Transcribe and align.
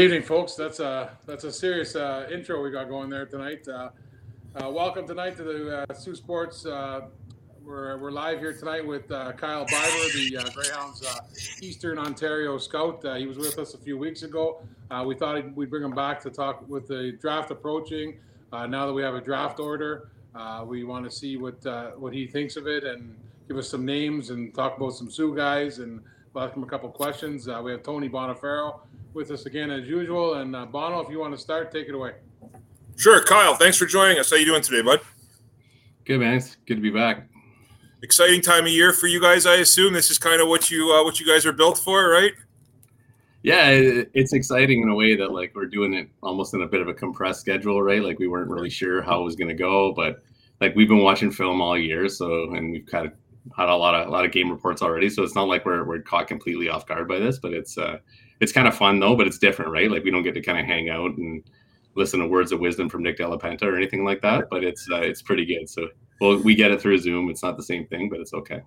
Good 0.00 0.04
evening, 0.06 0.22
folks. 0.22 0.54
That's 0.54 0.80
a 0.80 1.10
that's 1.26 1.44
a 1.44 1.52
serious 1.52 1.94
uh, 1.94 2.26
intro 2.32 2.62
we 2.62 2.70
got 2.70 2.88
going 2.88 3.10
there 3.10 3.26
tonight. 3.26 3.68
Uh, 3.68 3.90
uh, 4.56 4.70
welcome 4.70 5.06
tonight 5.06 5.36
to 5.36 5.42
the 5.42 5.86
uh, 5.90 5.92
Soo 5.92 6.14
Sports. 6.14 6.64
Uh, 6.64 7.02
we're, 7.62 7.98
we're 7.98 8.10
live 8.10 8.38
here 8.38 8.54
tonight 8.54 8.86
with 8.86 9.12
uh, 9.12 9.32
Kyle 9.32 9.66
Barber, 9.66 10.08
the 10.14 10.38
uh, 10.38 10.50
Greyhounds 10.54 11.04
Eastern 11.60 11.98
Ontario 11.98 12.56
scout. 12.56 13.04
He 13.18 13.26
was 13.26 13.36
with 13.36 13.58
us 13.58 13.74
a 13.74 13.78
few 13.78 13.98
weeks 13.98 14.22
ago. 14.22 14.62
We 15.04 15.16
thought 15.16 15.54
we'd 15.54 15.68
bring 15.68 15.84
him 15.84 15.94
back 15.94 16.18
to 16.20 16.30
talk 16.30 16.66
with 16.66 16.88
the 16.88 17.18
draft 17.20 17.50
approaching. 17.50 18.20
Now 18.52 18.86
that 18.86 18.94
we 18.94 19.02
have 19.02 19.16
a 19.16 19.20
draft 19.20 19.60
order, 19.60 20.08
we 20.64 20.82
want 20.82 21.04
to 21.04 21.10
see 21.10 21.36
what 21.36 21.62
what 21.98 22.14
he 22.14 22.26
thinks 22.26 22.56
of 22.56 22.66
it 22.66 22.84
and 22.84 23.14
give 23.48 23.58
us 23.58 23.68
some 23.68 23.84
names 23.84 24.30
and 24.30 24.54
talk 24.54 24.78
about 24.78 24.94
some 24.94 25.10
Soo 25.10 25.36
guys 25.36 25.78
and 25.78 26.00
ask 26.34 26.56
him 26.56 26.62
a 26.62 26.66
couple 26.66 26.88
questions. 26.88 27.46
We 27.46 27.72
have 27.72 27.82
Tony 27.82 28.08
Bonifero 28.08 28.80
with 29.14 29.30
us 29.30 29.46
again 29.46 29.70
as 29.70 29.86
usual. 29.86 30.34
And 30.34 30.54
uh, 30.54 30.66
Bono, 30.66 31.00
if 31.00 31.10
you 31.10 31.18
want 31.18 31.34
to 31.34 31.40
start, 31.40 31.72
take 31.72 31.88
it 31.88 31.94
away. 31.94 32.12
Sure, 32.96 33.22
Kyle. 33.24 33.54
Thanks 33.54 33.76
for 33.76 33.86
joining 33.86 34.18
us. 34.18 34.30
How 34.30 34.36
you 34.36 34.44
doing 34.44 34.62
today, 34.62 34.82
bud? 34.82 35.00
Good 36.04 36.20
man. 36.20 36.34
It's 36.34 36.56
good 36.66 36.76
to 36.76 36.80
be 36.80 36.90
back. 36.90 37.28
Exciting 38.02 38.40
time 38.40 38.64
of 38.64 38.72
year 38.72 38.92
for 38.92 39.06
you 39.06 39.20
guys. 39.20 39.46
I 39.46 39.56
assume 39.56 39.92
this 39.92 40.10
is 40.10 40.18
kind 40.18 40.40
of 40.40 40.48
what 40.48 40.70
you 40.70 40.90
uh, 40.90 41.04
what 41.04 41.20
you 41.20 41.26
guys 41.26 41.44
are 41.44 41.52
built 41.52 41.78
for, 41.78 42.08
right? 42.08 42.32
Yeah, 43.42 43.68
it, 43.68 44.10
it's 44.12 44.32
exciting 44.32 44.82
in 44.82 44.88
a 44.88 44.94
way 44.94 45.16
that 45.16 45.32
like 45.32 45.52
we're 45.54 45.66
doing 45.66 45.94
it 45.94 46.08
almost 46.22 46.52
in 46.54 46.62
a 46.62 46.66
bit 46.66 46.80
of 46.80 46.88
a 46.88 46.94
compressed 46.94 47.40
schedule, 47.40 47.82
right? 47.82 48.02
Like 48.02 48.18
we 48.18 48.28
weren't 48.28 48.50
really 48.50 48.70
sure 48.70 49.02
how 49.02 49.20
it 49.20 49.24
was 49.24 49.36
going 49.36 49.48
to 49.48 49.54
go, 49.54 49.92
but 49.92 50.22
like 50.60 50.74
we've 50.76 50.88
been 50.88 51.02
watching 51.02 51.30
film 51.30 51.60
all 51.60 51.78
year, 51.78 52.08
so 52.08 52.52
and 52.54 52.70
we've 52.70 52.86
kind 52.86 53.06
of 53.06 53.12
had 53.56 53.68
a 53.68 53.74
lot 53.74 53.94
of 53.94 54.08
a 54.08 54.10
lot 54.10 54.24
of 54.24 54.32
game 54.32 54.50
reports 54.50 54.82
already, 54.82 55.08
so 55.08 55.22
it's 55.22 55.34
not 55.34 55.48
like 55.48 55.64
we're 55.64 55.84
we're 55.84 56.00
caught 56.00 56.28
completely 56.28 56.68
off 56.68 56.86
guard 56.86 57.08
by 57.08 57.18
this, 57.18 57.38
but 57.38 57.52
it's 57.52 57.78
uh 57.78 57.98
it's 58.40 58.52
kind 58.52 58.66
of 58.66 58.76
fun 58.76 58.98
though, 58.98 59.14
but 59.14 59.26
it's 59.26 59.38
different, 59.38 59.70
right? 59.70 59.90
Like 59.90 60.04
we 60.04 60.10
don't 60.10 60.22
get 60.22 60.34
to 60.34 60.40
kind 60.40 60.58
of 60.58 60.66
hang 60.66 60.88
out 60.88 61.16
and 61.16 61.42
listen 61.94 62.20
to 62.20 62.26
words 62.26 62.52
of 62.52 62.60
wisdom 62.60 62.88
from 62.88 63.02
Nick 63.02 63.18
Delapenta 63.18 63.62
or 63.62 63.76
anything 63.76 64.04
like 64.04 64.22
that, 64.22 64.48
but 64.50 64.64
it's 64.64 64.88
uh, 64.90 65.00
it's 65.00 65.22
pretty 65.22 65.44
good. 65.44 65.68
So 65.68 65.88
well, 66.20 66.38
we 66.38 66.54
get 66.54 66.70
it 66.70 66.80
through 66.80 66.98
Zoom. 66.98 67.30
It's 67.30 67.42
not 67.42 67.56
the 67.56 67.62
same 67.62 67.86
thing, 67.86 68.08
but 68.08 68.20
it's 68.20 68.34
okay. 68.34 68.62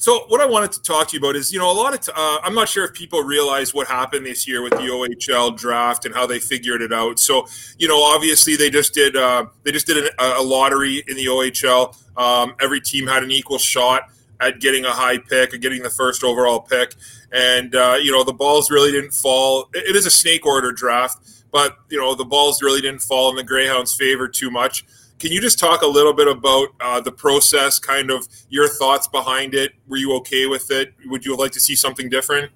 So 0.00 0.24
what 0.28 0.40
I 0.40 0.46
wanted 0.46 0.72
to 0.72 0.82
talk 0.82 1.08
to 1.08 1.16
you 1.16 1.22
about 1.22 1.36
is, 1.36 1.52
you 1.52 1.58
know, 1.58 1.70
a 1.70 1.74
lot 1.74 1.92
of 1.92 2.00
t- 2.00 2.12
uh, 2.16 2.38
I'm 2.42 2.54
not 2.54 2.70
sure 2.70 2.86
if 2.86 2.94
people 2.94 3.22
realize 3.22 3.74
what 3.74 3.86
happened 3.86 4.24
this 4.24 4.48
year 4.48 4.62
with 4.62 4.72
the 4.72 4.78
OHL 4.78 5.54
draft 5.54 6.06
and 6.06 6.14
how 6.14 6.26
they 6.26 6.38
figured 6.38 6.80
it 6.80 6.90
out. 6.90 7.18
So, 7.18 7.46
you 7.76 7.86
know, 7.86 8.02
obviously 8.02 8.56
they 8.56 8.70
just 8.70 8.94
did 8.94 9.14
uh, 9.14 9.44
they 9.62 9.72
just 9.72 9.86
did 9.86 10.06
a, 10.06 10.38
a 10.38 10.42
lottery 10.42 11.04
in 11.06 11.16
the 11.16 11.26
OHL. 11.26 11.94
Um, 12.16 12.54
every 12.60 12.80
team 12.80 13.06
had 13.06 13.22
an 13.22 13.30
equal 13.30 13.58
shot 13.58 14.04
at 14.40 14.60
getting 14.60 14.84
a 14.84 14.90
high 14.90 15.18
pick 15.18 15.54
or 15.54 15.58
getting 15.58 15.82
the 15.82 15.90
first 15.90 16.24
overall 16.24 16.60
pick, 16.60 16.94
and 17.32 17.74
uh, 17.74 17.96
you 18.00 18.10
know 18.10 18.24
the 18.24 18.32
balls 18.32 18.70
really 18.70 18.90
didn't 18.90 19.12
fall. 19.12 19.68
It 19.74 19.94
is 19.94 20.06
a 20.06 20.10
snake 20.10 20.46
order 20.46 20.72
draft, 20.72 21.44
but 21.52 21.76
you 21.90 21.98
know 21.98 22.14
the 22.14 22.24
balls 22.24 22.62
really 22.62 22.80
didn't 22.80 23.02
fall 23.02 23.30
in 23.30 23.36
the 23.36 23.44
Greyhounds' 23.44 23.94
favor 23.94 24.28
too 24.28 24.50
much. 24.50 24.84
Can 25.18 25.32
you 25.32 25.40
just 25.40 25.58
talk 25.58 25.82
a 25.82 25.86
little 25.86 26.14
bit 26.14 26.28
about 26.28 26.68
uh, 26.80 27.00
the 27.00 27.12
process, 27.12 27.78
kind 27.78 28.10
of 28.10 28.26
your 28.48 28.68
thoughts 28.68 29.06
behind 29.06 29.54
it? 29.54 29.72
Were 29.86 29.98
you 29.98 30.14
okay 30.16 30.46
with 30.46 30.70
it? 30.70 30.94
Would 31.06 31.26
you 31.26 31.36
like 31.36 31.52
to 31.52 31.60
see 31.60 31.76
something 31.76 32.08
different? 32.08 32.50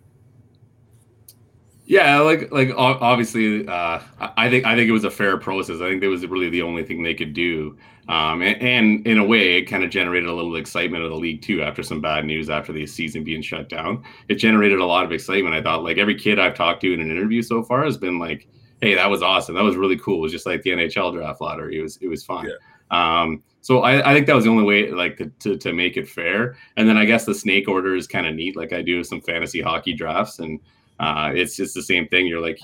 Yeah, 1.87 2.21
like 2.21 2.51
like 2.51 2.71
obviously, 2.75 3.69
uh, 3.69 4.01
I 4.19 4.49
think 4.49 4.65
I 4.65 4.75
think 4.75 4.89
it 4.89 4.93
was 4.93 5.05
a 5.05 5.11
fair 5.11 5.37
process. 5.37 5.83
I 5.83 5.91
think 5.91 6.01
that 6.01 6.09
was 6.09 6.27
really 6.27 6.49
the 6.49 6.63
only 6.63 6.83
thing 6.83 7.03
they 7.03 7.13
could 7.13 7.35
do, 7.35 7.77
um, 8.09 8.43
and, 8.43 8.61
and, 8.61 9.07
in 9.07 9.19
a 9.19 9.25
way, 9.25 9.57
it 9.57 9.63
kind 9.63 9.83
of 9.83 9.91
generated 9.91 10.29
a 10.29 10.35
little 10.35 10.57
excitement 10.57 11.05
of 11.05 11.11
the 11.11 11.17
league 11.17 11.41
too. 11.41 11.63
After 11.63 11.83
some 11.83 12.01
bad 12.01 12.27
news 12.27 12.51
after 12.51 12.73
the 12.73 12.87
season 12.87 13.25
being 13.25 13.41
shut 13.41 13.69
down, 13.69 14.05
it 14.29 14.35
generated 14.35 14.79
a 14.79 14.85
lot 14.85 15.05
of 15.05 15.13
excitement. 15.13 15.55
I 15.55 15.63
thought, 15.63 15.85
like 15.85 15.97
every 15.97 16.15
kid 16.15 16.39
I've 16.39 16.55
talked 16.55 16.83
to 16.83 16.93
in 16.93 17.01
an 17.01 17.11
interview 17.11 17.41
so 17.41 17.63
far 17.63 17.85
has 17.85 17.97
been 17.97 18.19
like, 18.19 18.47
"Hey, 18.83 18.95
that 18.95 19.09
was 19.09 19.23
awesome. 19.23 19.55
That 19.55 19.65
was 19.65 19.77
really 19.77 19.99
cool." 19.99 20.19
It 20.19 20.23
was 20.23 20.33
just 20.33 20.45
like 20.45 20.63
the 20.63 20.71
NHL 20.71 21.15
draft 21.15 21.41
lottery. 21.41 21.79
It 21.79 21.83
was 21.83 21.97
it 22.03 22.09
was 22.09 22.25
fun. 22.25 22.47
Yeah. 22.47 22.55
Um, 22.91 23.43
so 23.61 23.81
I, 23.81 24.11
I, 24.11 24.15
think 24.15 24.27
that 24.27 24.35
was 24.35 24.45
the 24.45 24.51
only 24.51 24.65
way, 24.65 24.91
like, 24.91 25.17
to, 25.17 25.33
to, 25.41 25.57
to 25.57 25.73
make 25.73 25.97
it 25.97 26.07
fair. 26.07 26.55
And 26.77 26.87
then 26.87 26.99
I 26.99 27.07
guess 27.07 27.25
the 27.25 27.35
snake 27.35 27.67
order 27.67 27.97
is 27.97 28.07
kind 28.07 28.27
of 28.27 28.35
neat. 28.35 28.57
Like 28.57 28.75
I 28.75 28.83
do 28.83 29.03
some 29.03 29.23
fantasy 29.23 29.63
hockey 29.63 29.95
drafts, 29.95 30.39
and 30.39 30.61
uh, 31.01 31.33
it's 31.35 31.57
just 31.57 31.75
the 31.75 31.83
same 31.83 32.07
thing. 32.09 32.27
You're 32.27 32.43
like, 32.43 32.61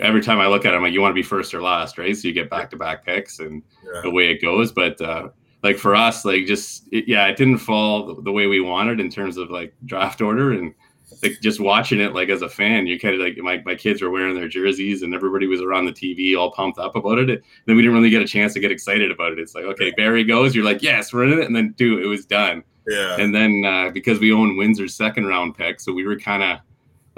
every 0.00 0.22
time 0.22 0.38
I 0.38 0.46
look 0.46 0.64
at 0.64 0.72
it, 0.72 0.76
I'm 0.76 0.82
like, 0.82 0.92
you 0.92 1.00
want 1.00 1.12
to 1.12 1.20
be 1.20 1.22
first 1.22 1.54
or 1.54 1.62
last, 1.62 1.98
right? 1.98 2.16
So 2.16 2.28
you 2.28 2.34
get 2.34 2.50
back 2.50 2.70
to 2.70 2.76
back 2.76 3.04
picks 3.04 3.40
and 3.40 3.62
yeah. 3.84 4.00
the 4.02 4.10
way 4.10 4.30
it 4.30 4.40
goes. 4.40 4.72
But 4.72 5.00
uh, 5.00 5.30
like 5.62 5.76
for 5.76 5.94
us, 5.94 6.24
like 6.24 6.46
just 6.46 6.88
it, 6.92 7.08
yeah, 7.08 7.26
it 7.26 7.36
didn't 7.36 7.58
fall 7.58 8.14
the 8.14 8.32
way 8.32 8.46
we 8.46 8.60
wanted 8.60 9.00
in 9.00 9.10
terms 9.10 9.36
of 9.36 9.50
like 9.50 9.74
draft 9.86 10.20
order 10.20 10.52
and 10.52 10.74
like 11.22 11.40
just 11.40 11.60
watching 11.60 12.00
it 12.00 12.14
like 12.14 12.28
as 12.28 12.42
a 12.42 12.48
fan, 12.48 12.86
you 12.86 12.98
kind 12.98 13.14
of 13.14 13.20
like 13.20 13.36
my, 13.38 13.60
my 13.64 13.74
kids 13.74 14.00
were 14.00 14.10
wearing 14.10 14.34
their 14.34 14.48
jerseys 14.48 15.02
and 15.02 15.14
everybody 15.14 15.46
was 15.46 15.60
around 15.60 15.84
the 15.84 15.92
TV 15.92 16.38
all 16.38 16.52
pumped 16.52 16.78
up 16.78 16.96
about 16.96 17.18
it. 17.18 17.28
And 17.28 17.42
then 17.66 17.76
we 17.76 17.82
didn't 17.82 17.96
really 17.96 18.10
get 18.10 18.22
a 18.22 18.26
chance 18.26 18.54
to 18.54 18.60
get 18.60 18.70
excited 18.70 19.10
about 19.10 19.32
it. 19.32 19.38
It's 19.38 19.54
like, 19.54 19.64
okay, 19.64 19.90
Barry 19.96 20.24
goes, 20.24 20.54
you're 20.54 20.64
like, 20.64 20.82
yes, 20.82 21.12
we're 21.12 21.24
in 21.24 21.38
it. 21.38 21.46
And 21.46 21.54
then 21.54 21.72
dude, 21.76 22.02
it 22.02 22.06
was 22.06 22.24
done. 22.26 22.62
Yeah. 22.86 23.16
And 23.18 23.34
then 23.34 23.64
uh, 23.66 23.90
because 23.90 24.18
we 24.18 24.32
own 24.32 24.56
Windsor's 24.56 24.96
second 24.96 25.26
round 25.26 25.56
pick, 25.56 25.80
so 25.80 25.92
we 25.92 26.06
were 26.06 26.18
kind 26.18 26.42
of 26.42 26.60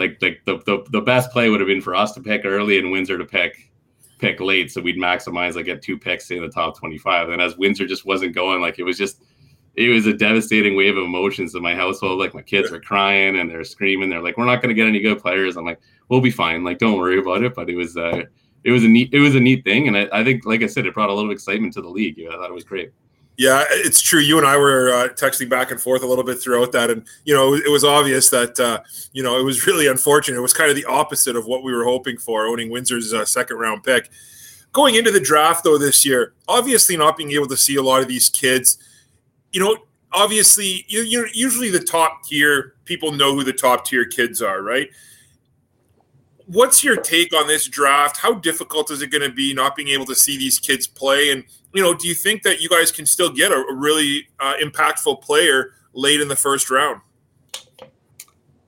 like 0.03 0.19
like 0.21 0.43
the, 0.45 0.59
the 0.67 0.85
the 0.91 1.01
best 1.01 1.31
play 1.31 1.49
would 1.49 1.61
have 1.61 1.69
been 1.69 1.81
for 1.81 1.95
us 1.95 2.13
to 2.13 2.21
pick 2.21 2.43
early 2.45 2.79
and 2.79 2.91
Windsor 2.91 3.19
to 3.19 3.25
pick 3.25 3.71
pick 4.19 4.41
late, 4.41 4.71
so 4.71 4.81
we'd 4.81 4.97
maximize 4.97 5.55
like 5.55 5.67
get 5.67 5.83
two 5.83 5.99
picks 5.99 6.31
in 6.31 6.43
the 6.43 6.49
top 6.49 6.79
twenty 6.79 6.99
five. 6.99 7.29
And 7.29 7.41
as 7.41 7.57
Windsor 7.57 7.87
just 7.87 8.05
wasn't 8.05 8.35
going, 8.35 8.61
like 8.61 8.79
it 8.79 8.85
was 8.85 8.99
just 8.99 9.23
it 9.75 9.89
was 9.89 10.07
a 10.07 10.13
devastating 10.13 10.77
wave 10.77 10.97
of 10.97 11.05
emotions 11.05 11.55
in 11.55 11.63
my 11.63 11.75
household. 11.75 12.19
Like 12.19 12.35
my 12.35 12.43
kids 12.43 12.71
were 12.71 12.81
crying 12.81 13.39
and 13.39 13.51
they're 13.51 13.65
screaming. 13.65 14.11
They're 14.11 14.23
like, 14.23 14.37
"We're 14.37 14.45
not 14.45 14.61
going 14.61 14.69
to 14.69 14.75
get 14.75 14.87
any 14.87 15.01
good 15.01 15.19
players." 15.21 15.57
I'm 15.57 15.65
like, 15.65 15.81
"We'll 16.09 16.21
be 16.21 16.31
fine. 16.31 16.65
Like, 16.65 16.79
don't 16.79 16.99
worry 16.99 17.19
about 17.19 17.43
it." 17.43 17.55
But 17.55 17.71
it 17.71 17.77
was 17.77 17.97
uh, 17.97 18.23
it 18.65 18.71
was 18.71 18.85
a 18.85 18.89
neat 18.89 19.11
it 19.13 19.21
was 19.21 19.35
a 19.35 19.41
neat 19.41 19.65
thing, 19.65 19.89
and 19.89 19.97
I, 19.97 20.09
I 20.13 20.25
think, 20.25 20.45
like 20.45 20.63
I 20.63 20.67
said, 20.67 20.87
it 20.87 20.95
brought 20.95 21.11
a 21.11 21.15
little 21.15 21.33
excitement 21.33 21.73
to 21.75 21.83
the 21.83 21.89
league. 21.89 22.19
Yeah, 22.19 22.31
I 22.31 22.37
thought 22.37 22.51
it 22.51 22.55
was 22.55 22.65
great. 22.65 22.93
Yeah, 23.43 23.65
it's 23.71 24.01
true. 24.01 24.21
You 24.21 24.39
and 24.39 24.47
I 24.47 24.57
were 24.57 24.91
uh, 24.91 25.09
texting 25.09 25.49
back 25.49 25.73
and 25.73 25.81
forth 25.81 26.05
a 26.05 26.07
little 26.07 26.23
bit 26.23 26.41
throughout 26.41 26.71
that, 26.71 26.91
and 26.91 27.05
you 27.25 27.35
know, 27.35 27.55
it 27.55 27.69
was 27.73 27.83
obvious 27.83 28.31
that 28.31 28.61
uh, 28.61 28.79
you 29.13 29.21
know 29.21 29.37
it 29.37 29.43
was 29.43 29.67
really 29.67 29.89
unfortunate. 29.89 30.39
It 30.39 30.43
was 30.43 30.53
kind 30.53 30.71
of 30.71 30.77
the 30.77 30.85
opposite 30.85 31.35
of 31.35 31.47
what 31.47 31.65
we 31.65 31.75
were 31.75 31.83
hoping 31.83 32.19
for, 32.19 32.47
owning 32.47 32.71
Windsor's 32.71 33.13
uh, 33.13 33.25
second 33.25 33.57
round 33.57 33.83
pick. 33.83 34.11
Going 34.71 34.95
into 34.95 35.11
the 35.11 35.19
draft 35.19 35.65
though 35.65 35.77
this 35.77 36.05
year, 36.05 36.35
obviously 36.47 36.97
not 36.97 37.17
being 37.17 37.33
able 37.33 37.49
to 37.49 37.57
see 37.57 37.75
a 37.75 37.83
lot 37.83 38.01
of 38.01 38.07
these 38.07 38.29
kids, 38.29 38.79
you 39.51 39.59
know, 39.59 39.77
obviously 40.13 40.85
you 40.87 41.03
you 41.03 41.27
usually 41.35 41.69
the 41.69 41.81
top 41.81 42.23
tier 42.23 42.77
people 42.85 43.11
know 43.11 43.35
who 43.35 43.43
the 43.43 43.53
top 43.53 43.85
tier 43.85 44.05
kids 44.05 44.41
are, 44.41 44.63
right? 44.63 44.89
What's 46.47 46.85
your 46.85 46.95
take 46.95 47.35
on 47.35 47.49
this 47.49 47.67
draft? 47.67 48.19
How 48.19 48.35
difficult 48.35 48.93
is 48.93 49.03
it 49.03 49.09
going 49.09 49.29
to 49.29 49.35
be 49.35 49.53
not 49.53 49.75
being 49.75 49.89
able 49.89 50.07
to 50.07 50.15
see 50.15 50.39
these 50.39 50.61
kids 50.61 50.87
play 50.87 51.33
and 51.33 51.43
you 51.75 51.83
know, 51.83 51.95
do 51.95 52.09
you 52.09 52.15
think 52.15 52.43
that 52.43 52.61
you 52.61 52.69
guys 52.69 52.93
can 52.93 53.07
still 53.07 53.31
get 53.31 53.51
a, 53.51 53.65
really 53.73 54.29
uh, 54.41 54.55
impactful 54.63 55.23
player 55.23 55.73
late 55.95 56.21
in 56.21 56.29
the 56.29 56.37
first 56.37 56.71
round? 56.71 57.01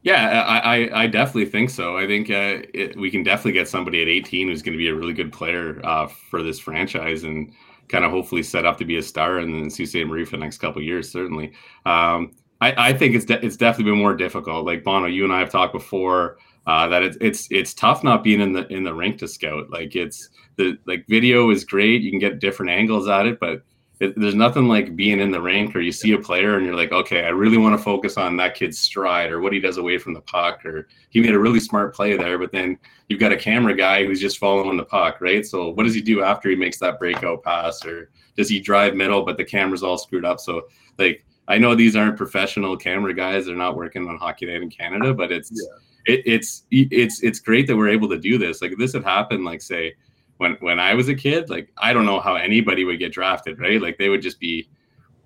Yeah, 0.03 0.43
I, 0.43 1.05
I, 1.05 1.07
definitely 1.07 1.47
think 1.47 1.71
so. 1.71 1.97
I 1.97 2.07
think 2.07 2.29
uh, 2.29 2.61
it, 2.75 2.95
we 2.95 3.11
can 3.11 3.23
definitely 3.23 3.53
get 3.53 3.69
somebody 3.69 4.03
at 4.03 4.09
18 4.09 4.49
who's 4.49 4.61
going 4.61 4.75
to 4.75 4.79
be 4.79 4.89
a 4.89 4.95
really 4.95 5.15
good 5.15 5.33
player 5.33 5.81
uh, 5.83 6.07
for 6.07 6.43
this 6.43 6.59
franchise 6.59 7.25
and 7.25 7.51
kind 7.89 8.05
of 8.05 8.11
hopefully 8.11 8.43
set 8.43 8.67
up 8.67 8.77
to 8.79 8.85
be 8.85 8.99
a 8.99 9.03
star 9.03 9.39
in 9.39 9.65
the 9.65 9.71
Sault 9.71 9.89
Ste. 9.89 10.07
Marie 10.07 10.27
for 10.27 10.33
the 10.33 10.43
next 10.43 10.59
couple 10.59 10.83
years. 10.83 11.11
Certainly, 11.11 11.53
um, 11.87 12.33
I, 12.61 12.89
I, 12.89 12.93
think 12.93 13.15
it's 13.15 13.25
de- 13.25 13.43
it's 13.45 13.57
definitely 13.57 13.93
been 13.93 14.01
more 14.01 14.15
difficult. 14.15 14.67
Like 14.67 14.85
Bono, 14.85 15.07
you 15.07 15.25
and 15.25 15.33
I 15.33 15.39
have 15.39 15.51
talked 15.51 15.73
before 15.73 16.37
uh, 16.67 16.87
that 16.89 17.03
it's 17.03 17.17
it's 17.21 17.49
it's 17.51 17.75
tough 17.75 18.05
not 18.05 18.23
being 18.23 18.41
in 18.41 18.53
the 18.53 18.67
in 18.69 18.85
the 18.85 18.95
rink 18.95 19.19
to 19.19 19.29
scout. 19.29 19.71
Like 19.71 19.97
it's 19.97 20.29
the 20.57 20.79
like 20.87 21.07
video 21.09 21.51
is 21.51 21.65
great. 21.65 22.03
You 22.03 22.11
can 22.11 22.21
get 22.21 22.39
different 22.39 22.71
angles 22.71 23.09
at 23.09 23.27
it, 23.27 23.41
but 23.41 23.63
it, 24.01 24.19
there's 24.19 24.35
nothing 24.35 24.67
like 24.67 24.97
being 24.97 25.21
in 25.21 25.31
the 25.31 25.41
rink 25.41 25.75
or 25.75 25.81
you 25.81 25.93
see 25.93 26.13
a 26.13 26.19
player 26.19 26.57
and 26.57 26.67
you're 26.67 26.75
like, 26.75 26.93
okay, 26.93 27.25
I 27.25 27.29
really 27.29 27.59
want 27.59 27.79
to 27.79 27.83
focus 27.83 28.17
on 28.17 28.37
that 28.39 28.55
kid's 28.55 28.79
stride 28.79 29.31
or 29.31 29.41
what 29.41 29.53
he 29.53 29.61
does 29.61 29.77
away 29.77 29.99
from 29.99 30.15
the 30.15 30.21
puck 30.21 30.65
or 30.65 30.89
he 31.11 31.21
made 31.21 31.35
a 31.35 31.39
really 31.39 31.61
smart 31.61 31.95
play 31.95 32.17
there, 32.17 32.39
but 32.39 32.51
then 32.51 32.77
you've 33.09 33.21
got 33.21 33.33
a 33.33 33.37
camera 33.37 33.75
guy 33.75 34.05
who's 34.05 34.21
just 34.21 34.39
following 34.39 34.77
the 34.77 34.85
puck, 34.85 35.21
right? 35.21 35.47
So 35.47 35.71
what 35.71 35.85
does 35.85 35.95
he 35.95 36.03
do 36.03 36.23
after 36.23 36.51
he 36.51 36.57
makes 36.57 36.79
that 36.79 36.99
breakout 36.99 37.45
pass 37.45 37.85
or 37.85 38.11
does 38.37 38.49
he 38.49 38.59
drive 38.59 38.95
middle 38.95 39.23
but 39.23 39.37
the 39.37 39.45
camera's 39.45 39.85
all 39.85 39.99
screwed 39.99 40.25
up? 40.25 40.41
So 40.41 40.63
like 40.99 41.25
I 41.47 41.59
know 41.59 41.75
these 41.75 41.95
aren't 41.95 42.17
professional 42.17 42.77
camera 42.77 43.15
guys; 43.15 43.47
they're 43.47 43.55
not 43.57 43.77
working 43.77 44.09
on 44.09 44.17
Hockey 44.17 44.47
Night 44.47 44.63
in 44.63 44.71
Canada, 44.71 45.13
but 45.13 45.31
it's 45.31 45.51
yeah. 45.53 46.15
it, 46.15 46.23
it's 46.25 46.65
it's 46.71 47.23
it's 47.23 47.39
great 47.39 47.67
that 47.67 47.77
we're 47.77 47.91
able 47.91 48.09
to 48.09 48.19
do 48.19 48.39
this. 48.39 48.63
Like 48.63 48.73
if 48.73 48.79
this 48.79 48.95
had 48.95 49.05
happened, 49.05 49.45
like 49.45 49.61
say 49.61 49.95
when 50.39 50.53
when 50.61 50.81
I 50.81 50.95
was 50.95 51.09
a 51.09 51.15
kid, 51.15 51.51
like 51.51 51.71
I 51.79 51.93
don't 51.93 52.07
know 52.07 52.21
how 52.21 52.35
anybody 52.35 52.85
would 52.85 52.99
get 52.99 53.13
drafted, 53.13 53.59
right? 53.61 53.81
Like 53.81 53.99
they 53.99 54.09
would 54.09 54.23
just 54.23 54.41
be, 54.41 54.69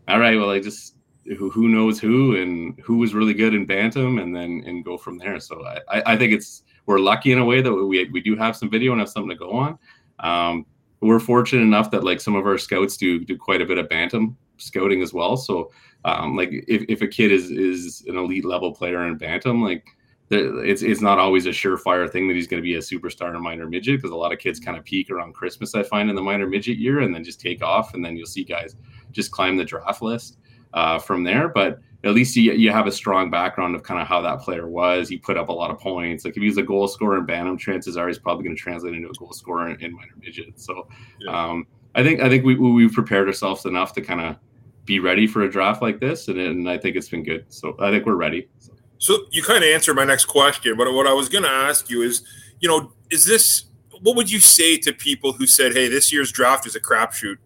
all 0.07 0.21
right, 0.21 0.37
well, 0.37 0.51
I 0.51 0.61
just 0.61 0.97
who 1.37 1.51
who 1.51 1.69
knows 1.69 2.01
who 2.01 2.37
and 2.37 2.79
who 2.81 2.99
was 2.99 3.15
really 3.15 3.35
good 3.35 3.55
in 3.55 3.67
bantam, 3.67 4.19
and 4.19 4.35
then 4.35 4.63
and 4.67 4.85
go 4.85 4.97
from 4.97 5.19
there. 5.19 5.41
So 5.41 5.65
I 5.89 6.03
I 6.13 6.17
think 6.17 6.33
it's 6.33 6.63
we're 6.87 7.01
lucky 7.01 7.33
in 7.33 7.39
a 7.39 7.45
way 7.45 7.61
that 7.61 7.73
we 7.73 8.09
we 8.11 8.21
do 8.21 8.37
have 8.37 8.57
some 8.57 8.71
video 8.71 8.93
and 8.93 9.01
have 9.01 9.11
something 9.11 9.31
to 9.31 9.37
go 9.37 9.53
on. 9.53 9.79
Um, 10.21 10.67
we're 11.01 11.21
fortunate 11.21 11.63
enough 11.63 11.91
that 11.93 12.05
like 12.05 12.21
some 12.21 12.35
of 12.35 12.47
our 12.47 12.59
scouts 12.59 12.97
do 12.97 13.25
do 13.25 13.37
quite 13.37 13.63
a 13.63 13.67
bit 13.67 13.79
of 13.79 13.89
bantam 13.89 14.37
scouting 14.57 15.03
as 15.03 15.13
well. 15.13 15.37
So 15.37 15.71
um, 16.05 16.37
like 16.37 16.51
if, 16.53 16.85
if 16.89 17.03
a 17.03 17.07
kid 17.07 17.33
is 17.33 17.51
is 17.51 18.05
an 18.07 18.17
elite 18.17 18.45
level 18.45 18.75
player 18.75 19.07
in 19.07 19.17
bantam, 19.17 19.63
like 19.63 19.87
it's 20.31 20.83
it's 20.83 21.01
not 21.01 21.19
always 21.19 21.47
a 21.47 21.51
surefire 21.51 22.11
thing 22.11 22.29
that 22.29 22.35
he's 22.35 22.47
going 22.47 22.63
to 22.63 22.65
be 22.65 22.75
a 22.75 22.81
superstar 22.81 23.35
in 23.35 23.43
minor 23.43 23.67
midget 23.67 23.97
because 23.97 24.11
a 24.11 24.17
lot 24.17 24.33
of 24.33 24.39
kids 24.39 24.61
kind 24.61 24.77
of 24.77 24.85
peak 24.85 25.11
around 25.11 25.35
Christmas. 25.35 25.75
I 25.75 25.83
find 25.83 26.11
in 26.11 26.17
the 26.17 26.23
minor 26.23 26.47
midget 26.47 26.77
year 26.77 27.01
and 27.01 27.15
then 27.15 27.25
just 27.25 27.41
take 27.41 27.63
off, 27.63 27.95
and 27.95 28.05
then 28.05 28.17
you'll 28.17 28.27
see 28.27 28.45
guys 28.45 28.77
just 29.11 29.31
climb 29.31 29.57
the 29.57 29.65
draft 29.65 30.03
list 30.03 30.39
uh, 30.75 30.99
from 30.99 31.25
there. 31.25 31.49
But 31.49 31.81
at 32.05 32.13
least 32.13 32.37
you, 32.37 32.53
you 32.53 32.71
have 32.71 32.87
a 32.87 32.93
strong 32.93 33.31
background 33.31 33.75
of 33.75 33.83
kind 33.83 34.01
of 34.01 34.07
how 34.07 34.21
that 34.21 34.41
player 34.41 34.69
was. 34.69 35.09
He 35.09 35.17
put 35.17 35.37
up 35.37 35.49
a 35.49 35.53
lot 35.53 35.71
of 35.71 35.79
points. 35.79 36.25
Like 36.25 36.37
if 36.37 36.43
he's 36.43 36.59
a 36.59 36.63
goal 36.63 36.87
scorer 36.89 37.19
in 37.19 37.27
Bantam, 37.27 37.57
chances 37.57 37.97
are 37.97 38.07
he's 38.07 38.19
probably 38.19 38.45
going 38.45 38.57
to 38.57 38.63
translate 38.63 38.95
into 38.95 39.09
a 39.09 39.15
goal 39.15 39.33
scorer 39.33 39.71
in, 39.71 39.81
in 39.81 39.95
minor 39.95 40.13
midget. 40.21 40.61
So 40.61 40.89
yeah. 41.21 41.33
um, 41.33 41.67
I 41.95 42.03
think 42.03 42.21
I 42.21 42.29
think 42.29 42.45
we 42.45 42.55
we've 42.55 42.93
prepared 42.93 43.29
ourselves 43.29 43.65
enough 43.65 43.95
to 43.95 44.03
kind 44.03 44.21
of 44.21 44.37
be 44.85 45.01
ready 45.01 45.27
for 45.27 45.43
a 45.43 45.51
draft 45.51 45.83
like 45.83 46.01
this, 46.01 46.29
and, 46.29 46.39
and 46.39 46.69
I 46.69 46.79
think 46.79 46.97
it's 46.97 47.09
been 47.09 47.23
good. 47.23 47.47
So 47.49 47.77
I 47.81 47.91
think 47.91 48.05
we're 48.07 48.15
ready. 48.15 48.49
So. 48.59 48.73
So 48.99 49.27
you 49.31 49.43
kind 49.43 49.63
of 49.63 49.71
answered 49.71 49.95
my 49.95 50.05
next 50.05 50.27
question, 50.27 50.77
but 50.77 50.93
what 50.93 51.07
I 51.07 51.13
was 51.13 51.29
going 51.29 51.45
to 51.45 51.51
ask 51.51 51.89
you 51.89 52.03
is, 52.03 52.23
you 52.61 52.69
know, 52.69 52.93
is 53.11 53.25
this 53.25 53.65
what 54.03 54.17
would 54.17 54.31
you 54.31 54.41
say 54.41 54.77
to 54.79 54.93
people 54.93 55.33
who 55.33 55.47
said, 55.47 55.73
"Hey, 55.73 55.89
this 55.89 56.13
year's 56.13 56.31
draft 56.31 56.67
is 56.67 56.77
a 56.77 56.81
crapshoot"? 56.81 57.37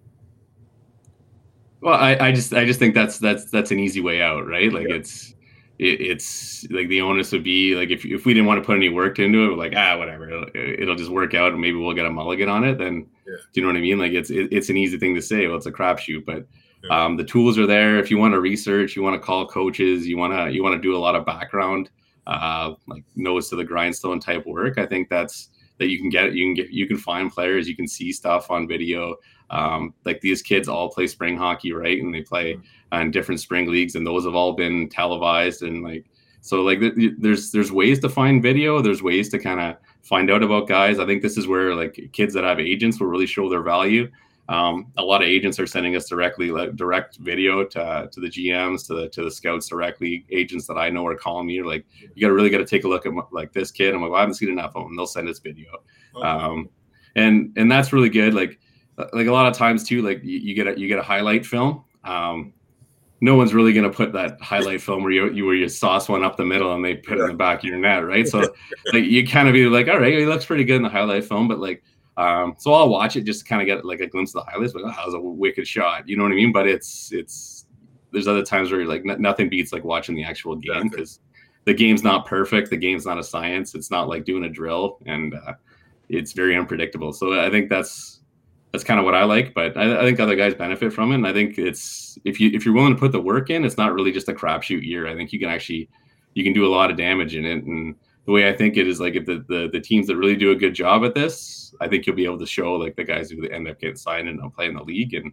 Well, 1.80 1.94
I, 1.94 2.16
I 2.16 2.32
just 2.32 2.52
I 2.52 2.64
just 2.64 2.78
think 2.78 2.94
that's 2.94 3.18
that's 3.18 3.50
that's 3.50 3.70
an 3.70 3.78
easy 3.78 4.00
way 4.00 4.22
out, 4.22 4.46
right? 4.46 4.72
Like 4.72 4.88
yeah. 4.88 4.96
it's 4.96 5.34
it, 5.78 6.00
it's 6.00 6.66
like 6.70 6.88
the 6.88 7.00
onus 7.00 7.32
would 7.32 7.44
be 7.44 7.74
like 7.74 7.90
if 7.90 8.04
if 8.04 8.24
we 8.24 8.34
didn't 8.34 8.46
want 8.46 8.62
to 8.62 8.66
put 8.66 8.76
any 8.76 8.88
work 8.88 9.18
into 9.18 9.44
it, 9.44 9.48
we're 9.48 9.56
like 9.56 9.74
ah 9.76 9.98
whatever, 9.98 10.28
it'll, 10.28 10.48
it'll 10.54 10.96
just 10.96 11.10
work 11.10 11.34
out, 11.34 11.52
and 11.52 11.60
maybe 11.60 11.76
we'll 11.76 11.94
get 11.94 12.06
a 12.06 12.10
mulligan 12.10 12.48
on 12.48 12.64
it. 12.64 12.78
Then 12.78 13.06
yeah. 13.26 13.34
do 13.52 13.60
you 13.60 13.62
know 13.62 13.68
what 13.68 13.76
I 13.76 13.80
mean? 13.80 13.98
Like 13.98 14.12
it's 14.12 14.30
it, 14.30 14.52
it's 14.52 14.68
an 14.68 14.76
easy 14.76 14.98
thing 14.98 15.14
to 15.14 15.22
say. 15.22 15.46
Well, 15.46 15.56
it's 15.56 15.66
a 15.66 15.72
crapshoot, 15.72 16.24
but 16.24 16.46
um, 16.90 17.16
the 17.16 17.24
tools 17.24 17.58
are 17.58 17.66
there. 17.66 17.98
If 17.98 18.10
you 18.10 18.18
want 18.18 18.34
to 18.34 18.40
research, 18.40 18.96
you 18.96 19.02
want 19.02 19.14
to 19.14 19.24
call 19.24 19.46
coaches, 19.46 20.06
you 20.06 20.16
want 20.16 20.32
to 20.32 20.52
you 20.52 20.62
want 20.62 20.74
to 20.74 20.80
do 20.80 20.96
a 20.96 20.98
lot 20.98 21.14
of 21.14 21.24
background, 21.24 21.90
uh, 22.26 22.74
like 22.86 23.04
nose 23.16 23.48
to 23.50 23.56
the 23.56 23.64
grindstone 23.64 24.20
type 24.20 24.46
work. 24.46 24.78
I 24.78 24.86
think 24.86 25.08
that's 25.08 25.50
that 25.78 25.88
you 25.88 25.98
can 25.98 26.08
get. 26.08 26.32
You 26.32 26.46
can 26.46 26.54
get. 26.54 26.70
You 26.70 26.86
can 26.86 26.96
find 26.96 27.30
players. 27.30 27.68
You 27.68 27.76
can 27.76 27.88
see 27.88 28.12
stuff 28.12 28.50
on 28.50 28.66
video. 28.68 29.16
Um, 29.50 29.92
like 30.04 30.20
these 30.20 30.40
kids 30.40 30.68
all 30.68 30.90
play 30.90 31.06
spring 31.06 31.36
hockey, 31.36 31.72
right? 31.72 32.00
And 32.00 32.14
they 32.14 32.22
play 32.22 32.54
mm-hmm. 32.54 33.00
in 33.00 33.10
different 33.10 33.40
spring 33.40 33.70
leagues, 33.70 33.94
and 33.94 34.06
those 34.06 34.24
have 34.24 34.34
all 34.34 34.54
been 34.54 34.88
televised. 34.88 35.62
And 35.62 35.82
like 35.82 36.06
so, 36.40 36.62
like 36.62 36.80
there's 37.18 37.52
there's 37.52 37.72
ways 37.72 38.00
to 38.00 38.08
find 38.08 38.42
video. 38.42 38.80
There's 38.80 39.02
ways 39.02 39.28
to 39.30 39.38
kind 39.38 39.60
of 39.60 39.76
find 40.02 40.30
out 40.30 40.42
about 40.42 40.68
guys. 40.68 40.98
I 40.98 41.06
think 41.06 41.22
this 41.22 41.36
is 41.36 41.46
where 41.46 41.74
like 41.74 42.10
kids 42.12 42.34
that 42.34 42.44
have 42.44 42.60
agents 42.60 42.98
will 42.98 43.08
really 43.08 43.26
show 43.26 43.48
their 43.48 43.62
value. 43.62 44.10
Um, 44.52 44.92
a 44.98 45.02
lot 45.02 45.22
of 45.22 45.28
agents 45.28 45.58
are 45.58 45.66
sending 45.66 45.96
us 45.96 46.08
directly 46.08 46.50
like, 46.50 46.76
direct 46.76 47.16
video 47.16 47.64
to, 47.64 48.08
to 48.12 48.20
the 48.20 48.28
GMs, 48.28 48.86
to 48.88 48.94
the 48.94 49.08
to 49.08 49.24
the 49.24 49.30
scouts 49.30 49.66
directly. 49.66 50.26
Agents 50.30 50.66
that 50.66 50.76
I 50.76 50.90
know 50.90 51.06
are 51.06 51.16
calling 51.16 51.46
me, 51.46 51.58
are 51.60 51.64
like, 51.64 51.86
you 52.14 52.20
got 52.20 52.28
to 52.28 52.34
really 52.34 52.50
got 52.50 52.58
to 52.58 52.66
take 52.66 52.84
a 52.84 52.88
look 52.88 53.06
at 53.06 53.12
like 53.30 53.54
this 53.54 53.70
kid. 53.70 53.94
I'm 53.94 54.02
like, 54.02 54.10
well, 54.10 54.18
I 54.18 54.20
haven't 54.20 54.34
seen 54.34 54.50
enough 54.50 54.76
of 54.76 54.84
them. 54.84 54.94
They'll 54.94 55.06
send 55.06 55.28
us 55.30 55.38
video, 55.38 55.70
okay. 56.14 56.28
um, 56.28 56.68
and 57.16 57.52
and 57.56 57.72
that's 57.72 57.94
really 57.94 58.10
good. 58.10 58.34
Like 58.34 58.60
like 59.14 59.26
a 59.26 59.32
lot 59.32 59.46
of 59.46 59.56
times 59.56 59.84
too, 59.84 60.02
like 60.02 60.22
you, 60.22 60.38
you 60.38 60.54
get 60.54 60.66
a 60.66 60.78
you 60.78 60.86
get 60.86 60.98
a 60.98 61.02
highlight 61.02 61.46
film. 61.46 61.84
Um, 62.04 62.52
no 63.22 63.36
one's 63.36 63.54
really 63.54 63.72
going 63.72 63.88
to 63.88 63.96
put 63.96 64.12
that 64.12 64.38
highlight 64.42 64.82
film 64.82 65.02
where 65.02 65.12
you, 65.12 65.30
you 65.30 65.46
where 65.46 65.54
you 65.54 65.68
sauce 65.68 66.08
one 66.08 66.24
up 66.24 66.36
the 66.36 66.44
middle 66.44 66.74
and 66.74 66.84
they 66.84 66.96
put 66.96 67.18
it 67.18 67.22
in 67.22 67.28
the 67.28 67.34
back 67.34 67.60
of 67.60 67.64
your 67.64 67.78
net, 67.78 68.04
right? 68.04 68.28
So 68.28 68.40
like 68.92 69.04
you 69.04 69.26
kind 69.26 69.48
of 69.48 69.54
be 69.54 69.64
like, 69.66 69.88
all 69.88 69.98
right, 69.98 70.12
he 70.12 70.26
looks 70.26 70.44
pretty 70.44 70.64
good 70.64 70.76
in 70.76 70.82
the 70.82 70.88
highlight 70.88 71.24
film, 71.24 71.46
but 71.48 71.58
like 71.60 71.82
um, 72.16 72.54
so 72.58 72.72
I'll 72.72 72.88
watch 72.88 73.16
it 73.16 73.24
just 73.24 73.40
to 73.40 73.46
kind 73.46 73.62
of 73.62 73.66
get 73.66 73.84
like 73.84 74.00
a 74.00 74.06
glimpse 74.06 74.34
of 74.34 74.44
the 74.44 74.50
highlights. 74.50 74.72
But 74.72 74.82
oh, 74.82 74.88
that 74.88 75.06
was 75.06 75.14
a 75.14 75.20
wicked 75.20 75.66
shot. 75.66 76.08
You 76.08 76.16
know 76.16 76.24
what 76.24 76.32
I 76.32 76.36
mean? 76.36 76.52
But 76.52 76.66
it's 76.66 77.12
it's 77.12 77.66
there's 78.12 78.28
other 78.28 78.42
times 78.42 78.70
where 78.70 78.80
you're 78.80 78.88
like 78.88 79.02
n- 79.08 79.20
nothing 79.20 79.48
beats 79.48 79.72
like 79.72 79.84
watching 79.84 80.14
the 80.14 80.24
actual 80.24 80.56
game 80.56 80.88
because 80.88 81.20
the 81.64 81.74
game's 81.74 82.02
not 82.02 82.26
perfect. 82.26 82.70
The 82.70 82.76
game's 82.76 83.06
not 83.06 83.18
a 83.18 83.24
science. 83.24 83.74
It's 83.74 83.90
not 83.90 84.08
like 84.08 84.24
doing 84.24 84.44
a 84.44 84.48
drill, 84.48 84.98
and 85.06 85.34
uh, 85.34 85.54
it's 86.08 86.32
very 86.32 86.56
unpredictable. 86.56 87.12
So 87.12 87.40
I 87.40 87.50
think 87.50 87.70
that's 87.70 88.20
that's 88.72 88.84
kind 88.84 89.00
of 89.00 89.06
what 89.06 89.14
I 89.14 89.24
like. 89.24 89.54
But 89.54 89.76
I, 89.76 90.00
I, 90.00 90.04
think 90.04 90.18
other 90.20 90.36
guys 90.36 90.54
benefit 90.54 90.92
from 90.92 91.12
it. 91.12 91.16
And 91.16 91.26
I 91.26 91.32
think 91.32 91.58
it's 91.58 92.18
if 92.24 92.40
you 92.40 92.50
if 92.52 92.64
you're 92.66 92.74
willing 92.74 92.94
to 92.94 92.98
put 92.98 93.12
the 93.12 93.20
work 93.20 93.48
in, 93.48 93.64
it's 93.64 93.78
not 93.78 93.94
really 93.94 94.12
just 94.12 94.28
a 94.28 94.34
crapshoot 94.34 94.84
year. 94.84 95.06
I 95.06 95.14
think 95.14 95.32
you 95.32 95.38
can 95.38 95.48
actually 95.48 95.88
you 96.34 96.44
can 96.44 96.52
do 96.52 96.66
a 96.66 96.72
lot 96.74 96.90
of 96.90 96.96
damage 96.98 97.36
in 97.36 97.46
it 97.46 97.64
and 97.64 97.94
the 98.26 98.32
way 98.32 98.48
I 98.48 98.52
think 98.56 98.76
it 98.76 98.86
is 98.86 99.00
like 99.00 99.14
if 99.14 99.26
the, 99.26 99.44
the, 99.48 99.68
the 99.72 99.80
teams 99.80 100.06
that 100.06 100.16
really 100.16 100.36
do 100.36 100.52
a 100.52 100.56
good 100.56 100.74
job 100.74 101.04
at 101.04 101.14
this, 101.14 101.74
I 101.80 101.88
think 101.88 102.06
you'll 102.06 102.16
be 102.16 102.24
able 102.24 102.38
to 102.38 102.46
show 102.46 102.74
like 102.74 102.96
the 102.96 103.04
guys 103.04 103.30
who 103.30 103.46
end 103.48 103.68
up 103.68 103.80
getting 103.80 103.96
signed 103.96 104.28
and 104.28 104.52
play 104.54 104.66
in 104.66 104.74
the 104.74 104.82
league, 104.82 105.14
and 105.14 105.32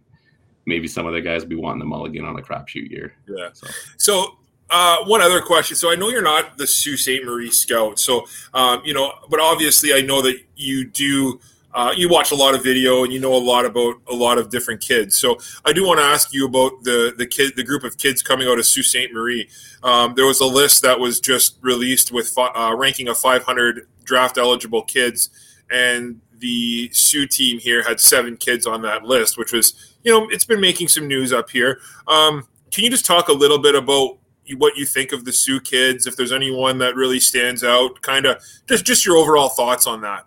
maybe 0.66 0.88
some 0.88 1.06
other 1.06 1.20
guys 1.20 1.42
will 1.42 1.50
be 1.50 1.56
wanting 1.56 1.78
the 1.78 1.84
mulligan 1.84 2.24
on 2.24 2.38
a 2.38 2.42
crapshoot 2.42 2.90
year. 2.90 3.14
Yeah. 3.28 3.50
So, 3.52 3.66
so 3.96 4.36
uh, 4.70 5.04
one 5.04 5.20
other 5.20 5.40
question. 5.40 5.76
So 5.76 5.90
I 5.92 5.94
know 5.94 6.08
you're 6.08 6.22
not 6.22 6.58
the 6.58 6.66
Sault 6.66 6.98
Ste. 6.98 7.24
Marie 7.24 7.50
scout. 7.50 7.98
So 7.98 8.26
um, 8.54 8.82
you 8.84 8.94
know, 8.94 9.12
but 9.28 9.40
obviously 9.40 9.92
I 9.92 10.00
know 10.00 10.22
that 10.22 10.40
you 10.56 10.84
do 10.84 11.40
uh, 11.72 11.92
you 11.96 12.08
watch 12.08 12.32
a 12.32 12.34
lot 12.34 12.54
of 12.54 12.62
video 12.62 13.04
and 13.04 13.12
you 13.12 13.20
know 13.20 13.34
a 13.34 13.38
lot 13.38 13.64
about 13.64 13.96
a 14.08 14.14
lot 14.14 14.38
of 14.38 14.50
different 14.50 14.80
kids. 14.80 15.16
So 15.16 15.38
I 15.64 15.72
do 15.72 15.86
want 15.86 16.00
to 16.00 16.04
ask 16.04 16.32
you 16.32 16.46
about 16.46 16.82
the 16.82 17.14
the 17.16 17.26
kid, 17.26 17.52
the 17.56 17.64
group 17.64 17.84
of 17.84 17.96
kids 17.96 18.22
coming 18.22 18.48
out 18.48 18.58
of 18.58 18.66
Sault 18.66 18.86
Ste. 18.86 19.12
Marie. 19.12 19.48
Um, 19.82 20.14
there 20.14 20.26
was 20.26 20.40
a 20.40 20.46
list 20.46 20.82
that 20.82 20.98
was 20.98 21.20
just 21.20 21.58
released 21.60 22.12
with 22.12 22.36
uh, 22.36 22.74
ranking 22.76 23.08
of 23.08 23.18
500 23.18 23.86
draft 24.04 24.36
eligible 24.36 24.82
kids, 24.82 25.30
and 25.70 26.20
the 26.38 26.90
Soo 26.92 27.26
team 27.26 27.58
here 27.58 27.82
had 27.82 28.00
seven 28.00 28.36
kids 28.36 28.66
on 28.66 28.82
that 28.82 29.04
list, 29.04 29.38
which 29.38 29.52
was 29.52 29.96
you 30.02 30.12
know 30.12 30.28
it's 30.30 30.44
been 30.44 30.60
making 30.60 30.88
some 30.88 31.06
news 31.06 31.32
up 31.32 31.50
here. 31.50 31.80
Um, 32.08 32.48
can 32.72 32.84
you 32.84 32.90
just 32.90 33.06
talk 33.06 33.28
a 33.28 33.32
little 33.32 33.58
bit 33.58 33.74
about 33.74 34.18
what 34.56 34.76
you 34.76 34.84
think 34.84 35.12
of 35.12 35.24
the 35.24 35.32
Soo 35.32 35.60
kids? 35.60 36.06
If 36.06 36.16
there's 36.16 36.32
anyone 36.32 36.78
that 36.78 36.96
really 36.96 37.20
stands 37.20 37.62
out, 37.62 38.02
kind 38.02 38.26
of 38.26 38.42
just 38.66 38.84
just 38.84 39.06
your 39.06 39.16
overall 39.16 39.50
thoughts 39.50 39.86
on 39.86 40.00
that. 40.00 40.26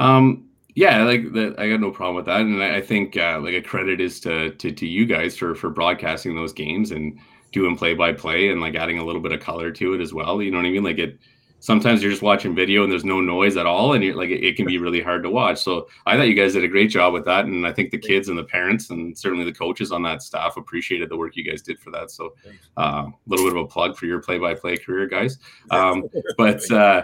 Um, 0.00 0.48
yeah, 0.74 1.04
like 1.04 1.32
that, 1.34 1.56
I 1.58 1.68
got 1.68 1.80
no 1.80 1.90
problem 1.90 2.16
with 2.16 2.26
that, 2.26 2.40
and 2.40 2.62
I, 2.62 2.76
I 2.76 2.80
think 2.80 3.16
uh, 3.16 3.38
like 3.42 3.54
a 3.54 3.62
credit 3.62 4.00
is 4.00 4.18
to, 4.20 4.50
to 4.50 4.72
to 4.72 4.86
you 4.86 5.04
guys 5.04 5.36
for 5.36 5.54
for 5.54 5.68
broadcasting 5.68 6.34
those 6.34 6.52
games 6.52 6.90
and 6.90 7.18
doing 7.52 7.76
play 7.76 7.94
by 7.94 8.12
play 8.12 8.48
and 8.50 8.60
like 8.60 8.74
adding 8.76 8.98
a 8.98 9.04
little 9.04 9.20
bit 9.20 9.32
of 9.32 9.40
color 9.40 9.70
to 9.72 9.94
it 9.94 10.00
as 10.00 10.14
well. 10.14 10.40
You 10.40 10.50
know 10.50 10.58
what 10.58 10.66
I 10.66 10.70
mean? 10.70 10.84
Like 10.84 10.98
it. 10.98 11.18
Sometimes 11.62 12.02
you're 12.02 12.10
just 12.10 12.22
watching 12.22 12.54
video 12.54 12.84
and 12.84 12.90
there's 12.90 13.04
no 13.04 13.20
noise 13.20 13.58
at 13.58 13.66
all, 13.66 13.92
and 13.92 14.02
you're 14.02 14.14
like 14.14 14.30
it, 14.30 14.42
it 14.42 14.56
can 14.56 14.64
be 14.64 14.78
really 14.78 15.02
hard 15.02 15.22
to 15.24 15.28
watch. 15.28 15.62
So 15.62 15.88
I 16.06 16.16
thought 16.16 16.28
you 16.28 16.34
guys 16.34 16.54
did 16.54 16.64
a 16.64 16.68
great 16.68 16.88
job 16.88 17.12
with 17.12 17.26
that, 17.26 17.44
and 17.44 17.66
I 17.66 17.72
think 17.72 17.90
the 17.90 17.98
kids 17.98 18.30
and 18.30 18.38
the 18.38 18.44
parents 18.44 18.88
and 18.88 19.18
certainly 19.18 19.44
the 19.44 19.52
coaches 19.52 19.92
on 19.92 20.02
that 20.04 20.22
staff 20.22 20.56
appreciated 20.56 21.10
the 21.10 21.18
work 21.18 21.36
you 21.36 21.44
guys 21.44 21.60
did 21.60 21.78
for 21.78 21.90
that. 21.90 22.10
So 22.10 22.32
a 22.78 22.80
uh, 22.80 23.06
little 23.26 23.44
bit 23.44 23.54
of 23.58 23.64
a 23.64 23.68
plug 23.68 23.98
for 23.98 24.06
your 24.06 24.20
play 24.20 24.38
by 24.38 24.54
play 24.54 24.78
career, 24.78 25.06
guys. 25.06 25.36
Um, 25.70 26.04
but 26.38 26.70
uh, 26.70 27.02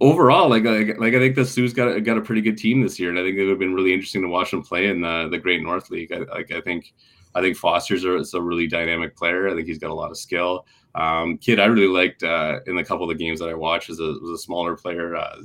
overall, 0.00 0.48
like, 0.48 0.64
like, 0.64 0.98
like 0.98 1.14
I 1.14 1.18
think 1.18 1.34
the 1.34 1.44
Soo's 1.44 1.72
got 1.72 1.88
a, 1.88 2.00
got 2.00 2.18
a 2.18 2.22
pretty 2.22 2.40
good 2.40 2.58
team 2.58 2.80
this 2.80 2.98
year, 2.98 3.10
and 3.10 3.18
I 3.18 3.22
think 3.22 3.36
it 3.36 3.42
would 3.42 3.50
have 3.50 3.58
been 3.58 3.74
really 3.74 3.92
interesting 3.92 4.22
to 4.22 4.28
watch 4.28 4.50
them 4.50 4.62
play 4.62 4.88
in 4.88 5.00
the 5.00 5.28
the 5.30 5.38
Great 5.38 5.62
North 5.62 5.90
League. 5.90 6.12
I, 6.12 6.18
like 6.18 6.50
I 6.50 6.60
think 6.60 6.92
I 7.34 7.40
think 7.40 7.56
Foster's 7.56 8.04
a, 8.04 8.36
a 8.36 8.40
really 8.40 8.66
dynamic 8.66 9.16
player. 9.16 9.48
I 9.48 9.54
think 9.54 9.66
he's 9.66 9.78
got 9.78 9.90
a 9.90 9.94
lot 9.94 10.10
of 10.10 10.18
skill. 10.18 10.66
Um, 10.94 11.38
kid 11.38 11.60
I 11.60 11.66
really 11.66 11.86
liked 11.86 12.24
uh, 12.24 12.60
in 12.66 12.78
a 12.78 12.84
couple 12.84 13.08
of 13.08 13.16
the 13.16 13.24
games 13.24 13.38
that 13.38 13.48
I 13.48 13.54
watched 13.54 13.88
was 13.88 14.00
a, 14.00 14.14
was 14.20 14.30
a 14.30 14.42
smaller 14.42 14.76
player, 14.76 15.14
uh, 15.14 15.36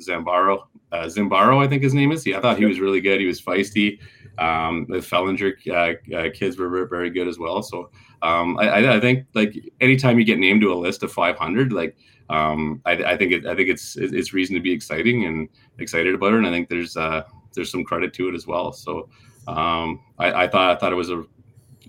Zambaro, 0.00 0.66
uh, 0.92 1.06
Zimbaro, 1.06 1.64
I 1.64 1.68
think 1.68 1.82
his 1.82 1.94
name 1.94 2.12
is. 2.12 2.24
Yeah, 2.24 2.38
I 2.38 2.40
thought 2.40 2.58
he 2.58 2.66
was 2.66 2.78
really 2.78 3.00
good. 3.00 3.20
He 3.20 3.26
was 3.26 3.42
feisty. 3.42 3.98
Um, 4.38 4.86
the 4.88 4.98
Fellinger 4.98 5.52
uh, 5.68 6.16
uh, 6.16 6.30
kids 6.32 6.56
were 6.56 6.86
very 6.86 7.10
good 7.10 7.26
as 7.26 7.38
well. 7.38 7.62
So 7.62 7.90
um, 8.22 8.56
I, 8.58 8.94
I, 8.94 9.00
think 9.00 9.26
like 9.34 9.54
anytime 9.80 10.18
you 10.18 10.24
get 10.24 10.38
named 10.38 10.62
to 10.62 10.72
a 10.72 10.74
list 10.74 11.02
of 11.02 11.12
500, 11.12 11.72
like 11.72 11.96
um, 12.30 12.80
I, 12.84 12.92
I, 12.92 13.16
think 13.16 13.32
it, 13.32 13.46
I 13.46 13.54
think 13.54 13.68
it's 13.68 13.96
it's 13.96 14.32
reason 14.32 14.54
to 14.54 14.60
be 14.60 14.72
exciting 14.72 15.26
and 15.26 15.48
excited 15.78 16.14
about 16.14 16.34
it, 16.34 16.38
and 16.38 16.46
I 16.46 16.50
think 16.50 16.68
there's 16.68 16.96
uh, 16.96 17.22
there's 17.54 17.70
some 17.70 17.84
credit 17.84 18.14
to 18.14 18.28
it 18.28 18.34
as 18.34 18.46
well. 18.46 18.72
So 18.72 19.08
um, 19.48 20.00
I, 20.18 20.44
I, 20.44 20.48
thought 20.48 20.76
I 20.76 20.78
thought 20.78 20.92
it 20.92 20.96
was 20.96 21.10
a 21.10 21.24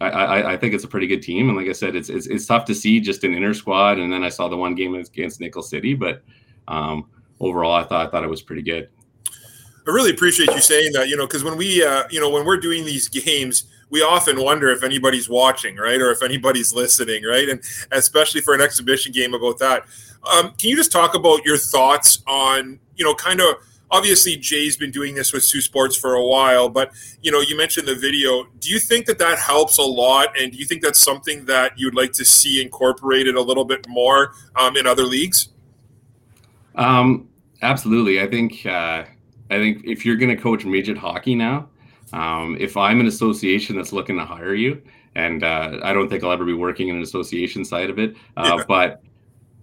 I, 0.01 0.09
I, 0.09 0.53
I 0.53 0.57
think 0.57 0.73
it's 0.73 0.83
a 0.83 0.87
pretty 0.87 1.07
good 1.07 1.21
team, 1.21 1.49
and 1.49 1.57
like 1.57 1.67
I 1.67 1.73
said, 1.73 1.95
it's, 1.95 2.09
it's 2.09 2.27
it's 2.27 2.45
tough 2.45 2.65
to 2.65 2.75
see 2.75 2.99
just 2.99 3.23
an 3.23 3.33
inner 3.33 3.53
squad, 3.53 3.99
and 3.99 4.11
then 4.11 4.23
I 4.23 4.29
saw 4.29 4.47
the 4.47 4.57
one 4.57 4.75
game 4.75 4.95
against 4.95 5.39
Nickel 5.39 5.63
City, 5.63 5.93
but 5.93 6.23
um, 6.67 7.09
overall, 7.39 7.73
I 7.73 7.83
thought 7.83 8.07
I 8.07 8.09
thought 8.09 8.23
it 8.23 8.29
was 8.29 8.41
pretty 8.41 8.63
good. 8.63 8.89
I 9.85 9.91
really 9.91 10.11
appreciate 10.11 10.49
you 10.49 10.61
saying 10.61 10.93
that, 10.93 11.09
you 11.09 11.17
know, 11.17 11.27
because 11.27 11.43
when 11.43 11.57
we, 11.57 11.83
uh, 11.83 12.03
you 12.09 12.21
know, 12.21 12.29
when 12.29 12.45
we're 12.45 12.57
doing 12.57 12.85
these 12.85 13.09
games, 13.09 13.65
we 13.89 14.01
often 14.01 14.41
wonder 14.41 14.71
if 14.71 14.81
anybody's 14.81 15.29
watching, 15.29 15.75
right, 15.75 16.01
or 16.01 16.09
if 16.09 16.23
anybody's 16.23 16.73
listening, 16.73 17.23
right, 17.25 17.49
and 17.49 17.61
especially 17.91 18.41
for 18.41 18.53
an 18.53 18.61
exhibition 18.61 19.11
game 19.11 19.33
about 19.33 19.59
that. 19.59 19.83
Um, 20.23 20.53
can 20.57 20.69
you 20.69 20.75
just 20.75 20.91
talk 20.91 21.15
about 21.15 21.43
your 21.45 21.57
thoughts 21.57 22.23
on, 22.27 22.79
you 22.95 23.03
know, 23.03 23.13
kind 23.13 23.41
of 23.41 23.55
obviously 23.93 24.35
Jay's 24.35 24.75
been 24.75 24.91
doing 24.91 25.15
this 25.15 25.31
with 25.31 25.43
Soo 25.43 25.61
Sports 25.61 25.95
for 25.95 26.15
a 26.15 26.25
while, 26.25 26.67
but 26.67 26.91
you 27.21 27.31
know, 27.31 27.39
you 27.41 27.55
mentioned 27.55 27.87
the 27.87 27.95
video. 27.95 28.45
Do 28.59 28.69
you 28.69 28.79
think 28.79 29.05
that 29.05 29.19
that 29.19 29.37
helps 29.37 29.77
a 29.77 29.83
lot, 29.83 30.37
and 30.37 30.51
do 30.51 30.57
you 30.57 30.65
think 30.65 30.81
that's 30.81 30.99
something 30.99 31.45
that 31.45 31.77
you'd 31.77 31.95
like 31.95 32.11
to 32.13 32.25
see 32.25 32.61
incorporated 32.61 33.35
a 33.35 33.41
little 33.41 33.65
bit 33.65 33.87
more 33.87 34.33
um, 34.55 34.75
in 34.75 34.87
other 34.87 35.03
leagues? 35.03 35.49
Um, 36.75 37.29
absolutely. 37.61 38.19
I 38.19 38.27
think 38.27 38.65
uh, 38.65 39.05
I 39.49 39.57
think 39.57 39.83
if 39.85 40.05
you're 40.05 40.17
going 40.17 40.35
to 40.35 40.41
coach 40.41 40.65
midget 40.65 40.97
hockey 40.97 41.35
now, 41.35 41.69
um, 42.11 42.57
if 42.59 42.75
I'm 42.75 42.99
an 42.99 43.07
association 43.07 43.75
that's 43.75 43.93
looking 43.93 44.17
to 44.17 44.25
hire 44.25 44.55
you, 44.55 44.81
and 45.15 45.43
uh, 45.43 45.79
I 45.83 45.93
don't 45.93 46.09
think 46.09 46.23
I'll 46.23 46.31
ever 46.31 46.45
be 46.45 46.53
working 46.53 46.87
in 46.87 46.95
an 46.95 47.03
association 47.03 47.63
side 47.63 47.91
of 47.91 47.99
it, 47.99 48.15
uh, 48.37 48.55
yeah. 48.57 48.63
but 48.67 49.03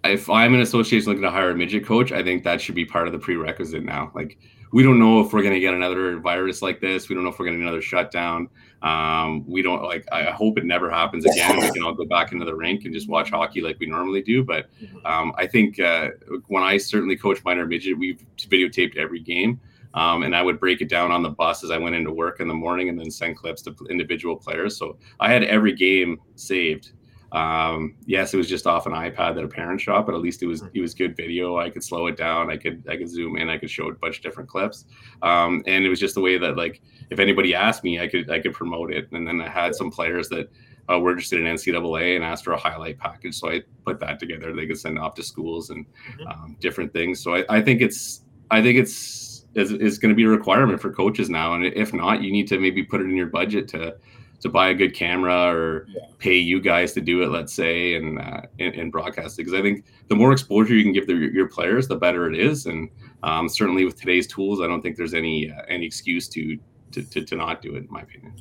if 0.03 0.29
I'm 0.29 0.53
an 0.53 0.61
association 0.61 1.07
looking 1.07 1.23
to 1.23 1.31
hire 1.31 1.51
a 1.51 1.55
midget 1.55 1.85
coach, 1.85 2.11
I 2.11 2.23
think 2.23 2.43
that 2.43 2.61
should 2.61 2.75
be 2.75 2.85
part 2.85 3.07
of 3.07 3.13
the 3.13 3.19
prerequisite 3.19 3.83
now. 3.83 4.11
Like 4.15 4.37
we 4.71 4.83
don't 4.83 4.99
know 4.99 5.19
if 5.19 5.33
we're 5.33 5.41
going 5.41 5.53
to 5.53 5.59
get 5.59 5.73
another 5.73 6.17
virus 6.19 6.61
like 6.61 6.79
this. 6.79 7.09
We 7.09 7.15
don't 7.15 7.23
know 7.23 7.29
if 7.29 7.39
we're 7.39 7.45
going 7.45 7.57
to 7.57 7.59
get 7.59 7.67
another 7.67 7.81
shutdown. 7.81 8.49
Um, 8.81 9.45
we 9.47 9.61
don't 9.61 9.83
like. 9.83 10.05
I 10.11 10.23
hope 10.25 10.57
it 10.57 10.65
never 10.65 10.89
happens 10.89 11.25
again. 11.25 11.59
we 11.59 11.69
can 11.71 11.83
all 11.83 11.93
go 11.93 12.05
back 12.05 12.31
into 12.31 12.45
the 12.45 12.55
rink 12.55 12.85
and 12.85 12.93
just 12.93 13.09
watch 13.09 13.29
hockey 13.29 13.61
like 13.61 13.79
we 13.79 13.85
normally 13.85 14.21
do. 14.21 14.43
But 14.43 14.69
um, 15.05 15.33
I 15.37 15.45
think 15.45 15.79
uh, 15.79 16.09
when 16.47 16.63
I 16.63 16.77
certainly 16.77 17.17
coach 17.17 17.43
minor 17.43 17.65
midget, 17.65 17.97
we've 17.97 18.25
videotaped 18.37 18.97
every 18.97 19.19
game. 19.19 19.59
Um, 19.93 20.23
and 20.23 20.33
I 20.33 20.41
would 20.41 20.57
break 20.57 20.79
it 20.79 20.87
down 20.87 21.11
on 21.11 21.21
the 21.21 21.29
bus 21.29 21.65
as 21.65 21.71
I 21.71 21.77
went 21.77 21.95
into 21.95 22.13
work 22.13 22.39
in 22.39 22.47
the 22.47 22.53
morning, 22.53 22.87
and 22.87 22.97
then 22.97 23.11
send 23.11 23.35
clips 23.35 23.61
to 23.63 23.75
individual 23.89 24.37
players. 24.37 24.77
So 24.77 24.97
I 25.19 25.31
had 25.33 25.43
every 25.43 25.73
game 25.73 26.21
saved 26.35 26.93
um, 27.31 27.95
yes, 28.05 28.33
it 28.33 28.37
was 28.37 28.49
just 28.49 28.67
off 28.67 28.85
an 28.85 28.91
iPad 28.91 29.35
that 29.35 29.43
a 29.43 29.47
parent 29.47 29.79
shot, 29.79 30.05
but 30.05 30.15
at 30.15 30.21
least 30.21 30.43
it 30.43 30.47
was 30.47 30.63
it 30.73 30.81
was 30.81 30.93
good 30.93 31.15
video. 31.15 31.57
I 31.57 31.69
could 31.69 31.83
slow 31.83 32.07
it 32.07 32.17
down. 32.17 32.51
I 32.51 32.57
could 32.57 32.83
I 32.89 32.97
could 32.97 33.09
zoom 33.09 33.37
in. 33.37 33.49
I 33.49 33.57
could 33.57 33.69
show 33.69 33.87
a 33.87 33.93
bunch 33.93 34.17
of 34.17 34.23
different 34.23 34.49
clips, 34.49 34.85
um, 35.21 35.63
and 35.65 35.85
it 35.85 35.89
was 35.89 35.99
just 35.99 36.15
the 36.15 36.21
way 36.21 36.37
that 36.37 36.57
like 36.57 36.81
if 37.09 37.19
anybody 37.19 37.55
asked 37.55 37.83
me, 37.83 38.01
I 38.01 38.07
could 38.07 38.29
I 38.29 38.39
could 38.39 38.53
promote 38.53 38.91
it. 38.91 39.09
And 39.11 39.25
then 39.25 39.39
I 39.39 39.47
had 39.47 39.75
some 39.75 39.91
players 39.91 40.27
that 40.29 40.51
uh, 40.91 40.99
were 40.99 41.11
interested 41.11 41.39
in 41.39 41.45
NCAA 41.45 42.15
and 42.15 42.23
asked 42.23 42.43
for 42.43 42.51
a 42.51 42.57
highlight 42.57 42.97
package, 42.97 43.35
so 43.35 43.49
I 43.49 43.61
put 43.85 43.99
that 44.01 44.19
together. 44.19 44.53
They 44.53 44.67
could 44.67 44.79
send 44.79 44.99
off 44.99 45.15
to 45.15 45.23
schools 45.23 45.69
and 45.69 45.85
mm-hmm. 45.85 46.27
um, 46.27 46.57
different 46.59 46.91
things. 46.91 47.21
So 47.21 47.35
I, 47.35 47.45
I 47.47 47.61
think 47.61 47.81
it's 47.81 48.23
I 48.49 48.61
think 48.61 48.77
it's 48.77 49.45
is, 49.53 49.71
is 49.71 49.97
going 49.97 50.09
to 50.09 50.15
be 50.15 50.23
a 50.23 50.29
requirement 50.29 50.81
for 50.81 50.91
coaches 50.91 51.29
now, 51.29 51.53
and 51.53 51.65
if 51.65 51.93
not, 51.93 52.21
you 52.21 52.31
need 52.31 52.47
to 52.49 52.59
maybe 52.59 52.83
put 52.83 52.99
it 52.99 53.05
in 53.05 53.15
your 53.15 53.27
budget 53.27 53.69
to 53.69 53.95
to 54.41 54.49
buy 54.49 54.69
a 54.69 54.73
good 54.73 54.93
camera 54.93 55.53
or 55.53 55.87
yeah. 55.89 56.01
pay 56.17 56.37
you 56.37 56.59
guys 56.59 56.93
to 56.93 57.01
do 57.01 57.23
it, 57.23 57.27
let's 57.27 57.53
say, 57.53 57.95
and 57.95 58.19
uh, 58.19 58.41
in, 58.57 58.73
in 58.73 58.91
broadcasting. 58.91 59.45
Because 59.45 59.59
I 59.59 59.61
think 59.61 59.85
the 60.09 60.15
more 60.15 60.31
exposure 60.31 60.73
you 60.75 60.83
can 60.83 60.93
give 60.93 61.07
the, 61.07 61.15
your 61.15 61.47
players, 61.47 61.87
the 61.87 61.95
better 61.95 62.27
it 62.29 62.37
is. 62.37 62.65
And 62.65 62.89
um, 63.23 63.47
certainly 63.47 63.85
with 63.85 63.99
today's 63.99 64.27
tools, 64.27 64.61
I 64.61 64.67
don't 64.67 64.81
think 64.81 64.97
there's 64.97 65.13
any 65.13 65.51
uh, 65.51 65.61
any 65.69 65.85
excuse 65.85 66.27
to, 66.29 66.57
to, 66.91 67.03
to 67.03 67.23
to 67.23 67.35
not 67.35 67.61
do 67.61 67.75
it, 67.75 67.79
in 67.79 67.87
my 67.89 68.01
opinion 68.01 68.33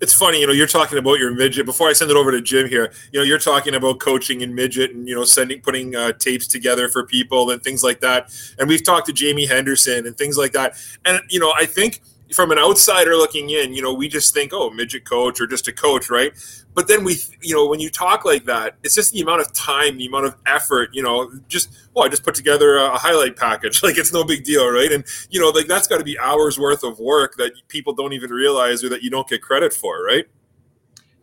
it's 0.00 0.12
funny, 0.12 0.40
you 0.40 0.46
know, 0.46 0.52
you're 0.52 0.66
talking 0.66 0.98
about 0.98 1.18
your 1.18 1.34
midget. 1.34 1.66
Before 1.66 1.88
I 1.88 1.92
send 1.92 2.10
it 2.10 2.16
over 2.16 2.30
to 2.30 2.40
Jim 2.40 2.68
here, 2.68 2.92
you 3.12 3.18
know, 3.18 3.24
you're 3.24 3.38
talking 3.38 3.74
about 3.74 3.98
coaching 3.98 4.42
and 4.42 4.54
midget 4.54 4.92
and 4.92 5.08
you 5.08 5.14
know 5.14 5.24
sending 5.24 5.60
putting 5.60 5.96
uh, 5.96 6.12
tapes 6.12 6.46
together 6.46 6.88
for 6.88 7.04
people 7.04 7.50
and 7.50 7.62
things 7.62 7.82
like 7.82 8.00
that. 8.00 8.30
And 8.58 8.68
we've 8.68 8.84
talked 8.84 9.06
to 9.06 9.12
Jamie 9.12 9.46
Henderson 9.46 10.06
and 10.06 10.16
things 10.16 10.38
like 10.38 10.52
that. 10.52 10.76
And 11.04 11.20
you 11.28 11.40
know, 11.40 11.52
I 11.56 11.66
think 11.66 12.00
from 12.32 12.50
an 12.50 12.58
outsider 12.58 13.16
looking 13.16 13.50
in, 13.50 13.74
you 13.74 13.82
know, 13.82 13.92
we 13.92 14.08
just 14.08 14.34
think, 14.34 14.52
oh, 14.52 14.70
midget 14.70 15.04
coach 15.04 15.40
or 15.40 15.46
just 15.46 15.68
a 15.68 15.72
coach, 15.72 16.10
right? 16.10 16.32
But 16.74 16.86
then 16.86 17.04
we, 17.04 17.16
you 17.40 17.54
know, 17.54 17.66
when 17.66 17.80
you 17.80 17.90
talk 17.90 18.24
like 18.24 18.44
that, 18.44 18.76
it's 18.82 18.94
just 18.94 19.12
the 19.12 19.20
amount 19.20 19.40
of 19.40 19.52
time, 19.52 19.96
the 19.96 20.06
amount 20.06 20.26
of 20.26 20.36
effort, 20.46 20.90
you 20.92 21.02
know, 21.02 21.30
just, 21.48 21.70
well, 21.94 22.04
I 22.04 22.08
just 22.08 22.22
put 22.22 22.34
together 22.34 22.76
a, 22.76 22.96
highlight 22.98 23.36
package. 23.36 23.82
Like 23.88 23.96
it's 23.96 24.12
no 24.12 24.22
big 24.22 24.44
deal, 24.44 24.68
right? 24.70 24.92
And, 24.92 25.04
you 25.30 25.40
know, 25.40 25.48
like 25.48 25.66
that's 25.66 25.86
got 25.86 25.98
to 25.98 26.04
be 26.04 26.18
hours 26.18 26.58
worth 26.58 26.84
of 26.84 26.98
work 26.98 27.36
that 27.36 27.52
people 27.68 27.94
don't 27.94 28.12
even 28.12 28.30
realize 28.30 28.84
or 28.84 28.90
that 28.90 29.02
you 29.02 29.08
don't 29.08 29.26
get 29.26 29.40
credit 29.40 29.72
for, 29.72 30.04
right? 30.04 30.26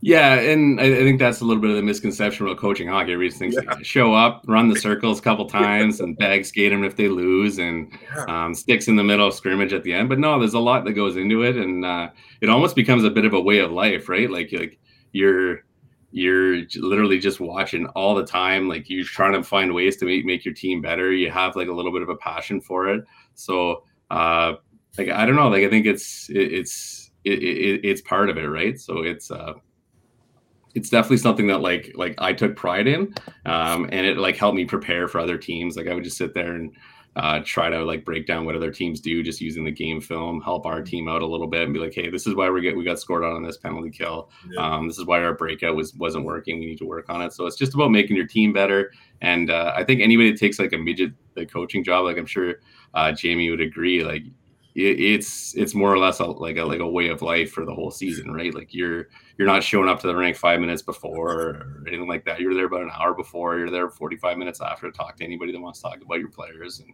Yeah, 0.05 0.35
and 0.35 0.79
I, 0.79 0.97
think 0.97 1.17
that's 1.17 1.41
a 1.41 1.45
little 1.45 1.59
bit 1.59 1.71
of 1.71 1.77
the 1.77 1.81
misconception 1.81 2.45
about 2.45 2.59
coaching 2.59 2.87
hockey. 2.87 3.13
Everybody 3.13 3.35
thinks 3.35 3.57
yeah. 3.59 3.75
show 3.81 4.13
up, 4.13 4.43
run 4.45 4.69
the 4.69 4.79
circles 4.79 5.17
a 5.17 5.21
couple 5.23 5.47
times, 5.47 5.99
and 5.99 6.15
bag 6.15 6.45
skate 6.45 6.71
them 6.71 6.83
if 6.83 6.95
they 6.95 7.07
lose, 7.07 7.57
and 7.57 7.91
um, 8.27 8.53
sticks 8.53 8.87
in 8.87 8.97
the 8.97 9.03
middle 9.03 9.25
of 9.27 9.33
scrimmage 9.33 9.73
at 9.73 9.81
the 9.81 9.91
end. 9.93 10.07
But 10.07 10.19
no, 10.19 10.37
there's 10.37 10.53
a 10.53 10.59
lot 10.59 10.85
that 10.85 10.93
goes 10.93 11.17
into 11.17 11.41
it, 11.41 11.57
and 11.57 11.83
uh, 11.83 12.09
it 12.39 12.49
almost 12.49 12.75
becomes 12.75 13.03
a 13.03 13.09
bit 13.09 13.25
of 13.25 13.33
a 13.33 13.41
way 13.41 13.57
of 13.57 13.71
life, 13.71 14.07
right? 14.07 14.29
Like 14.29 14.51
like 14.53 14.79
you're 15.11 15.61
you're 16.11 16.61
literally 16.75 17.17
just 17.17 17.39
watching 17.39 17.87
all 17.95 18.13
the 18.13 18.27
time. 18.27 18.69
Like 18.69 18.87
you're 18.91 19.05
trying 19.05 19.33
to 19.33 19.41
find 19.41 19.73
ways 19.73 19.97
to 19.97 20.05
make 20.05 20.23
make 20.23 20.45
your 20.45 20.53
team 20.53 20.83
better. 20.83 21.13
You 21.13 21.31
have 21.31 21.55
like 21.55 21.67
a 21.67 21.73
little 21.73 21.91
bit 21.91 22.03
of 22.03 22.09
a 22.09 22.15
passion 22.17 22.61
for 22.61 22.89
it. 22.89 23.03
So 23.33 23.85
uh, 24.11 24.53
like 24.99 25.09
I 25.09 25.25
don't 25.25 25.35
know. 25.35 25.47
Like 25.47 25.63
I 25.63 25.69
think 25.71 25.87
it's 25.87 26.29
it, 26.29 26.53
it's 26.53 27.09
it, 27.23 27.41
it, 27.41 27.81
it's 27.83 28.01
part 28.01 28.29
of 28.29 28.37
it, 28.37 28.45
right? 28.45 28.79
So 28.79 29.01
it's 29.01 29.31
uh 29.31 29.53
it's 30.75 30.89
definitely 30.89 31.17
something 31.17 31.47
that 31.47 31.61
like 31.61 31.93
like 31.95 32.15
I 32.17 32.33
took 32.33 32.55
pride 32.55 32.87
in, 32.87 33.13
um, 33.45 33.85
and 33.91 34.05
it 34.05 34.17
like 34.17 34.37
helped 34.37 34.55
me 34.55 34.65
prepare 34.65 35.07
for 35.07 35.19
other 35.19 35.37
teams. 35.37 35.75
Like 35.77 35.87
I 35.87 35.93
would 35.93 36.03
just 36.03 36.17
sit 36.17 36.33
there 36.33 36.53
and 36.55 36.75
uh, 37.15 37.39
try 37.45 37.69
to 37.69 37.83
like 37.85 38.03
break 38.03 38.27
down 38.27 38.45
what 38.45 38.55
other 38.55 38.71
teams 38.71 38.99
do, 38.99 39.23
just 39.23 39.39
using 39.39 39.63
the 39.63 39.71
game 39.71 40.01
film, 40.01 40.41
help 40.41 40.65
our 40.65 40.81
team 40.81 41.07
out 41.07 41.21
a 41.21 41.25
little 41.25 41.47
bit, 41.47 41.63
and 41.63 41.73
be 41.73 41.79
like, 41.79 41.93
hey, 41.93 42.09
this 42.09 42.27
is 42.27 42.35
why 42.35 42.49
we 42.49 42.61
get 42.61 42.75
we 42.75 42.83
got 42.83 42.99
scored 42.99 43.23
on 43.23 43.31
on 43.31 43.43
this 43.43 43.57
penalty 43.57 43.89
kill. 43.89 44.29
Yeah. 44.51 44.59
Um, 44.61 44.87
this 44.89 44.99
is 44.99 45.05
why 45.05 45.23
our 45.23 45.33
breakout 45.33 45.77
was 45.77 45.93
wasn't 45.95 46.25
working. 46.25 46.59
We 46.59 46.65
need 46.65 46.77
to 46.79 46.85
work 46.85 47.09
on 47.09 47.21
it. 47.21 47.31
So 47.31 47.45
it's 47.45 47.55
just 47.55 47.73
about 47.73 47.91
making 47.91 48.17
your 48.17 48.27
team 48.27 48.51
better. 48.51 48.91
And 49.21 49.49
uh, 49.49 49.71
I 49.75 49.85
think 49.85 50.01
anybody 50.01 50.31
that 50.31 50.39
takes 50.39 50.59
like 50.59 50.73
a 50.73 50.77
midget 50.77 51.13
the 51.35 51.45
coaching 51.45 51.85
job, 51.85 52.03
like 52.03 52.17
I'm 52.17 52.25
sure 52.25 52.55
uh, 52.93 53.13
Jamie 53.13 53.49
would 53.49 53.61
agree, 53.61 54.03
like 54.03 54.23
it's 54.75 55.55
it's 55.55 55.73
more 55.73 55.91
or 55.91 55.97
less 55.97 56.19
a, 56.19 56.25
like 56.25 56.57
a 56.57 56.63
like 56.63 56.81
a 56.81 56.87
way 56.87 57.07
of 57.07 57.21
life 57.21 57.51
for 57.51 57.63
the 57.63 57.73
whole 57.73 57.91
season, 57.91 58.31
right? 58.31 58.53
Like 58.53 58.73
you're 58.73 59.07
you're 59.37 59.47
not 59.47 59.63
showing 59.63 59.87
up 59.87 60.01
to 60.01 60.07
the 60.07 60.15
rink 60.15 60.35
five 60.35 60.59
minutes 60.59 60.81
before 60.81 61.31
or 61.31 61.83
anything 61.87 62.09
like 62.09 62.25
that. 62.25 62.41
You're 62.41 62.53
there 62.53 62.65
about 62.65 62.81
an 62.81 62.91
hour 62.93 63.13
before. 63.13 63.57
You're 63.57 63.71
there 63.71 63.89
45 63.89 64.37
minutes 64.37 64.59
after 64.59 64.91
to 64.91 64.97
talk 64.97 65.15
to 65.17 65.23
anybody 65.23 65.53
that 65.53 65.61
wants 65.61 65.79
to 65.79 65.83
talk 65.83 66.01
about 66.01 66.19
your 66.19 66.29
players, 66.29 66.81
and 66.81 66.93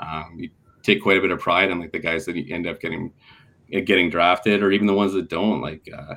um, 0.00 0.36
you 0.38 0.50
take 0.82 1.02
quite 1.02 1.18
a 1.18 1.20
bit 1.20 1.30
of 1.30 1.38
pride 1.38 1.70
in 1.70 1.78
like 1.78 1.92
the 1.92 2.00
guys 2.00 2.24
that 2.26 2.34
you 2.34 2.52
end 2.52 2.66
up 2.66 2.80
getting 2.80 3.12
getting 3.84 4.10
drafted, 4.10 4.60
or 4.60 4.72
even 4.72 4.88
the 4.88 4.94
ones 4.94 5.12
that 5.12 5.28
don't. 5.28 5.60
Like 5.60 5.88
uh, 5.96 6.16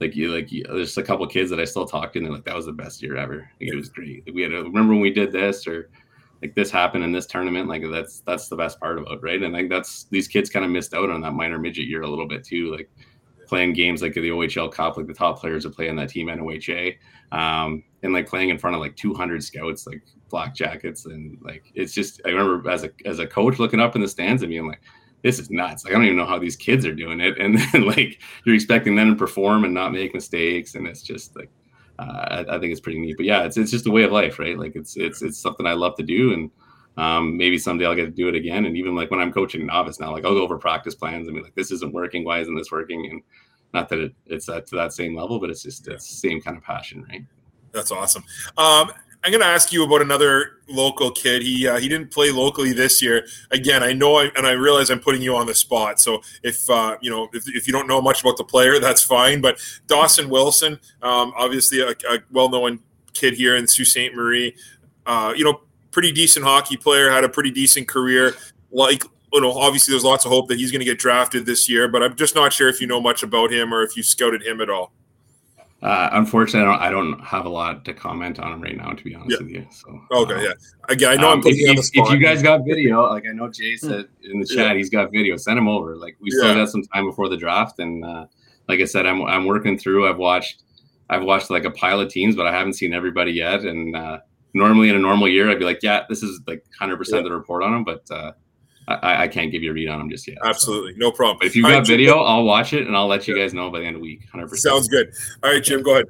like 0.00 0.16
you 0.16 0.32
like 0.32 0.50
you, 0.50 0.64
there's 0.66 0.96
a 0.96 1.02
couple 1.02 1.26
kids 1.26 1.50
that 1.50 1.60
I 1.60 1.66
still 1.66 1.86
talk 1.86 2.14
to, 2.14 2.18
and 2.18 2.26
they're 2.26 2.32
like, 2.32 2.46
"That 2.46 2.56
was 2.56 2.66
the 2.66 2.72
best 2.72 3.02
year 3.02 3.18
ever. 3.18 3.50
Like, 3.60 3.70
it 3.70 3.76
was 3.76 3.90
great. 3.90 4.26
We 4.32 4.40
had 4.40 4.54
a, 4.54 4.62
remember 4.62 4.94
when 4.94 5.02
we 5.02 5.12
did 5.12 5.30
this 5.30 5.66
or." 5.66 5.90
Like 6.44 6.54
this 6.54 6.70
happened 6.70 7.02
in 7.02 7.10
this 7.10 7.24
tournament 7.24 7.68
like 7.70 7.82
that's 7.90 8.20
that's 8.20 8.48
the 8.48 8.56
best 8.56 8.78
part 8.78 8.98
about 8.98 9.14
it, 9.14 9.22
right 9.22 9.42
and 9.42 9.54
like 9.54 9.70
that's 9.70 10.04
these 10.10 10.28
kids 10.28 10.50
kind 10.50 10.62
of 10.62 10.70
missed 10.70 10.92
out 10.92 11.08
on 11.08 11.22
that 11.22 11.32
minor 11.32 11.58
midget 11.58 11.86
year 11.86 12.02
a 12.02 12.06
little 12.06 12.28
bit 12.28 12.44
too 12.44 12.70
like 12.70 12.90
playing 13.46 13.72
games 13.72 14.02
like 14.02 14.12
the 14.12 14.30
ohl 14.30 14.68
cup 14.68 14.98
like 14.98 15.06
the 15.06 15.14
top 15.14 15.40
players 15.40 15.64
that 15.64 15.74
play 15.74 15.88
in 15.88 15.96
that 15.96 16.10
team 16.10 16.26
noha 16.26 16.96
um, 17.32 17.82
and 18.02 18.12
like 18.12 18.28
playing 18.28 18.50
in 18.50 18.58
front 18.58 18.76
of 18.76 18.82
like 18.82 18.94
200 18.94 19.42
scouts 19.42 19.86
like 19.86 20.02
black 20.28 20.54
jackets 20.54 21.06
and 21.06 21.38
like 21.40 21.72
it's 21.74 21.94
just 21.94 22.20
i 22.26 22.28
remember 22.28 22.70
as 22.70 22.84
a 22.84 22.90
as 23.06 23.20
a 23.20 23.26
coach 23.26 23.58
looking 23.58 23.80
up 23.80 23.94
in 23.94 24.02
the 24.02 24.08
stands 24.08 24.42
and 24.42 24.50
being 24.50 24.68
like 24.68 24.82
this 25.22 25.38
is 25.38 25.48
nuts. 25.50 25.86
Like 25.86 25.94
I 25.94 25.96
don't 25.96 26.04
even 26.04 26.18
know 26.18 26.26
how 26.26 26.38
these 26.38 26.54
kids 26.54 26.84
are 26.84 26.94
doing 26.94 27.18
it, 27.18 27.38
and 27.38 27.56
then 27.56 27.86
like 27.86 28.20
you're 28.44 28.54
expecting 28.54 28.94
them 28.94 29.08
to 29.08 29.16
perform 29.16 29.64
and 29.64 29.72
not 29.72 29.90
make 29.90 30.12
mistakes, 30.12 30.74
and 30.74 30.86
it's 30.86 31.00
just 31.00 31.34
like 31.34 31.48
uh, 31.98 32.44
I, 32.48 32.56
I, 32.56 32.58
think 32.58 32.72
it's 32.72 32.80
pretty 32.80 32.98
neat. 32.98 33.16
But 33.16 33.26
yeah, 33.26 33.44
it's 33.44 33.56
it's 33.56 33.70
just 33.70 33.86
a 33.86 33.90
way 33.90 34.02
of 34.02 34.12
life, 34.12 34.38
right? 34.38 34.58
Like 34.58 34.76
it's 34.76 34.96
it's 34.96 35.22
it's 35.22 35.38
something 35.38 35.66
I 35.66 35.74
love 35.74 35.96
to 35.96 36.02
do, 36.02 36.32
and 36.32 36.50
um, 36.96 37.36
maybe 37.36 37.58
someday 37.58 37.86
I'll 37.86 37.94
get 37.94 38.06
to 38.06 38.10
do 38.10 38.28
it 38.28 38.34
again. 38.34 38.66
And 38.66 38.76
even 38.76 38.94
like 38.94 39.10
when 39.10 39.20
I'm 39.20 39.32
coaching 39.32 39.66
novice 39.66 40.00
now, 40.00 40.12
like 40.12 40.24
I'll 40.24 40.34
go 40.34 40.42
over 40.42 40.58
practice 40.58 40.94
plans 40.94 41.26
and 41.26 41.36
be 41.36 41.42
like, 41.42 41.54
this 41.54 41.70
isn't 41.70 41.92
working. 41.92 42.24
Why 42.24 42.40
isn't 42.40 42.54
this 42.54 42.70
working? 42.70 43.06
And 43.10 43.22
not 43.72 43.88
that 43.88 43.98
it, 43.98 44.14
it's 44.26 44.48
at, 44.48 44.66
to 44.68 44.76
that 44.76 44.92
same 44.92 45.16
level, 45.16 45.40
but 45.40 45.50
it's 45.50 45.62
just 45.62 45.86
yeah. 45.86 45.94
it's 45.94 46.08
the 46.08 46.28
same 46.28 46.40
kind 46.40 46.56
of 46.56 46.62
passion, 46.62 47.04
right? 47.08 47.24
That's 47.72 47.90
awesome. 47.90 48.24
Um, 48.56 48.92
I'm 49.24 49.30
going 49.30 49.40
to 49.40 49.46
ask 49.46 49.72
you 49.72 49.82
about 49.84 50.02
another 50.02 50.58
local 50.68 51.10
kid. 51.10 51.40
He 51.40 51.66
uh, 51.66 51.78
he 51.78 51.88
didn't 51.88 52.10
play 52.10 52.30
locally 52.30 52.74
this 52.74 53.00
year. 53.00 53.26
Again, 53.50 53.82
I 53.82 53.94
know, 53.94 54.16
I, 54.16 54.30
and 54.36 54.46
I 54.46 54.52
realize 54.52 54.90
I'm 54.90 55.00
putting 55.00 55.22
you 55.22 55.34
on 55.34 55.46
the 55.46 55.54
spot. 55.54 55.98
So 55.98 56.20
if 56.42 56.68
uh, 56.68 56.98
you 57.00 57.10
know, 57.10 57.28
if, 57.32 57.48
if 57.48 57.66
you 57.66 57.72
don't 57.72 57.88
know 57.88 58.02
much 58.02 58.20
about 58.20 58.36
the 58.36 58.44
player, 58.44 58.78
that's 58.78 59.02
fine. 59.02 59.40
But 59.40 59.58
Dawson 59.86 60.28
Wilson, 60.28 60.74
um, 61.00 61.32
obviously 61.38 61.80
a, 61.80 61.92
a, 62.10 62.18
well-known 62.32 62.80
kid 63.14 63.32
here 63.32 63.56
in 63.56 63.66
Sault 63.66 63.86
Ste. 63.86 64.14
Marie. 64.14 64.54
Uh, 65.06 65.32
you 65.34 65.42
know, 65.42 65.62
pretty 65.90 66.12
decent 66.12 66.44
hockey 66.44 66.76
player. 66.76 67.10
Had 67.10 67.24
a 67.24 67.28
pretty 67.30 67.50
decent 67.50 67.88
career. 67.88 68.34
Like 68.72 69.04
you 69.32 69.40
know, 69.40 69.52
obviously 69.52 69.92
there's 69.92 70.04
lots 70.04 70.26
of 70.26 70.32
hope 70.32 70.48
that 70.48 70.58
he's 70.58 70.70
going 70.70 70.80
to 70.80 70.84
get 70.84 70.98
drafted 70.98 71.46
this 71.46 71.66
year. 71.66 71.88
But 71.88 72.02
I'm 72.02 72.14
just 72.14 72.34
not 72.34 72.52
sure 72.52 72.68
if 72.68 72.78
you 72.78 72.86
know 72.86 73.00
much 73.00 73.22
about 73.22 73.50
him 73.50 73.72
or 73.72 73.82
if 73.82 73.96
you 73.96 74.02
scouted 74.02 74.42
him 74.42 74.60
at 74.60 74.68
all. 74.68 74.92
Uh, 75.84 76.08
unfortunately, 76.12 76.66
I 76.66 76.72
don't, 76.72 76.82
I 76.82 76.90
don't, 76.90 77.20
have 77.20 77.44
a 77.44 77.50
lot 77.50 77.84
to 77.84 77.92
comment 77.92 78.40
on 78.40 78.54
him 78.54 78.62
right 78.62 78.74
now, 78.74 78.92
to 78.92 79.04
be 79.04 79.14
honest 79.14 79.32
yeah. 79.32 79.44
with 79.44 79.50
you. 79.50 79.66
So 79.70 80.00
okay, 80.12 80.34
um, 80.34 80.40
yeah, 80.40 80.52
again, 80.88 81.10
I 81.10 81.20
know 81.20 81.28
um, 81.28 81.34
I'm 81.34 81.42
putting 81.42 81.60
if, 81.60 81.68
on 81.68 81.76
the 81.76 81.82
spot. 81.82 82.06
If 82.06 82.14
you 82.14 82.18
guys 82.24 82.42
got 82.42 82.64
video, 82.64 83.02
like 83.02 83.26
I 83.28 83.32
know 83.32 83.50
Jay 83.50 83.76
hmm. 83.76 83.88
said 83.88 84.08
in 84.22 84.40
the 84.40 84.46
chat, 84.46 84.68
yeah. 84.68 84.74
he's 84.74 84.88
got 84.88 85.12
video. 85.12 85.36
Send 85.36 85.58
him 85.58 85.68
over. 85.68 85.94
Like 85.94 86.16
we 86.20 86.30
still 86.30 86.48
yeah. 86.48 86.54
got 86.54 86.70
some 86.70 86.84
time 86.84 87.04
before 87.04 87.28
the 87.28 87.36
draft, 87.36 87.80
and 87.80 88.02
uh, 88.02 88.24
like 88.66 88.80
I 88.80 88.86
said, 88.86 89.04
I'm 89.04 89.22
I'm 89.24 89.44
working 89.44 89.76
through. 89.76 90.08
I've 90.08 90.16
watched, 90.16 90.62
I've 91.10 91.22
watched 91.22 91.50
like 91.50 91.64
a 91.64 91.70
pile 91.70 92.00
of 92.00 92.08
teams, 92.08 92.34
but 92.34 92.46
I 92.46 92.52
haven't 92.52 92.74
seen 92.74 92.94
everybody 92.94 93.32
yet. 93.32 93.60
And 93.60 93.94
uh, 93.94 94.20
normally 94.54 94.88
in 94.88 94.96
a 94.96 95.00
normal 95.00 95.28
year, 95.28 95.50
I'd 95.50 95.58
be 95.58 95.66
like, 95.66 95.82
yeah, 95.82 96.04
this 96.08 96.22
is 96.22 96.40
like 96.46 96.64
100 96.78 96.96
percent 96.96 97.24
the 97.24 97.32
report 97.32 97.62
on 97.62 97.72
them, 97.72 97.84
but 97.84 98.10
uh, 98.10 98.32
I, 98.86 99.24
I, 99.24 99.28
can't 99.28 99.50
give 99.50 99.62
you 99.62 99.70
a 99.70 99.74
read 99.74 99.88
on 99.88 99.98
them 99.98 100.10
just 100.10 100.28
yet. 100.28 100.38
Absolutely, 100.44 100.92
so. 100.92 100.98
no 100.98 101.10
problem. 101.10 101.38
But 101.40 101.46
if 101.46 101.56
you've 101.56 101.64
got 101.64 101.78
right, 101.78 101.86
video, 101.86 102.14
Jim, 102.14 102.24
I'll 102.26 102.44
watch 102.44 102.72
it 102.72 102.86
and 102.86 102.96
I'll 102.96 103.06
let 103.06 103.26
you 103.26 103.34
guys 103.34 103.54
know 103.54 103.70
by 103.70 103.80
the 103.80 103.86
end 103.86 103.96
of 103.96 104.02
the 104.02 104.06
week. 104.06 104.20
100. 104.32 104.56
Sounds 104.58 104.88
good. 104.88 105.10
All 105.42 105.50
right, 105.50 105.62
Jim, 105.62 105.82
go 105.82 105.92
ahead. 105.92 106.06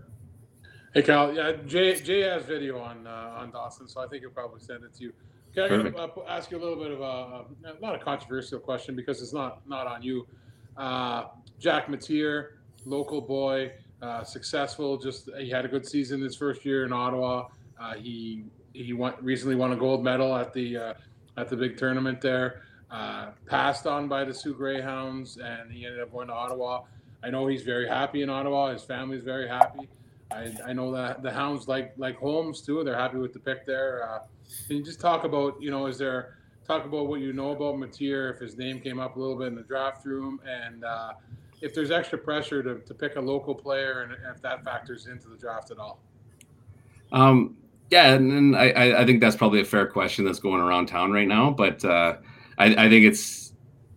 Hey, 0.93 1.03
Cal. 1.03 1.33
Yeah, 1.33 1.53
Jay, 1.67 2.01
Jay 2.01 2.23
has 2.23 2.45
video 2.45 2.81
on 2.81 3.07
uh, 3.07 3.35
on 3.37 3.51
Dawson, 3.51 3.89
so 3.89 4.01
I 4.01 4.07
think 4.07 4.23
he'll 4.23 4.31
probably 4.31 4.61
send 4.61 4.85
it 4.85 4.95
to 4.95 5.05
you. 5.05 5.13
Can 5.55 5.95
I 5.95 5.99
uh, 5.99 6.09
ask 6.29 6.51
you 6.51 6.59
a 6.59 6.63
little 6.63 6.83
bit 6.83 6.91
of 6.91 7.01
a 7.01 7.45
not 7.81 7.95
a 7.95 7.99
controversial 7.99 8.59
question 8.59 8.97
because 8.97 9.23
it's 9.23 9.33
not 9.33 9.67
not 9.69 9.87
on 9.87 10.03
you. 10.03 10.27
Uh, 10.77 11.27
Jack 11.61 11.89
Matier, 11.89 12.59
local 12.85 13.21
boy, 13.21 13.73
uh, 14.03 14.25
successful. 14.25 14.97
Just 14.97 15.31
he 15.39 15.49
had 15.49 15.65
a 15.65 15.69
good 15.69 15.87
season 15.87 16.21
his 16.21 16.37
first 16.37 16.65
year 16.65 16.85
in 16.85 16.93
Ottawa. 16.93 17.49
Uh, 17.81 17.95
he 17.95 18.45
he 18.73 18.93
won, 18.93 19.15
recently 19.21 19.55
won 19.55 19.73
a 19.73 19.77
gold 19.77 20.03
medal 20.03 20.35
at 20.37 20.53
the 20.53 20.77
uh, 20.77 20.95
at 21.37 21.49
the 21.49 21.57
big 21.57 21.77
tournament 21.77 22.21
there. 22.21 22.64
Uh, 22.95 23.33
passed 23.47 23.89
on 23.89 24.07
by 24.07 24.23
the 24.23 24.33
Soo 24.33 24.55
Greyhounds, 24.55 25.37
and 25.39 25.69
he 25.73 25.85
ended 25.85 26.01
up 26.01 26.13
going 26.13 26.29
to 26.29 26.33
Ottawa. 26.33 26.83
I 27.25 27.31
know 27.31 27.49
he's 27.49 27.65
very 27.65 27.89
happy 27.89 28.23
in 28.23 28.31
Ottawa. 28.31 28.73
His 28.73 28.85
family's 28.85 29.25
very 29.25 29.49
happy. 29.49 29.89
I, 30.31 30.55
I 30.65 30.73
know 30.73 30.93
that 30.93 31.21
the 31.21 31.33
Hounds 31.33 31.67
like 31.67 31.93
like 31.97 32.17
Holmes 32.17 32.63
too. 32.63 32.85
They're 32.85 32.97
happy 32.97 33.19
with 33.19 33.33
the 33.33 33.41
pick 33.41 33.67
there. 33.67 34.09
Uh, 34.09 34.19
can 34.69 34.77
you 34.77 34.85
just 34.85 35.01
talk 35.01 35.25
about 35.25 35.61
you 35.61 35.73
know 35.73 35.87
is 35.87 35.99
there 35.99 36.39
talk 36.69 36.85
about 36.85 37.09
what 37.09 37.19
you 37.19 37.33
know 37.33 37.51
about 37.51 37.81
Matier 37.81 38.33
if 38.33 38.39
his 38.39 38.57
name 38.57 38.81
came 38.81 39.01
up 39.01 39.17
a 39.17 39.19
little 39.19 39.37
bit 39.37 39.49
in 39.49 39.57
the 39.57 39.63
draft 39.63 40.07
room 40.07 40.41
and 40.49 40.85
uh, 40.85 41.15
if 41.63 41.75
there's 41.75 41.91
extra 41.91 42.17
pressure 42.17 42.63
to, 42.63 42.79
to 42.79 42.95
pick 42.95 43.17
a 43.17 43.21
local 43.21 43.57
player 43.57 44.03
and 44.03 44.13
if 44.33 44.41
that 44.43 44.63
factors 44.63 45.09
into 45.09 45.27
the 45.27 45.37
draft 45.37 45.73
at 45.73 45.79
all. 45.79 45.99
Um, 47.11 47.57
yeah, 47.91 48.15
and, 48.15 48.31
and 48.31 48.57
I, 48.57 49.01
I 49.01 49.05
think 49.05 49.21
that's 49.21 49.35
probably 49.35 49.61
a 49.61 49.65
fair 49.65 49.87
question 49.87 50.25
that's 50.25 50.39
going 50.39 50.61
around 50.61 50.87
town 50.87 51.11
right 51.11 51.27
now. 51.29 51.51
But 51.51 51.85
uh, 51.85 52.19
I, 52.59 52.87
I 52.87 52.89
think 52.89 53.05
it's 53.05 53.53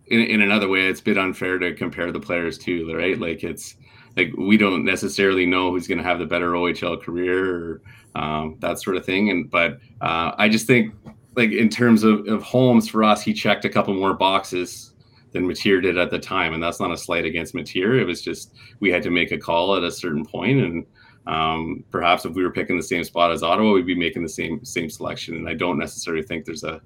in, 0.06 0.20
in 0.20 0.40
another 0.40 0.68
way, 0.68 0.86
it's 0.86 1.00
a 1.00 1.04
bit 1.04 1.18
unfair 1.18 1.58
to 1.58 1.74
compare 1.74 2.10
the 2.12 2.20
players 2.20 2.58
too, 2.58 2.92
right? 2.94 3.18
Like 3.18 3.44
it's 3.44 3.76
like 4.16 4.32
we 4.36 4.56
don't 4.56 4.84
necessarily 4.84 5.46
know 5.46 5.70
who's 5.70 5.86
going 5.86 5.98
to 5.98 6.04
have 6.04 6.18
the 6.18 6.26
better 6.26 6.52
OHL 6.52 7.02
career 7.02 7.54
or 7.54 7.82
um, 8.14 8.56
that 8.60 8.80
sort 8.80 8.96
of 8.96 9.04
thing. 9.04 9.30
And 9.30 9.50
but 9.50 9.78
uh, 10.00 10.32
I 10.36 10.48
just 10.48 10.66
think 10.66 10.94
like 11.36 11.52
in 11.52 11.68
terms 11.68 12.02
of, 12.02 12.26
of 12.26 12.42
Holmes 12.42 12.88
for 12.88 13.04
us, 13.04 13.22
he 13.22 13.32
checked 13.32 13.64
a 13.64 13.68
couple 13.68 13.94
more 13.94 14.14
boxes 14.14 14.94
than 15.32 15.46
Matier 15.46 15.80
did 15.80 15.98
at 15.98 16.10
the 16.10 16.18
time, 16.18 16.54
and 16.54 16.62
that's 16.62 16.80
not 16.80 16.90
a 16.90 16.96
slight 16.96 17.24
against 17.24 17.54
Matier. 17.54 18.00
It 18.00 18.04
was 18.04 18.22
just 18.22 18.54
we 18.80 18.90
had 18.90 19.02
to 19.02 19.10
make 19.10 19.30
a 19.30 19.38
call 19.38 19.76
at 19.76 19.84
a 19.84 19.90
certain 19.90 20.24
point, 20.24 20.58
and 20.58 20.86
um, 21.26 21.84
perhaps 21.90 22.24
if 22.24 22.34
we 22.34 22.42
were 22.42 22.50
picking 22.50 22.76
the 22.76 22.82
same 22.82 23.04
spot 23.04 23.30
as 23.30 23.42
Ottawa, 23.42 23.72
we'd 23.72 23.86
be 23.86 23.94
making 23.94 24.22
the 24.22 24.28
same 24.28 24.64
same 24.64 24.88
selection. 24.88 25.36
And 25.36 25.48
I 25.48 25.54
don't 25.54 25.78
necessarily 25.78 26.22
think 26.22 26.44
there's 26.44 26.64
a 26.64 26.80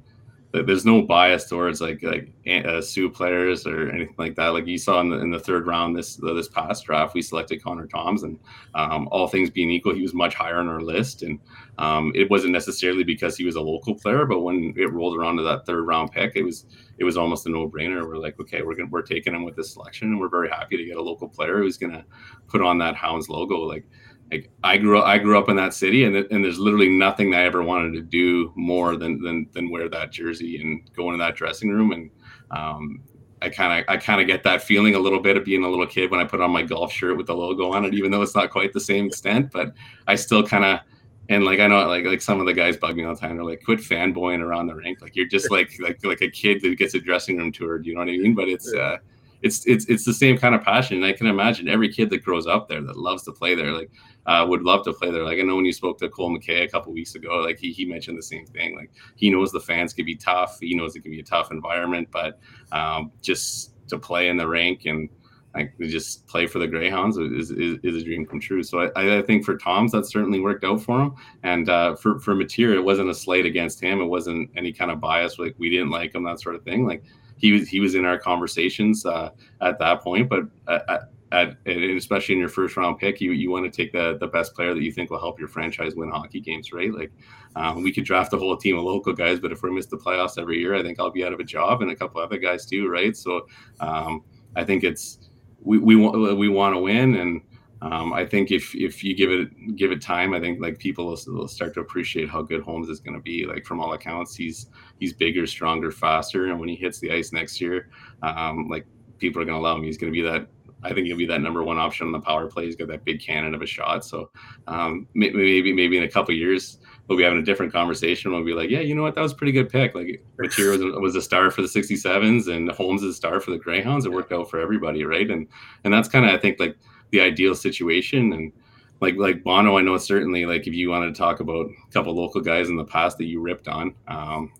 there's 0.52 0.84
no 0.84 1.00
bias 1.00 1.48
towards 1.48 1.80
like 1.80 2.02
like 2.02 2.30
uh, 2.46 2.80
Soo 2.82 3.08
players 3.08 3.66
or 3.66 3.88
anything 3.88 4.14
like 4.18 4.34
that. 4.34 4.48
Like 4.48 4.66
you 4.66 4.76
saw 4.76 5.00
in 5.00 5.08
the, 5.08 5.16
in 5.18 5.30
the 5.30 5.40
third 5.40 5.66
round 5.66 5.96
this 5.96 6.16
this 6.16 6.48
past 6.48 6.84
draft, 6.84 7.14
we 7.14 7.22
selected 7.22 7.62
Connor 7.62 7.86
Toms, 7.86 8.22
and 8.22 8.38
um, 8.74 9.08
all 9.10 9.26
things 9.26 9.48
being 9.48 9.70
equal, 9.70 9.94
he 9.94 10.02
was 10.02 10.12
much 10.12 10.34
higher 10.34 10.58
on 10.58 10.68
our 10.68 10.82
list. 10.82 11.22
And 11.22 11.38
um, 11.78 12.12
it 12.14 12.30
wasn't 12.30 12.52
necessarily 12.52 13.02
because 13.02 13.36
he 13.36 13.46
was 13.46 13.56
a 13.56 13.60
local 13.60 13.94
player, 13.94 14.26
but 14.26 14.40
when 14.40 14.74
it 14.76 14.92
rolled 14.92 15.16
around 15.16 15.38
to 15.38 15.42
that 15.42 15.64
third 15.64 15.86
round 15.86 16.12
pick, 16.12 16.32
it 16.36 16.42
was 16.42 16.66
it 16.98 17.04
was 17.04 17.16
almost 17.16 17.46
a 17.46 17.50
no 17.50 17.68
brainer. 17.68 18.06
We're 18.06 18.18
like, 18.18 18.38
okay, 18.38 18.60
we're 18.60 18.74
gonna 18.74 18.90
we're 18.90 19.02
taking 19.02 19.34
him 19.34 19.44
with 19.44 19.56
this 19.56 19.72
selection, 19.72 20.08
and 20.08 20.20
we're 20.20 20.28
very 20.28 20.50
happy 20.50 20.76
to 20.76 20.84
get 20.84 20.98
a 20.98 21.02
local 21.02 21.28
player 21.28 21.58
who's 21.58 21.78
gonna 21.78 22.04
put 22.46 22.60
on 22.60 22.76
that 22.78 22.94
Hounds 22.94 23.30
logo. 23.30 23.56
Like 23.56 23.86
like 24.32 24.50
I 24.64 24.78
grew 24.78 24.98
up, 24.98 25.04
I 25.04 25.18
grew 25.18 25.38
up 25.38 25.50
in 25.50 25.56
that 25.56 25.74
city, 25.74 26.04
and 26.04 26.16
and 26.16 26.42
there's 26.42 26.58
literally 26.58 26.88
nothing 26.88 27.30
that 27.30 27.40
I 27.40 27.44
ever 27.44 27.62
wanted 27.62 27.92
to 27.92 28.00
do 28.00 28.50
more 28.56 28.96
than 28.96 29.20
than 29.20 29.46
than 29.52 29.70
wear 29.70 29.90
that 29.90 30.10
jersey 30.10 30.60
and 30.60 30.90
go 30.96 31.08
into 31.10 31.22
that 31.22 31.36
dressing 31.36 31.68
room. 31.68 31.92
And 31.92 32.10
um, 32.50 33.02
I 33.42 33.50
kind 33.50 33.80
of 33.80 33.84
I 33.88 33.98
kind 33.98 34.22
of 34.22 34.26
get 34.26 34.42
that 34.44 34.62
feeling 34.62 34.94
a 34.94 34.98
little 34.98 35.20
bit 35.20 35.36
of 35.36 35.44
being 35.44 35.64
a 35.64 35.68
little 35.68 35.86
kid 35.86 36.10
when 36.10 36.18
I 36.18 36.24
put 36.24 36.40
on 36.40 36.50
my 36.50 36.62
golf 36.62 36.92
shirt 36.92 37.18
with 37.18 37.26
the 37.26 37.34
logo 37.34 37.72
on 37.72 37.84
it, 37.84 37.92
even 37.92 38.10
though 38.10 38.22
it's 38.22 38.34
not 38.34 38.50
quite 38.50 38.72
the 38.72 38.80
same 38.80 39.06
extent. 39.06 39.50
But 39.52 39.74
I 40.06 40.14
still 40.14 40.42
kind 40.42 40.64
of 40.64 40.80
and 41.28 41.44
like 41.44 41.60
I 41.60 41.66
know 41.66 41.86
like 41.86 42.06
like 42.06 42.22
some 42.22 42.40
of 42.40 42.46
the 42.46 42.54
guys 42.54 42.78
bug 42.78 42.96
me 42.96 43.04
all 43.04 43.14
the 43.14 43.20
time. 43.20 43.36
They're 43.36 43.44
like, 43.44 43.62
quit 43.62 43.80
fanboying 43.80 44.40
around 44.40 44.68
the 44.68 44.74
rink. 44.74 45.02
Like 45.02 45.14
you're 45.14 45.26
just 45.26 45.50
like 45.50 45.72
like 45.78 46.02
like 46.04 46.22
a 46.22 46.30
kid 46.30 46.62
that 46.62 46.78
gets 46.78 46.94
a 46.94 47.00
dressing 47.00 47.36
room 47.36 47.52
tour. 47.52 47.78
Do 47.78 47.88
You 47.88 47.96
know 47.96 48.00
what 48.00 48.08
I 48.08 48.16
mean? 48.16 48.34
But 48.34 48.48
it's 48.48 48.72
uh 48.72 48.96
it's 49.42 49.66
it's 49.66 49.86
it's 49.86 50.04
the 50.04 50.14
same 50.14 50.38
kind 50.38 50.54
of 50.54 50.62
passion. 50.62 50.98
And 50.98 51.06
I 51.06 51.12
can 51.12 51.26
imagine 51.26 51.68
every 51.68 51.92
kid 51.92 52.10
that 52.10 52.24
grows 52.24 52.46
up 52.46 52.68
there 52.68 52.80
that 52.82 52.96
loves 52.96 53.24
to 53.24 53.32
play 53.32 53.54
there, 53.54 53.72
like 53.72 53.90
uh, 54.26 54.46
would 54.48 54.62
love 54.62 54.84
to 54.84 54.92
play 54.92 55.10
there. 55.10 55.24
Like 55.24 55.38
I 55.38 55.42
know 55.42 55.56
when 55.56 55.64
you 55.64 55.72
spoke 55.72 55.98
to 55.98 56.08
Cole 56.08 56.30
MacKay 56.30 56.64
a 56.64 56.68
couple 56.68 56.92
weeks 56.92 57.14
ago, 57.14 57.38
like 57.38 57.58
he 57.58 57.72
he 57.72 57.84
mentioned 57.84 58.18
the 58.18 58.22
same 58.22 58.46
thing. 58.46 58.76
Like 58.76 58.90
he 59.16 59.30
knows 59.30 59.52
the 59.52 59.60
fans 59.60 59.92
can 59.92 60.04
be 60.04 60.16
tough. 60.16 60.58
He 60.60 60.74
knows 60.74 60.94
it 60.94 61.00
can 61.00 61.10
be 61.10 61.20
a 61.20 61.24
tough 61.24 61.50
environment, 61.50 62.08
but 62.10 62.38
um, 62.72 63.12
just 63.20 63.74
to 63.88 63.98
play 63.98 64.28
in 64.28 64.36
the 64.36 64.46
rink 64.46 64.86
and 64.86 65.08
like 65.54 65.74
just 65.80 66.26
play 66.26 66.46
for 66.46 66.58
the 66.58 66.66
Greyhounds 66.66 67.18
is, 67.18 67.50
is, 67.50 67.78
is 67.82 68.02
a 68.02 68.04
dream 68.04 68.24
come 68.24 68.40
true. 68.40 68.62
So 68.62 68.90
I, 68.96 69.18
I 69.18 69.22
think 69.22 69.44
for 69.44 69.56
Toms 69.56 69.92
that 69.92 70.06
certainly 70.06 70.40
worked 70.40 70.64
out 70.64 70.80
for 70.80 71.00
him. 71.00 71.14
And 71.42 71.68
uh, 71.68 71.96
for 71.96 72.18
for 72.18 72.34
Matier, 72.34 72.74
it 72.74 72.84
wasn't 72.84 73.10
a 73.10 73.14
slate 73.14 73.46
against 73.46 73.80
him. 73.80 74.00
It 74.00 74.06
wasn't 74.06 74.50
any 74.56 74.72
kind 74.72 74.90
of 74.90 75.00
bias 75.00 75.38
like 75.38 75.54
we 75.58 75.68
didn't 75.68 75.90
like 75.90 76.14
him 76.14 76.24
that 76.24 76.40
sort 76.40 76.54
of 76.54 76.64
thing. 76.64 76.86
Like 76.86 77.04
he 77.36 77.52
was 77.52 77.68
he 77.68 77.80
was 77.80 77.94
in 77.94 78.04
our 78.04 78.18
conversations 78.18 79.04
uh, 79.04 79.30
at 79.60 79.78
that 79.78 80.00
point. 80.00 80.30
But 80.30 80.44
at, 80.68 81.08
at, 81.32 81.56
especially 81.66 82.34
in 82.34 82.38
your 82.38 82.48
first 82.48 82.76
round 82.76 82.98
pick, 82.98 83.20
you 83.20 83.32
you 83.32 83.50
want 83.50 83.64
to 83.64 83.70
take 83.70 83.92
the 83.92 84.18
the 84.18 84.26
best 84.26 84.54
player 84.54 84.74
that 84.74 84.82
you 84.82 84.92
think 84.92 85.10
will 85.10 85.18
help 85.18 85.38
your 85.38 85.48
franchise 85.48 85.94
win 85.94 86.10
hockey 86.10 86.40
games, 86.40 86.72
right? 86.72 86.92
Like 86.92 87.10
um, 87.56 87.82
we 87.82 87.92
could 87.92 88.04
draft 88.04 88.32
a 88.32 88.36
whole 88.38 88.56
team 88.56 88.78
of 88.78 88.84
local 88.84 89.12
guys, 89.12 89.40
but 89.40 89.52
if 89.52 89.62
we 89.62 89.70
miss 89.70 89.86
the 89.86 89.96
playoffs 89.96 90.38
every 90.38 90.58
year, 90.58 90.74
I 90.74 90.82
think 90.82 91.00
I'll 91.00 91.10
be 91.10 91.24
out 91.24 91.32
of 91.32 91.40
a 91.40 91.44
job, 91.44 91.82
and 91.82 91.90
a 91.90 91.96
couple 91.96 92.20
other 92.20 92.38
guys 92.38 92.66
too, 92.66 92.88
right? 92.88 93.16
So 93.16 93.46
um, 93.80 94.22
I 94.54 94.64
think 94.64 94.84
it's 94.84 95.30
we 95.60 95.78
we 95.78 95.96
want 95.96 96.38
we 96.38 96.48
want 96.48 96.74
to 96.74 96.78
win 96.78 97.16
and 97.16 97.40
um, 97.82 98.12
I 98.12 98.24
think 98.24 98.52
if 98.52 98.76
if 98.76 99.02
you 99.02 99.12
give 99.12 99.32
it 99.32 99.76
give 99.76 99.90
it 99.90 100.00
time, 100.00 100.34
I 100.34 100.40
think 100.40 100.60
like 100.60 100.78
people 100.78 101.04
will, 101.04 101.18
will 101.26 101.48
start 101.48 101.74
to 101.74 101.80
appreciate 101.80 102.28
how 102.28 102.40
good 102.40 102.62
Holmes 102.62 102.88
is 102.88 103.00
going 103.00 103.16
to 103.16 103.20
be. 103.20 103.44
Like 103.44 103.66
from 103.66 103.80
all 103.80 103.92
accounts, 103.94 104.36
he's 104.36 104.68
he's 105.00 105.12
bigger, 105.12 105.48
stronger, 105.48 105.90
faster, 105.90 106.46
and 106.46 106.60
when 106.60 106.68
he 106.68 106.76
hits 106.76 107.00
the 107.00 107.10
ice 107.10 107.32
next 107.32 107.60
year, 107.60 107.90
um, 108.22 108.68
like 108.68 108.86
people 109.18 109.42
are 109.42 109.44
going 109.44 109.58
to 109.58 109.62
love 109.62 109.78
him. 109.78 109.82
He's 109.82 109.98
going 109.98 110.12
to 110.12 110.16
be 110.16 110.22
that. 110.22 110.46
I 110.82 110.92
think 110.92 111.06
he'll 111.06 111.16
be 111.16 111.26
that 111.26 111.40
number 111.40 111.62
one 111.62 111.78
option 111.78 112.06
on 112.06 112.12
the 112.12 112.20
power 112.20 112.46
play. 112.48 112.66
He's 112.66 112.76
got 112.76 112.88
that 112.88 113.04
big 113.04 113.20
cannon 113.20 113.54
of 113.54 113.62
a 113.62 113.66
shot. 113.66 114.04
So 114.04 114.30
um, 114.66 115.06
maybe 115.14 115.72
maybe 115.72 115.96
in 115.96 116.04
a 116.04 116.08
couple 116.08 116.34
years 116.34 116.78
we'll 117.08 117.18
be 117.18 117.24
having 117.24 117.38
a 117.38 117.44
different 117.44 117.72
conversation. 117.72 118.32
We'll 118.32 118.44
be 118.44 118.54
like, 118.54 118.70
yeah, 118.70 118.80
you 118.80 118.94
know 118.94 119.02
what, 119.02 119.14
that 119.14 119.20
was 119.20 119.32
a 119.32 119.36
pretty 119.36 119.52
good 119.52 119.68
pick. 119.68 119.94
Like 119.94 120.24
Matier 120.38 120.70
was, 120.70 120.80
was 121.00 121.16
a 121.16 121.22
star 121.22 121.50
for 121.50 121.62
the 121.62 121.68
67s, 121.68 122.48
and 122.48 122.70
Holmes 122.70 123.02
is 123.02 123.14
a 123.14 123.16
star 123.16 123.40
for 123.40 123.50
the 123.50 123.58
Greyhounds. 123.58 124.06
It 124.06 124.12
worked 124.12 124.32
out 124.32 124.50
for 124.50 124.60
everybody, 124.60 125.04
right? 125.04 125.30
And 125.30 125.46
and 125.84 125.92
that's 125.92 126.08
kind 126.08 126.24
of 126.24 126.32
I 126.32 126.38
think 126.38 126.58
like 126.58 126.76
the 127.10 127.20
ideal 127.20 127.54
situation 127.54 128.32
and 128.32 128.52
like 129.00 129.16
like 129.16 129.42
Bono, 129.42 129.76
I 129.76 129.82
know 129.82 129.96
certainly 129.98 130.46
like 130.46 130.66
if 130.66 130.74
you 130.74 130.90
wanted 130.90 131.14
to 131.14 131.18
talk 131.18 131.40
about 131.40 131.66
a 131.66 131.92
couple 131.92 132.14
local 132.14 132.40
guys 132.40 132.68
in 132.68 132.76
the 132.76 132.84
past 132.84 133.18
that 133.18 133.26
you 133.26 133.40
ripped 133.40 133.68
on, 133.68 133.94
um, 134.08 134.52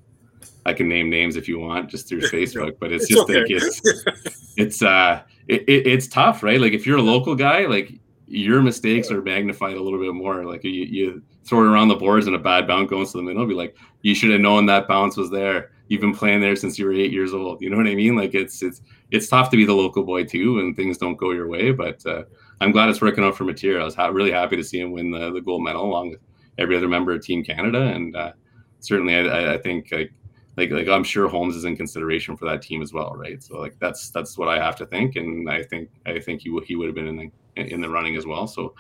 I 0.66 0.72
can 0.72 0.88
name 0.88 1.11
names 1.11 1.37
if 1.37 1.48
you 1.48 1.59
want 1.59 1.90
just 1.90 2.09
through 2.09 2.20
Facebook, 2.22 2.76
but 2.78 2.92
it's, 2.92 3.05
it's 3.05 3.14
just 3.14 3.31
okay. 3.31 3.40
like 3.40 3.50
it's 3.50 4.52
it's 4.57 4.83
uh 4.83 5.22
it, 5.48 5.62
it, 5.68 5.87
it's 5.87 6.07
tough, 6.07 6.42
right? 6.42 6.61
Like 6.61 6.72
if 6.72 6.87
you're 6.87 6.98
a 6.98 7.02
local 7.02 7.35
guy, 7.35 7.66
like 7.66 7.92
your 8.26 8.62
mistakes 8.62 9.11
are 9.11 9.20
magnified 9.20 9.76
a 9.76 9.83
little 9.83 9.98
bit 9.98 10.14
more. 10.14 10.44
Like 10.44 10.64
you, 10.64 10.70
you 10.70 11.22
throw 11.44 11.64
it 11.64 11.70
around 11.70 11.88
the 11.88 11.96
boards 11.96 12.26
and 12.26 12.37
a 12.37 12.38
bad 12.38 12.66
bounce 12.66 12.88
goes 12.88 13.12
to 13.12 13.18
the 13.18 13.22
middle, 13.22 13.46
be 13.46 13.55
like, 13.55 13.76
you 14.00 14.14
should 14.14 14.31
have 14.31 14.40
known 14.40 14.64
that 14.66 14.88
bounce 14.88 15.16
was 15.16 15.31
there. 15.31 15.70
You've 15.88 16.00
been 16.00 16.14
playing 16.14 16.40
there 16.40 16.57
since 16.57 16.78
you 16.78 16.87
were 16.87 16.94
eight 16.94 17.12
years 17.12 17.35
old. 17.35 17.61
You 17.61 17.68
know 17.68 17.76
what 17.76 17.87
I 17.87 17.94
mean? 17.94 18.16
Like 18.16 18.35
it's 18.35 18.62
it's 18.62 18.81
it's 19.11 19.28
tough 19.28 19.50
to 19.50 19.57
be 19.57 19.66
the 19.66 19.74
local 19.74 20.02
boy 20.05 20.24
too, 20.24 20.61
and 20.61 20.74
things 20.74 20.96
don't 20.96 21.16
go 21.16 21.33
your 21.33 21.48
way. 21.48 21.72
But 21.72 22.05
uh, 22.07 22.22
I'm 22.61 22.72
glad 22.72 22.88
it's 22.88 23.02
working 23.02 23.24
out 23.24 23.37
for 23.37 23.44
Matier. 23.44 23.81
I 23.81 23.85
was 23.85 23.94
ha- 23.94 24.07
really 24.07 24.33
happy 24.33 24.57
to 24.57 24.64
see 24.64 24.81
him 24.81 24.92
win 24.92 25.11
the, 25.11 25.31
the 25.31 25.40
gold 25.40 25.62
medal 25.62 25.85
along 25.85 26.11
with 26.11 26.20
every 26.57 26.76
other 26.76 26.88
member 26.88 27.12
of 27.12 27.22
Team 27.22 27.44
Canada, 27.44 27.83
and 27.83 28.16
uh, 28.16 28.33
certainly 28.81 29.14
I, 29.14 29.55
I, 29.55 29.59
think 29.59 29.88
like 29.92 30.12
like 30.56 30.70
like 30.70 30.88
I'm 30.88 31.04
sure 31.04 31.28
Holmes 31.28 31.56
is 31.56 31.64
in 31.64 31.76
consideration 31.76 32.36
for 32.36 32.44
that 32.46 32.62
team 32.62 32.82
as 32.82 32.92
well, 32.92 33.14
right? 33.16 33.42
So 33.42 33.58
like 33.58 33.76
that's 33.78 34.10
that's 34.10 34.36
what 34.36 34.48
I 34.48 34.62
have 34.62 34.76
to 34.76 34.86
think, 34.86 35.16
and 35.16 35.48
I 35.50 35.62
think 35.62 35.90
I 36.06 36.18
think 36.18 36.42
he 36.42 36.50
w- 36.50 36.64
he 36.66 36.76
would 36.76 36.86
have 36.86 36.94
been 36.94 37.06
in 37.06 37.16
the 37.16 37.30
in 37.56 37.80
the 37.80 37.88
running 37.88 38.16
as 38.16 38.26
well. 38.26 38.46
So 38.46 38.74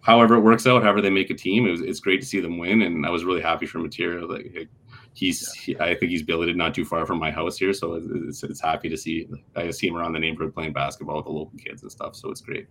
however 0.00 0.36
it 0.36 0.40
works 0.40 0.66
out, 0.66 0.82
however 0.82 1.00
they 1.00 1.10
make 1.10 1.30
a 1.30 1.34
team, 1.34 1.66
it 1.66 1.72
was, 1.72 1.80
it's 1.80 2.00
great 2.00 2.20
to 2.20 2.26
see 2.26 2.40
them 2.40 2.58
win, 2.58 2.82
and 2.82 3.04
I 3.04 3.10
was 3.10 3.24
really 3.24 3.42
happy 3.42 3.66
for 3.66 3.78
Matier. 3.78 4.22
Like 4.22 4.68
he's 5.14 5.52
yeah. 5.66 5.78
he, 5.78 5.80
I 5.80 5.94
think 5.96 6.10
he's 6.10 6.22
billeted 6.22 6.56
not 6.56 6.74
too 6.74 6.84
far 6.84 7.04
from 7.06 7.18
my 7.18 7.30
house 7.30 7.58
here, 7.58 7.72
so 7.72 7.94
it's, 7.94 8.42
it's 8.44 8.60
happy 8.60 8.88
to 8.88 8.96
see 8.96 9.28
I 9.56 9.70
see 9.70 9.88
him 9.88 9.96
around 9.96 10.12
the 10.12 10.20
neighborhood 10.20 10.54
playing 10.54 10.72
basketball 10.72 11.16
with 11.16 11.26
the 11.26 11.32
local 11.32 11.58
kids 11.58 11.82
and 11.82 11.90
stuff. 11.90 12.14
So 12.14 12.30
it's 12.30 12.40
great. 12.40 12.68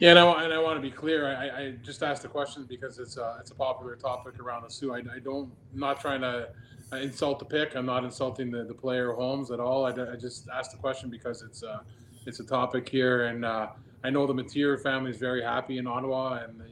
Yeah, 0.00 0.10
and 0.10 0.18
I, 0.18 0.44
and 0.44 0.52
I 0.52 0.58
want 0.58 0.76
to 0.76 0.82
be 0.82 0.90
clear. 0.90 1.28
I, 1.28 1.62
I 1.62 1.70
just 1.82 2.02
asked 2.02 2.22
the 2.22 2.28
question 2.28 2.66
because 2.68 2.98
it's 2.98 3.16
a 3.16 3.36
it's 3.40 3.52
a 3.52 3.54
popular 3.54 3.94
topic 3.96 4.40
around 4.40 4.64
the 4.64 4.70
Soo. 4.70 4.92
I, 4.92 4.98
I 4.98 5.20
don't 5.22 5.50
I'm 5.72 5.80
not 5.80 6.00
trying 6.00 6.20
to 6.22 6.48
insult 6.92 7.38
the 7.38 7.44
pick. 7.44 7.76
I'm 7.76 7.86
not 7.86 8.04
insulting 8.04 8.50
the, 8.50 8.64
the 8.64 8.74
player 8.74 9.12
Holmes 9.12 9.50
at 9.50 9.60
all. 9.60 9.86
I, 9.86 9.90
I 9.90 10.16
just 10.16 10.48
asked 10.48 10.72
the 10.72 10.78
question 10.78 11.10
because 11.10 11.42
it's 11.42 11.62
uh 11.62 11.80
it's 12.26 12.40
a 12.40 12.44
topic 12.44 12.88
here, 12.88 13.26
and 13.26 13.44
uh, 13.44 13.68
I 14.02 14.10
know 14.10 14.26
the 14.26 14.34
Matier 14.34 14.78
family 14.78 15.10
is 15.10 15.18
very 15.18 15.42
happy 15.42 15.78
in 15.78 15.86
Ottawa, 15.86 16.44
and 16.44 16.62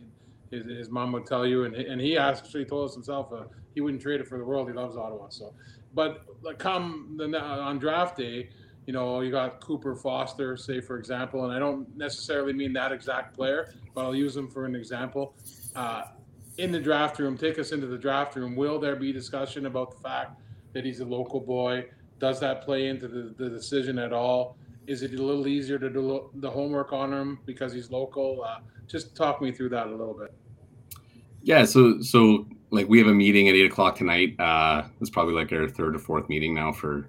his, 0.51 0.65
his 0.67 0.91
mom 0.91 1.13
would 1.13 1.27
tell 1.27 1.47
you, 1.47 1.65
and 1.65 1.75
and 1.77 2.01
he 2.01 2.19
actually 2.19 2.65
told 2.65 2.89
us 2.89 2.95
himself 2.95 3.33
uh, 3.33 3.45
he 3.75 3.81
wouldn't 3.81 4.03
trade 4.03 4.21
it 4.21 4.27
for 4.27 4.39
the 4.39 4.45
world. 4.45 4.69
He 4.69 4.75
loves 4.75 4.97
Ottawa. 4.97 5.29
So, 5.29 5.55
but 5.95 6.25
come 6.59 7.15
the, 7.17 7.41
on 7.41 7.79
draft 7.79 8.17
day 8.17 8.49
you 8.87 8.93
know, 8.93 9.21
you 9.21 9.31
got 9.31 9.61
Cooper 9.61 9.95
Foster, 9.95 10.57
say 10.57 10.81
for 10.81 10.99
example, 10.99 11.45
and 11.45 11.53
I 11.53 11.59
don't 11.59 11.95
necessarily 11.97 12.53
mean 12.53 12.73
that 12.73 12.93
exact 12.93 13.35
player, 13.35 13.73
but 13.95 14.05
I'll 14.05 14.15
use 14.15 14.37
him 14.37 14.49
for 14.49 14.65
an 14.65 14.75
example. 14.75 15.35
Uh, 15.77 16.05
in 16.59 16.73
the 16.73 16.81
draft 16.81 17.19
room, 17.19 17.39
take 17.39 17.59
us 17.59 17.73
into 17.73 17.87
the 17.87 17.97
draft 17.97 18.37
room. 18.37 18.57
Will 18.57 18.79
there 18.79 18.97
be 18.97 19.13
discussion 19.13 19.67
about 19.67 19.93
the 19.93 19.99
fact 19.99 20.41
that 20.73 20.85
he's 20.85 21.01
a 21.01 21.05
local 21.05 21.41
boy? 21.41 21.87
Does 22.19 22.41
that 22.41 22.63
play 22.63 22.89
into 22.89 23.09
the, 23.09 23.35
the 23.37 23.49
decision 23.49 23.99
at 23.99 24.13
all? 24.13 24.57
Is 24.87 25.03
it 25.03 25.15
a 25.15 25.23
little 25.23 25.47
easier 25.47 25.79
to 25.79 25.89
do 25.89 26.31
the 26.35 26.51
homework 26.51 26.93
on 26.93 27.13
him 27.13 27.39
because 27.47 27.73
he's 27.73 27.91
local? 27.91 28.45
Uh, 28.45 28.59
just 28.89 29.15
talk 29.15 29.41
me 29.41 29.53
through 29.53 29.71
that 29.71 29.87
a 29.87 29.91
little 29.91 30.15
bit. 30.15 30.35
Yeah, 31.43 31.65
so 31.65 32.01
so 32.01 32.47
like 32.71 32.89
we 32.89 32.99
have 32.99 33.07
a 33.07 33.15
meeting 33.15 33.49
at 33.49 33.55
eight 33.55 33.67
o'clock 33.67 33.97
tonight. 33.97 34.39
Uh, 34.39 34.85
it's 35.01 35.11
probably 35.11 35.35
like 35.35 35.53
our 35.53 35.69
third 35.69 35.97
or 35.97 35.99
fourth 35.99 36.29
meeting 36.29 36.55
now 36.55 36.73
for 36.73 37.07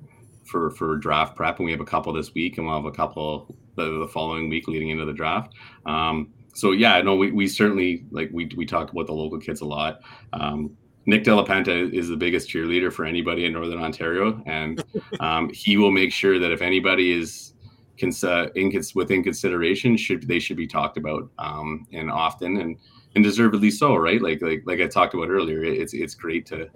for 0.54 0.70
for 0.70 0.96
draft 0.96 1.36
prep, 1.36 1.58
and 1.58 1.66
we 1.66 1.72
have 1.72 1.82
a 1.82 1.86
couple 1.86 2.14
this 2.14 2.34
week, 2.36 2.58
and 2.58 2.68
we'll 2.68 2.76
have 2.76 2.86
a 2.86 2.92
couple 2.92 3.54
the, 3.76 4.00
the 4.00 4.08
following 4.08 4.50
week 4.50 4.68
leading 4.68 4.90
into 4.90 5.04
the 5.04 5.12
draft. 5.12 5.52
Um, 5.88 6.32
so 6.54 6.72
yeah, 6.72 7.02
no, 7.02 7.16
we, 7.16 7.32
we 7.32 7.48
certainly 7.48 8.06
like 8.12 8.30
we 8.32 8.50
we 8.56 8.66
talk 8.66 8.92
about 8.92 9.08
the 9.08 9.14
local 9.14 9.40
kids 9.40 9.62
a 9.62 9.66
lot. 9.66 10.02
Um, 10.32 10.78
Nick 11.08 11.24
Delapenta 11.24 11.92
is 11.92 12.08
the 12.08 12.16
biggest 12.16 12.48
cheerleader 12.48 12.94
for 12.94 13.04
anybody 13.04 13.46
in 13.46 13.52
Northern 13.52 13.82
Ontario, 13.82 14.42
and 14.46 14.82
um, 15.20 15.50
he 15.52 15.76
will 15.76 15.92
make 15.92 16.14
sure 16.14 16.38
that 16.38 16.52
if 16.52 16.62
anybody 16.62 17.12
is 17.12 17.56
cons- 18.00 18.24
uh, 18.24 18.48
in, 18.56 18.72
within 18.94 19.24
consideration, 19.24 19.98
should 19.98 20.28
they 20.28 20.40
should 20.40 20.58
be 20.58 20.68
talked 20.68 20.98
about 20.98 21.30
um, 21.40 21.88
and 21.92 22.12
often 22.12 22.58
and 22.58 22.78
and 23.16 23.24
deservedly 23.24 23.72
so, 23.72 23.96
right? 23.96 24.22
Like 24.22 24.44
like 24.44 24.62
like 24.68 24.80
I 24.80 24.88
talked 24.88 25.16
about 25.16 25.30
earlier, 25.30 25.64
it's 25.64 25.96
it's 25.96 26.14
great 26.14 26.46
to 26.48 26.70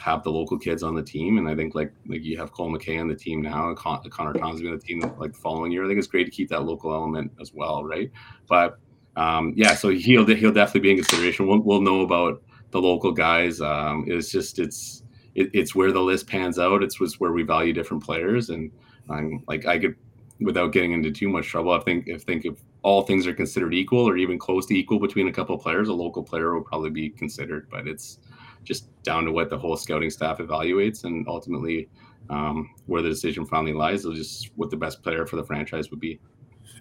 have 0.00 0.22
the 0.22 0.30
local 0.30 0.58
kids 0.58 0.82
on 0.82 0.94
the 0.94 1.02
team, 1.02 1.38
and 1.38 1.48
I 1.48 1.54
think 1.54 1.74
like 1.74 1.92
like 2.06 2.22
you 2.22 2.38
have 2.38 2.52
Cole 2.52 2.70
MacKay 2.70 2.98
on 2.98 3.08
the 3.08 3.14
team 3.14 3.42
now, 3.42 3.68
and 3.68 3.76
Con- 3.76 4.02
Connor 4.10 4.32
Tomsby 4.32 4.66
on 4.66 4.78
the 4.78 4.82
team 4.82 5.00
like 5.18 5.32
the 5.32 5.38
following 5.38 5.70
year. 5.70 5.84
I 5.84 5.88
think 5.88 5.98
it's 5.98 6.08
great 6.08 6.24
to 6.24 6.30
keep 6.30 6.48
that 6.48 6.64
local 6.64 6.92
element 6.92 7.32
as 7.40 7.52
well, 7.52 7.84
right? 7.84 8.10
But 8.48 8.78
um, 9.16 9.52
yeah, 9.56 9.74
so 9.74 9.90
he'll 9.90 10.26
he'll 10.26 10.52
definitely 10.52 10.80
be 10.80 10.90
in 10.90 10.96
consideration. 10.96 11.46
We'll, 11.46 11.60
we'll 11.60 11.82
know 11.82 12.00
about 12.00 12.42
the 12.70 12.80
local 12.80 13.12
guys. 13.12 13.60
Um, 13.60 14.04
it's 14.08 14.30
just 14.30 14.58
it's 14.58 15.02
it, 15.34 15.50
it's 15.52 15.74
where 15.74 15.92
the 15.92 16.00
list 16.00 16.26
pans 16.26 16.58
out. 16.58 16.82
It's 16.82 16.98
was 16.98 17.20
where 17.20 17.32
we 17.32 17.42
value 17.42 17.72
different 17.72 18.02
players, 18.02 18.50
and 18.50 18.70
I'm 19.08 19.44
like 19.48 19.66
I 19.66 19.78
could 19.78 19.96
without 20.40 20.72
getting 20.72 20.92
into 20.92 21.10
too 21.10 21.28
much 21.28 21.46
trouble. 21.48 21.72
I 21.72 21.80
think 21.80 22.08
if 22.08 22.22
think 22.22 22.44
if 22.44 22.54
all 22.82 23.02
things 23.02 23.26
are 23.26 23.34
considered 23.34 23.74
equal 23.74 24.08
or 24.08 24.16
even 24.16 24.38
close 24.38 24.66
to 24.66 24.74
equal 24.74 24.98
between 24.98 25.28
a 25.28 25.32
couple 25.32 25.54
of 25.54 25.60
players, 25.60 25.88
a 25.88 25.92
local 25.92 26.22
player 26.22 26.54
will 26.54 26.62
probably 26.62 26.90
be 26.90 27.10
considered. 27.10 27.68
But 27.70 27.86
it's 27.86 28.18
just 28.64 28.88
down 29.02 29.24
to 29.24 29.32
what 29.32 29.50
the 29.50 29.58
whole 29.58 29.76
scouting 29.76 30.10
staff 30.10 30.38
evaluates, 30.38 31.04
and 31.04 31.26
ultimately 31.28 31.88
um, 32.28 32.70
where 32.86 33.02
the 33.02 33.08
decision 33.08 33.44
finally 33.46 33.72
lies 33.72 34.04
is 34.04 34.16
just 34.16 34.50
what 34.56 34.70
the 34.70 34.76
best 34.76 35.02
player 35.02 35.26
for 35.26 35.36
the 35.36 35.44
franchise 35.44 35.90
would 35.90 36.00
be. 36.00 36.20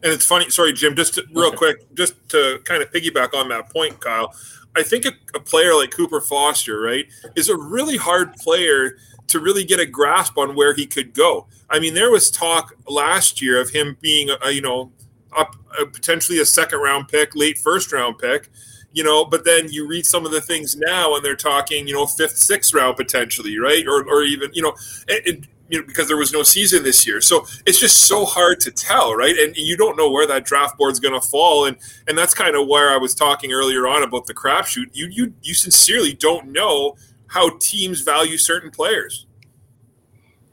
And 0.04 0.13
it's 0.13 0.26
funny. 0.26 0.50
Sorry, 0.50 0.72
Jim. 0.72 0.96
Just 0.96 1.15
to, 1.15 1.26
real 1.34 1.52
quick, 1.52 1.94
just 1.94 2.13
to 2.30 2.60
kind 2.63 2.82
of 2.82 2.92
piggyback 2.92 3.34
on 3.34 3.50
that 3.50 3.70
point, 3.70 4.00
Kyle. 4.00 4.34
I 4.76 4.84
think 4.84 5.06
a, 5.06 5.12
a, 5.36 5.39
player 5.39 5.74
like 5.74 5.92
Cooper 5.92 6.22
Foster, 6.22 6.80
right, 6.80 7.06
is 7.36 7.50
a 7.50 7.58
really 7.58 7.98
hard 7.98 8.36
player 8.36 8.98
to 9.28 9.39
really 9.39 9.63
get 9.65 9.80
a 9.80 9.86
grasp 9.86 10.38
on 10.38 10.56
where 10.56 10.74
he 10.74 10.86
could 10.86 11.13
go. 11.13 11.48
I 11.70 11.80
mean, 11.80 11.96
there 11.96 12.12
was 12.12 12.30
talk 12.30 12.74
last 12.88 13.42
year 13.42 13.60
of 13.60 13.72
him 13.72 13.98
being, 14.00 14.30
a, 14.30 14.52
you 14.52 14.62
know, 14.62 14.92
up 15.36 15.56
a, 15.80 15.86
potentially 15.86 16.39
a 16.39 16.46
second 16.46 16.80
round 16.80 17.08
pick, 17.08 17.36
late 17.36 17.58
first 17.58 17.92
round 17.92 18.20
pick, 18.20 18.50
you 18.93 19.04
know. 19.04 19.25
But 19.25 19.45
then 19.45 19.69
you 19.69 19.88
read 19.88 20.06
some 20.06 20.25
of 20.25 20.32
the 20.32 20.41
things 20.41 20.75
now, 20.75 21.15
and 21.15 21.23
they're 21.23 21.36
talking, 21.36 21.88
you 21.88 21.93
know, 21.93 22.06
fifth, 22.06 22.38
sixth 22.38 22.73
round 22.73 22.97
potentially, 22.97 23.58
right, 23.58 23.88
or 23.88 24.04
or 24.08 24.23
even, 24.23 24.49
you 24.54 24.62
know, 24.62 24.75
and, 25.08 25.47
you 25.69 25.80
know, 25.80 25.86
because 25.86 26.08
there 26.08 26.17
was 26.17 26.34
no 26.34 26.43
season 26.43 26.84
this 26.84 27.06
year. 27.06 27.21
So 27.21 27.45
it's 27.65 27.80
just 27.80 28.08
so 28.08 28.25
hard 28.25 28.60
to 28.62 28.71
tell, 28.71 29.15
right? 29.15 29.38
And 29.38 29.56
you 29.56 29.78
don't 29.78 29.97
know 29.97 30.10
where 30.10 30.28
that 30.28 30.45
draft 30.45 30.78
board's 30.78 30.99
going 30.99 31.19
to 31.19 31.25
fall, 31.25 31.65
and 31.65 31.78
and 32.08 32.17
that's 32.17 32.34
kind 32.34 32.56
of 32.56 32.67
where 32.67 32.89
I 32.91 32.97
was 32.97 33.13
talking 33.13 33.54
earlier 33.54 33.88
on 33.88 34.04
about 34.04 34.25
the 34.25 34.34
crapshoot. 34.34 34.88
You 34.93 35.08
you 35.08 35.34
you 35.41 35.54
sincerely 35.54 36.13
don't 36.13 36.52
know 36.52 36.95
how 37.28 37.58
teams 37.60 38.02
value 38.02 38.38
certain 38.38 38.71
players. 38.71 39.28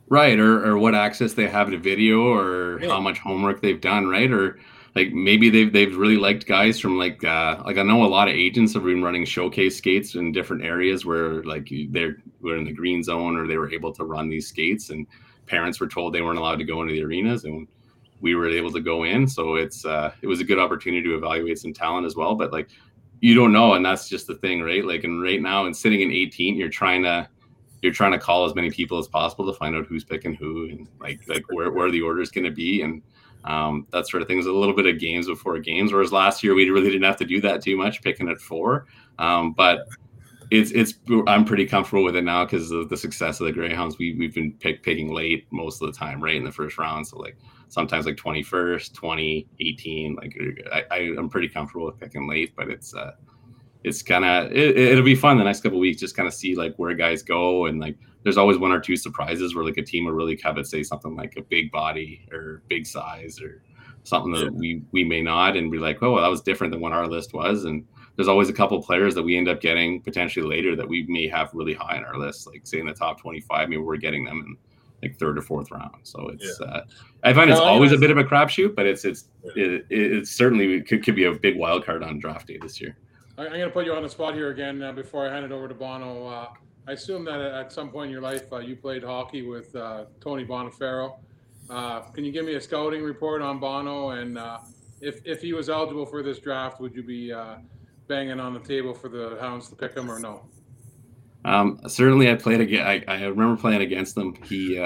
Right, 0.09 0.38
or, 0.38 0.64
or 0.64 0.79
what 0.79 0.94
access 0.94 1.33
they 1.33 1.49
have 1.49 1.70
to 1.70 1.79
video, 1.79 2.33
or 2.33 2.81
yeah. 2.81 2.90
how 2.90 3.01
much 3.01 3.18
homework 3.18 3.61
they've 3.61 3.81
done, 3.81 4.07
right? 4.07 4.31
Or 4.31 4.59
like 4.96 5.12
maybe 5.12 5.50
they've 5.50 5.70
they've 5.70 5.94
really 5.94 6.16
liked 6.16 6.46
guys 6.46 6.80
from 6.80 6.98
like 6.98 7.22
uh, 7.22 7.62
like 7.66 7.76
I 7.76 7.82
know 7.82 8.04
a 8.04 8.09
lot 8.09 8.28
of 8.28 8.35
agents 8.35 8.72
have 8.72 8.85
been 8.85 9.02
running 9.02 9.26
showcase 9.26 9.76
skates 9.76 10.14
in 10.14 10.32
different 10.32 10.64
areas 10.64 11.04
where 11.04 11.44
like 11.44 11.68
they're 11.90 12.16
were 12.40 12.56
in 12.56 12.64
the 12.64 12.72
green 12.72 13.02
zone 13.02 13.37
or 13.37 13.46
they 13.46 13.59
were 13.59 13.70
able 13.70 13.92
to 13.92 14.04
run 14.04 14.30
these 14.30 14.48
skates, 14.48 14.88
and 14.88 15.06
parents 15.44 15.80
were 15.80 15.87
told 15.87 16.14
they 16.14 16.22
weren't 16.22 16.38
allowed 16.38 16.56
to 16.56 16.64
go 16.64 16.80
into 16.80 16.94
the 16.94 17.04
arenas, 17.04 17.44
and 17.44 17.68
we 18.22 18.35
were 18.35 18.48
able 18.48 18.72
to 18.72 18.80
go 18.80 19.04
in. 19.04 19.28
So 19.28 19.56
it's 19.56 19.85
uh, 19.85 20.12
it 20.22 20.26
was 20.26 20.40
a 20.40 20.44
good 20.44 20.59
opportunity 20.59 21.02
to 21.02 21.14
evaluate 21.14 21.59
some 21.59 21.74
talent 21.74 22.06
as 22.06 22.16
well. 22.16 22.35
But 22.35 22.50
like 22.50 22.70
you 23.20 23.35
don't 23.35 23.52
know, 23.52 23.74
and 23.74 23.85
that's 23.85 24.09
just 24.09 24.26
the 24.26 24.37
thing, 24.37 24.62
right? 24.62 24.82
Like 24.82 25.04
and 25.04 25.22
right 25.22 25.42
now, 25.42 25.66
and 25.66 25.76
sitting 25.76 26.00
in 26.00 26.11
18, 26.11 26.56
you're 26.56 26.70
trying 26.70 27.02
to 27.02 27.28
you're 27.82 27.92
trying 27.92 28.12
to 28.12 28.18
call 28.18 28.46
as 28.46 28.54
many 28.54 28.70
people 28.70 28.96
as 28.98 29.09
possible 29.09 29.44
to 29.44 29.59
find 29.59 29.76
out 29.76 29.85
who's 29.85 30.04
picking 30.04 30.35
who 30.35 30.70
and 30.70 30.88
like 31.00 31.20
like 31.28 31.44
where, 31.52 31.70
where 31.70 31.90
the 31.90 32.00
order 32.00 32.22
is 32.22 32.30
going 32.30 32.46
to 32.46 32.50
be 32.50 32.80
and 32.80 33.02
um, 33.46 33.87
that 33.92 34.09
sort 34.09 34.22
of 34.22 34.28
things. 34.28 34.46
A 34.46 34.52
little 34.52 34.74
bit 34.74 34.87
of 34.87 34.98
games 34.98 35.26
before 35.26 35.59
games, 35.59 35.92
whereas 35.92 36.12
last 36.12 36.42
year 36.42 36.54
we 36.54 36.68
really 36.70 36.90
didn't 36.90 37.04
have 37.04 37.16
to 37.18 37.24
do 37.24 37.40
that 37.42 37.62
too 37.62 37.76
much, 37.76 38.02
picking 38.02 38.28
at 38.28 38.40
four. 38.40 38.87
Um, 39.18 39.52
but 39.52 39.87
it's 40.50 40.70
it's 40.70 40.94
I'm 41.26 41.44
pretty 41.44 41.66
comfortable 41.66 42.04
with 42.04 42.16
it 42.16 42.22
now 42.22 42.44
because 42.44 42.70
of 42.70 42.88
the 42.88 42.96
success 42.96 43.40
of 43.40 43.46
the 43.46 43.52
Greyhounds. 43.52 43.98
We 43.98 44.14
we've 44.14 44.35
been 44.35 44.52
pick, 44.52 44.82
picking 44.82 45.12
late 45.12 45.46
most 45.50 45.82
of 45.82 45.92
the 45.92 45.98
time, 45.98 46.22
right 46.22 46.37
in 46.37 46.44
the 46.44 46.52
first 46.52 46.78
round. 46.78 47.06
So 47.06 47.18
like 47.18 47.37
sometimes 47.68 48.06
like 48.06 48.16
21st, 48.16 48.92
20, 48.94 49.48
18. 49.61 50.14
Like 50.14 50.38
I, 50.72 50.85
I 50.90 50.98
am 51.18 51.28
pretty 51.28 51.48
comfortable 51.48 51.87
with 51.87 51.98
picking 51.98 52.28
late, 52.28 52.54
but 52.56 52.68
it's 52.68 52.94
uh 52.94 53.12
it's 53.85 54.02
kind 54.02 54.24
of 54.24 54.52
it, 54.52 54.96
will 54.96 55.04
be 55.04 55.14
fun 55.14 55.38
the 55.38 55.44
next 55.44 55.61
couple 55.61 55.78
weeks 55.78 56.00
just 56.00 56.16
kind 56.16 56.26
of 56.26 56.35
see 56.35 56.56
like 56.56 56.74
where 56.76 56.94
guys 56.94 57.22
go 57.22 57.66
and 57.66 57.80
like 57.80 57.96
there's 58.27 58.37
always 58.37 58.59
one 58.59 58.73
or 58.73 58.81
two 58.81 58.97
surprises 58.97 59.55
where 59.55 59.65
like 59.65 59.77
a 59.77 59.83
team 59.85 60.05
will 60.05 60.12
really 60.12 60.37
covet 60.37 60.67
say 60.67 60.83
something 60.83 61.15
like 61.15 61.35
a 61.37 61.43
big 61.43 61.71
body 61.71 62.27
or 62.33 62.61
big 62.67 62.85
size 62.85 63.41
or 63.41 63.62
something 64.03 64.33
that 64.33 64.53
we 64.53 64.83
we 64.91 65.05
may 65.05 65.23
not 65.23 65.57
and 65.57 65.71
be 65.71 65.79
like 65.79 66.03
oh 66.03 66.15
well, 66.15 66.23
that 66.23 66.29
was 66.29 66.41
different 66.41 66.73
than 66.73 66.81
what 66.81 66.91
our 66.91 67.07
list 67.07 67.33
was 67.35 67.67
and 67.67 67.87
there's 68.17 68.27
always 68.27 68.49
a 68.49 68.53
couple 68.53 68.83
players 68.83 69.15
that 69.15 69.23
we 69.23 69.37
end 69.37 69.49
up 69.49 69.61
getting 69.61 70.03
potentially 70.03 70.45
later 70.45 70.75
that 70.75 70.89
we 70.89 71.07
may 71.07 71.29
have 71.29 71.51
really 71.55 71.73
high 71.73 71.99
on 71.99 72.05
our 72.05 72.19
list 72.19 72.49
like 72.49 72.67
say 72.67 72.81
in 72.81 72.87
the 72.87 72.93
top 72.93 73.21
25 73.21 73.69
maybe 73.69 73.81
we're 73.81 73.97
getting 73.97 74.25
them 74.25 74.43
in 74.45 75.09
like 75.09 75.17
third 75.21 75.39
or 75.39 75.43
fourth 75.43 75.71
round 75.71 75.95
so 76.03 76.29
it's 76.31 76.59
yeah. 76.61 76.67
uh, 76.67 76.81
i 77.23 77.33
find 77.33 77.49
it's 77.49 77.61
always 77.61 77.93
a 77.93 77.99
bit 77.99 78.11
of 78.11 78.19
a 78.19 78.25
crapshoot 78.25 78.75
but 78.75 78.87
it's 78.87 79.05
it's 79.05 79.29
it, 79.55 79.87
it, 79.89 80.27
certainly 80.27 80.83
could, 80.83 81.05
could 81.05 81.15
be 81.15 81.27
a 81.27 81.33
big 81.33 81.57
wild 81.57 81.87
card 81.87 82.03
on 82.03 82.19
draft 82.19 82.49
day 82.49 82.59
this 82.61 82.81
year 82.81 82.97
I'm 83.39 83.49
going 83.51 83.61
to 83.61 83.69
put 83.69 83.85
you 83.85 83.93
on 83.93 84.03
the 84.03 84.09
spot 84.09 84.35
here 84.35 84.49
again 84.49 84.83
uh, 84.83 84.93
before 84.93 85.29
I 85.29 85.31
hand 85.31 85.45
it 85.45 85.53
over 85.53 85.69
to 85.69 85.75
Bono. 85.75 86.27
Uh, 86.27 86.49
I 86.88 86.92
assume 86.92 87.25
that 87.25 87.40
at 87.40 87.72
some 87.72 87.90
point 87.90 88.07
in 88.07 88.12
your 88.12 88.22
life 88.22 88.53
uh, 88.53 88.59
you 88.59 88.77
played 88.77 89.03
hockey 89.03 89.42
with 89.42 89.75
uh, 89.75 90.05
Tony 90.20 90.44
Bonifero. 90.44 91.16
Uh, 91.68 92.01
can 92.01 92.25
you 92.25 92.31
give 92.31 92.44
me 92.44 92.55
a 92.55 92.61
scouting 92.61 93.03
report 93.03 93.42
on 93.42 93.59
Bono? 93.59 94.11
And 94.11 94.38
uh, 94.38 94.59
if, 95.01 95.20
if 95.25 95.42
he 95.42 95.53
was 95.53 95.68
eligible 95.68 96.07
for 96.07 96.22
this 96.22 96.38
draft, 96.38 96.81
would 96.81 96.94
you 96.94 97.03
be 97.03 97.35
banging 98.07 98.38
on 98.38 98.55
the 98.55 98.61
table 98.61 98.94
for 98.94 99.09
the 99.09 99.37
Hounds 99.40 99.68
to 99.70 99.75
pick 99.75 99.94
him 99.94 100.11
or 100.11 100.20
no? 100.20 100.42
Um, 101.44 101.81
certainly, 101.88 102.31
I 102.31 102.37
played 102.37 102.61
again. 102.61 102.87
I, 102.87 103.05
I 103.09 103.25
remember 103.25 103.61
playing 103.61 103.83
against 103.83 104.16
him. 104.16 104.35
He 104.44 104.81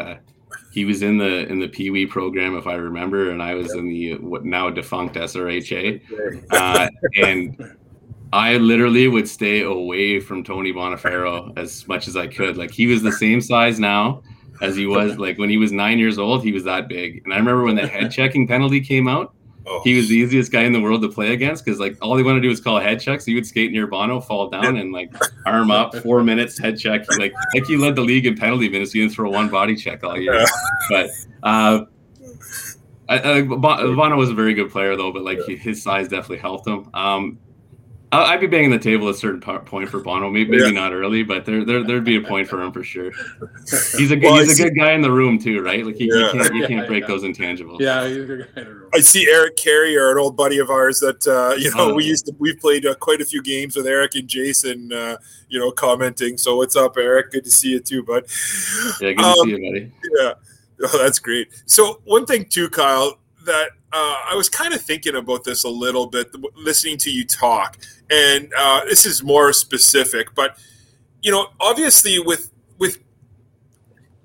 he 0.73 0.85
was 0.85 1.03
in 1.03 1.19
the 1.19 1.47
in 1.49 1.59
the 1.59 1.69
Pee 1.69 1.91
Wee 1.91 2.07
program, 2.07 2.57
if 2.57 2.67
I 2.67 2.75
remember, 2.75 3.31
and 3.31 3.43
I 3.43 3.55
was 3.55 3.75
in 3.75 3.89
the 3.89 4.17
what 4.17 4.45
now 4.45 4.71
defunct 4.71 5.17
SRHA. 5.17 6.03
Uh, 6.51 6.89
and 7.17 7.77
I 8.33 8.57
literally 8.59 9.09
would 9.09 9.29
stay 9.29 9.63
away 9.63 10.21
from 10.21 10.45
Tony 10.45 10.73
Bonifero 10.73 11.57
as 11.59 11.87
much 11.89 12.07
as 12.07 12.17
I 12.17 12.29
could. 12.29 12.57
Like 12.57 12.71
he 12.71 12.87
was 12.87 13.03
the 13.03 13.13
same 13.13 13.41
size 13.41 13.81
now 13.81 14.23
as 14.61 14.77
he 14.77 14.87
was 14.87 15.17
like 15.19 15.39
when 15.39 15.51
he 15.51 15.57
was 15.57 15.73
nine 15.73 15.99
years 15.99 16.19
old. 16.19 16.45
He 16.45 16.53
was 16.53 16.65
that 16.65 16.89
big, 16.89 17.23
and 17.25 17.35
I 17.35 17.39
remember 17.39 17.65
when 17.65 17.77
the 17.77 17.87
head 17.87 18.11
checking 18.13 18.47
penalty 18.47 18.81
came 18.81 19.09
out. 19.09 19.35
Oh. 19.67 19.81
He 19.85 19.95
was 19.95 20.09
the 20.09 20.17
easiest 20.17 20.51
guy 20.51 20.63
in 20.63 20.73
the 20.73 20.81
world 20.81 21.03
to 21.03 21.09
play 21.09 21.33
against 21.33 21.65
because 21.65 21.79
like 21.79 21.97
all 22.01 22.17
he 22.17 22.23
wanted 22.23 22.39
to 22.39 22.43
do 22.43 22.49
was 22.49 22.61
call 22.61 22.81
head 22.81 23.01
check. 23.01 23.21
So 23.21 23.27
he 23.27 23.35
would 23.35 23.47
skate 23.47 23.73
near 23.73 23.87
Bono, 23.87 24.21
fall 24.21 24.49
down, 24.49 24.77
and 24.77 24.93
like 24.93 25.13
arm 25.45 25.71
up, 25.71 25.95
four 26.03 26.23
minutes 26.23 26.59
head 26.59 26.79
check. 26.79 27.11
Like 27.19 27.33
like 27.55 27.67
he 27.67 27.77
led 27.77 27.97
the 27.97 28.03
league 28.03 28.27
in 28.27 28.37
penalty 28.37 28.69
minutes. 28.69 28.93
He 28.93 29.01
didn't 29.01 29.13
throw 29.13 29.31
one 29.31 29.49
body 29.49 29.75
check 29.75 30.05
all 30.05 30.19
year. 30.19 30.45
But 30.89 31.11
uh, 31.43 31.85
I, 33.09 33.39
I, 33.39 33.43
Bono 33.43 34.17
was 34.17 34.31
a 34.31 34.35
very 34.35 34.55
good 34.55 34.71
player 34.71 34.97
though, 34.97 35.13
but 35.13 35.23
like 35.23 35.41
his 35.47 35.83
size 35.83 36.09
definitely 36.09 36.39
helped 36.39 36.67
him. 36.67 36.89
Um, 36.95 37.39
I'd 38.13 38.41
be 38.41 38.49
banging 38.49 38.71
the 38.71 38.79
table 38.79 39.09
at 39.09 39.15
a 39.15 39.19
certain 39.19 39.41
point 39.41 39.89
for 39.89 40.01
Bono. 40.01 40.31
Maybe, 40.31 40.51
maybe 40.51 40.65
yeah. 40.65 40.71
not 40.71 40.93
early, 40.93 41.23
but 41.23 41.45
there, 41.45 41.65
there 41.65 41.85
there'd 41.85 42.05
be 42.05 42.17
a 42.17 42.21
point 42.21 42.49
for 42.49 42.61
him 42.61 42.73
for 42.73 42.83
sure. 42.83 43.13
He's 43.97 44.11
a 44.11 44.19
well, 44.19 44.37
he's 44.37 44.59
a 44.59 44.65
good 44.65 44.75
guy 44.75 44.93
in 44.93 45.01
the 45.01 45.11
room 45.11 45.39
too, 45.39 45.63
right? 45.63 45.87
Like 45.87 45.95
he, 45.95 46.11
yeah. 46.13 46.33
you 46.33 46.33
can't 46.33 46.55
you 46.55 46.67
can't 46.67 46.89
break 46.89 47.07
those 47.07 47.23
intangibles. 47.23 47.79
Yeah, 47.79 48.09
he's 48.09 48.17
a 48.17 48.27
good 48.27 48.49
guy 48.55 48.63
in 48.63 48.67
the 48.67 48.75
room. 48.75 48.91
I 48.93 49.01
see 49.01 49.29
Eric 49.31 49.57
Carrier, 49.57 50.11
an 50.11 50.19
old 50.19 50.37
buddy 50.37 50.59
of 50.59 50.71
ours 50.71 50.99
that 51.01 51.25
uh, 51.27 51.55
you 51.57 51.71
know 51.71 51.93
oh. 51.93 51.95
we 51.95 52.05
used 52.05 52.27
to 52.27 52.35
we've 52.39 52.59
played 52.59 52.85
uh, 52.85 52.97
quite 52.97 53.21
a 53.21 53.25
few 53.25 53.43
games 53.43 53.77
with 53.77 53.87
Eric 53.87 54.17
and 54.17 54.27
Jason. 54.27 54.93
Uh, 54.93 55.17
you 55.49 55.61
know, 55.61 55.71
commenting. 55.71 56.37
So 56.37 56.57
what's 56.57 56.77
up, 56.77 56.97
Eric? 56.97 57.31
Good 57.31 57.45
to 57.45 57.51
see 57.51 57.71
you 57.71 57.81
too, 57.81 58.03
bud. 58.03 58.25
Yeah, 59.01 59.13
good 59.13 59.25
um, 59.25 59.35
to 59.35 59.43
see 59.43 59.51
you, 59.51 59.73
buddy. 59.73 59.93
Yeah, 60.19 60.33
oh, 60.83 60.99
that's 60.99 61.19
great. 61.19 61.49
So 61.67 62.01
one 62.05 62.27
thing 62.27 62.47
too, 62.47 62.71
Kyle, 62.71 63.19
that 63.51 63.71
uh, 63.93 64.23
I 64.31 64.37
was 64.37 64.49
kind 64.49 64.73
of 64.73 64.81
thinking 64.81 65.17
about 65.17 65.43
this 65.43 65.65
a 65.65 65.69
little 65.69 66.07
bit, 66.07 66.29
listening 66.55 66.97
to 66.99 67.11
you 67.11 67.27
talk, 67.27 67.79
and 68.09 68.53
uh, 68.57 68.85
this 68.85 69.05
is 69.05 69.25
more 69.25 69.53
specific, 69.53 70.35
but 70.37 70.57
you 71.21 71.33
know, 71.33 71.49
obviously 71.61 72.19
with 72.21 72.53
with 72.79 72.99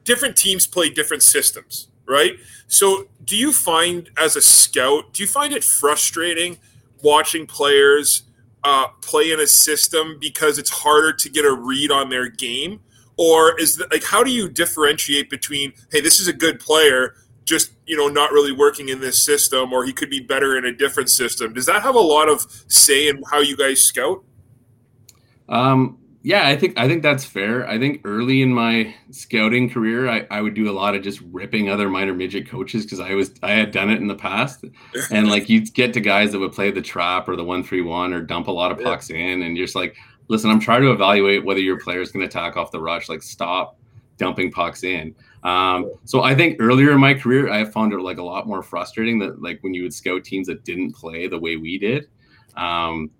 different 0.03 0.37
teams 0.37 0.67
play 0.67 0.89
different 0.89 1.23
systems, 1.23 1.89
right? 2.07 2.33
So, 2.67 3.07
do 3.23 3.35
you 3.35 3.51
find 3.51 4.09
as 4.15 4.35
a 4.35 4.41
scout, 4.41 5.13
do 5.13 5.23
you 5.23 5.27
find 5.27 5.51
it 5.53 5.63
frustrating 5.63 6.59
watching 7.01 7.47
players 7.47 8.23
uh, 8.63 8.87
play 9.01 9.31
in 9.31 9.39
a 9.39 9.47
system 9.47 10.17
because 10.21 10.59
it's 10.59 10.69
harder 10.69 11.13
to 11.13 11.29
get 11.29 11.45
a 11.45 11.51
read 11.51 11.89
on 11.89 12.09
their 12.09 12.29
game, 12.29 12.79
or 13.17 13.59
is 13.59 13.77
that, 13.77 13.91
like 13.91 14.03
how 14.03 14.23
do 14.23 14.31
you 14.31 14.47
differentiate 14.47 15.31
between 15.31 15.73
hey, 15.91 16.01
this 16.01 16.19
is 16.19 16.27
a 16.27 16.33
good 16.33 16.59
player, 16.59 17.15
just 17.45 17.71
you 17.85 17.95
know 17.95 18.07
not 18.07 18.31
really 18.31 18.51
working 18.51 18.89
in 18.89 18.99
this 18.99 19.23
system, 19.23 19.71
or 19.71 19.85
he 19.85 19.93
could 19.93 20.09
be 20.09 20.19
better 20.19 20.57
in 20.57 20.65
a 20.65 20.73
different 20.73 21.09
system? 21.09 21.53
Does 21.53 21.65
that 21.67 21.83
have 21.83 21.95
a 21.95 21.99
lot 21.99 22.27
of 22.27 22.45
say 22.67 23.07
in 23.07 23.21
how 23.31 23.39
you 23.39 23.55
guys 23.55 23.81
scout? 23.81 24.23
Um, 25.47 25.99
yeah, 26.25 26.47
I 26.47 26.55
think 26.55 26.79
I 26.79 26.87
think 26.87 27.03
that's 27.03 27.23
fair. 27.23 27.69
I 27.69 27.77
think 27.77 28.01
early 28.03 28.41
in 28.41 28.51
my 28.51 28.95
scouting 29.11 29.69
career, 29.69 30.09
I, 30.09 30.25
I 30.31 30.41
would 30.41 30.55
do 30.55 30.67
a 30.67 30.73
lot 30.73 30.95
of 30.95 31.03
just 31.03 31.21
ripping 31.31 31.69
other 31.69 31.87
minor 31.87 32.15
midget 32.15 32.49
coaches 32.49 32.83
because 32.83 32.99
I 32.99 33.13
was 33.13 33.31
I 33.43 33.51
had 33.51 33.69
done 33.69 33.91
it 33.91 34.01
in 34.01 34.07
the 34.07 34.15
past, 34.15 34.65
and 35.11 35.29
like 35.29 35.49
you'd 35.49 35.71
get 35.75 35.93
to 35.93 36.01
guys 36.01 36.31
that 36.31 36.39
would 36.39 36.51
play 36.51 36.71
the 36.71 36.81
trap 36.81 37.29
or 37.29 37.35
the 37.35 37.43
one 37.43 37.63
three 37.63 37.83
one 37.83 38.11
or 38.11 38.21
dump 38.21 38.47
a 38.47 38.51
lot 38.51 38.71
of 38.71 38.79
pucks 38.79 39.11
yeah. 39.11 39.17
in, 39.17 39.43
and 39.43 39.55
you're 39.55 39.67
just 39.67 39.75
like, 39.75 39.95
listen, 40.27 40.49
I'm 40.49 40.59
trying 40.59 40.81
to 40.81 40.91
evaluate 40.91 41.45
whether 41.45 41.59
your 41.59 41.79
player 41.79 42.01
is 42.01 42.11
going 42.11 42.21
to 42.21 42.27
attack 42.27 42.57
off 42.57 42.71
the 42.71 42.81
rush. 42.81 43.07
Like, 43.07 43.21
stop 43.21 43.77
dumping 44.17 44.51
pucks 44.51 44.83
in. 44.83 45.13
Um, 45.45 45.91
so 46.05 46.23
I 46.23 46.33
think 46.33 46.57
earlier 46.59 46.91
in 46.91 46.99
my 46.99 47.13
career, 47.13 47.51
I 47.51 47.65
found 47.65 47.93
it 47.93 47.99
like 47.99 48.17
a 48.17 48.23
lot 48.23 48.47
more 48.47 48.63
frustrating 48.63 49.19
that 49.19 49.41
like 49.41 49.59
when 49.61 49.73
you 49.73 49.83
would 49.83 49.93
scout 49.93 50.23
teams 50.23 50.47
that 50.47 50.65
didn't 50.65 50.93
play 50.93 51.27
the 51.27 51.39
way 51.39 51.55
we 51.55 51.77
did. 51.77 52.07
Um, 52.57 53.11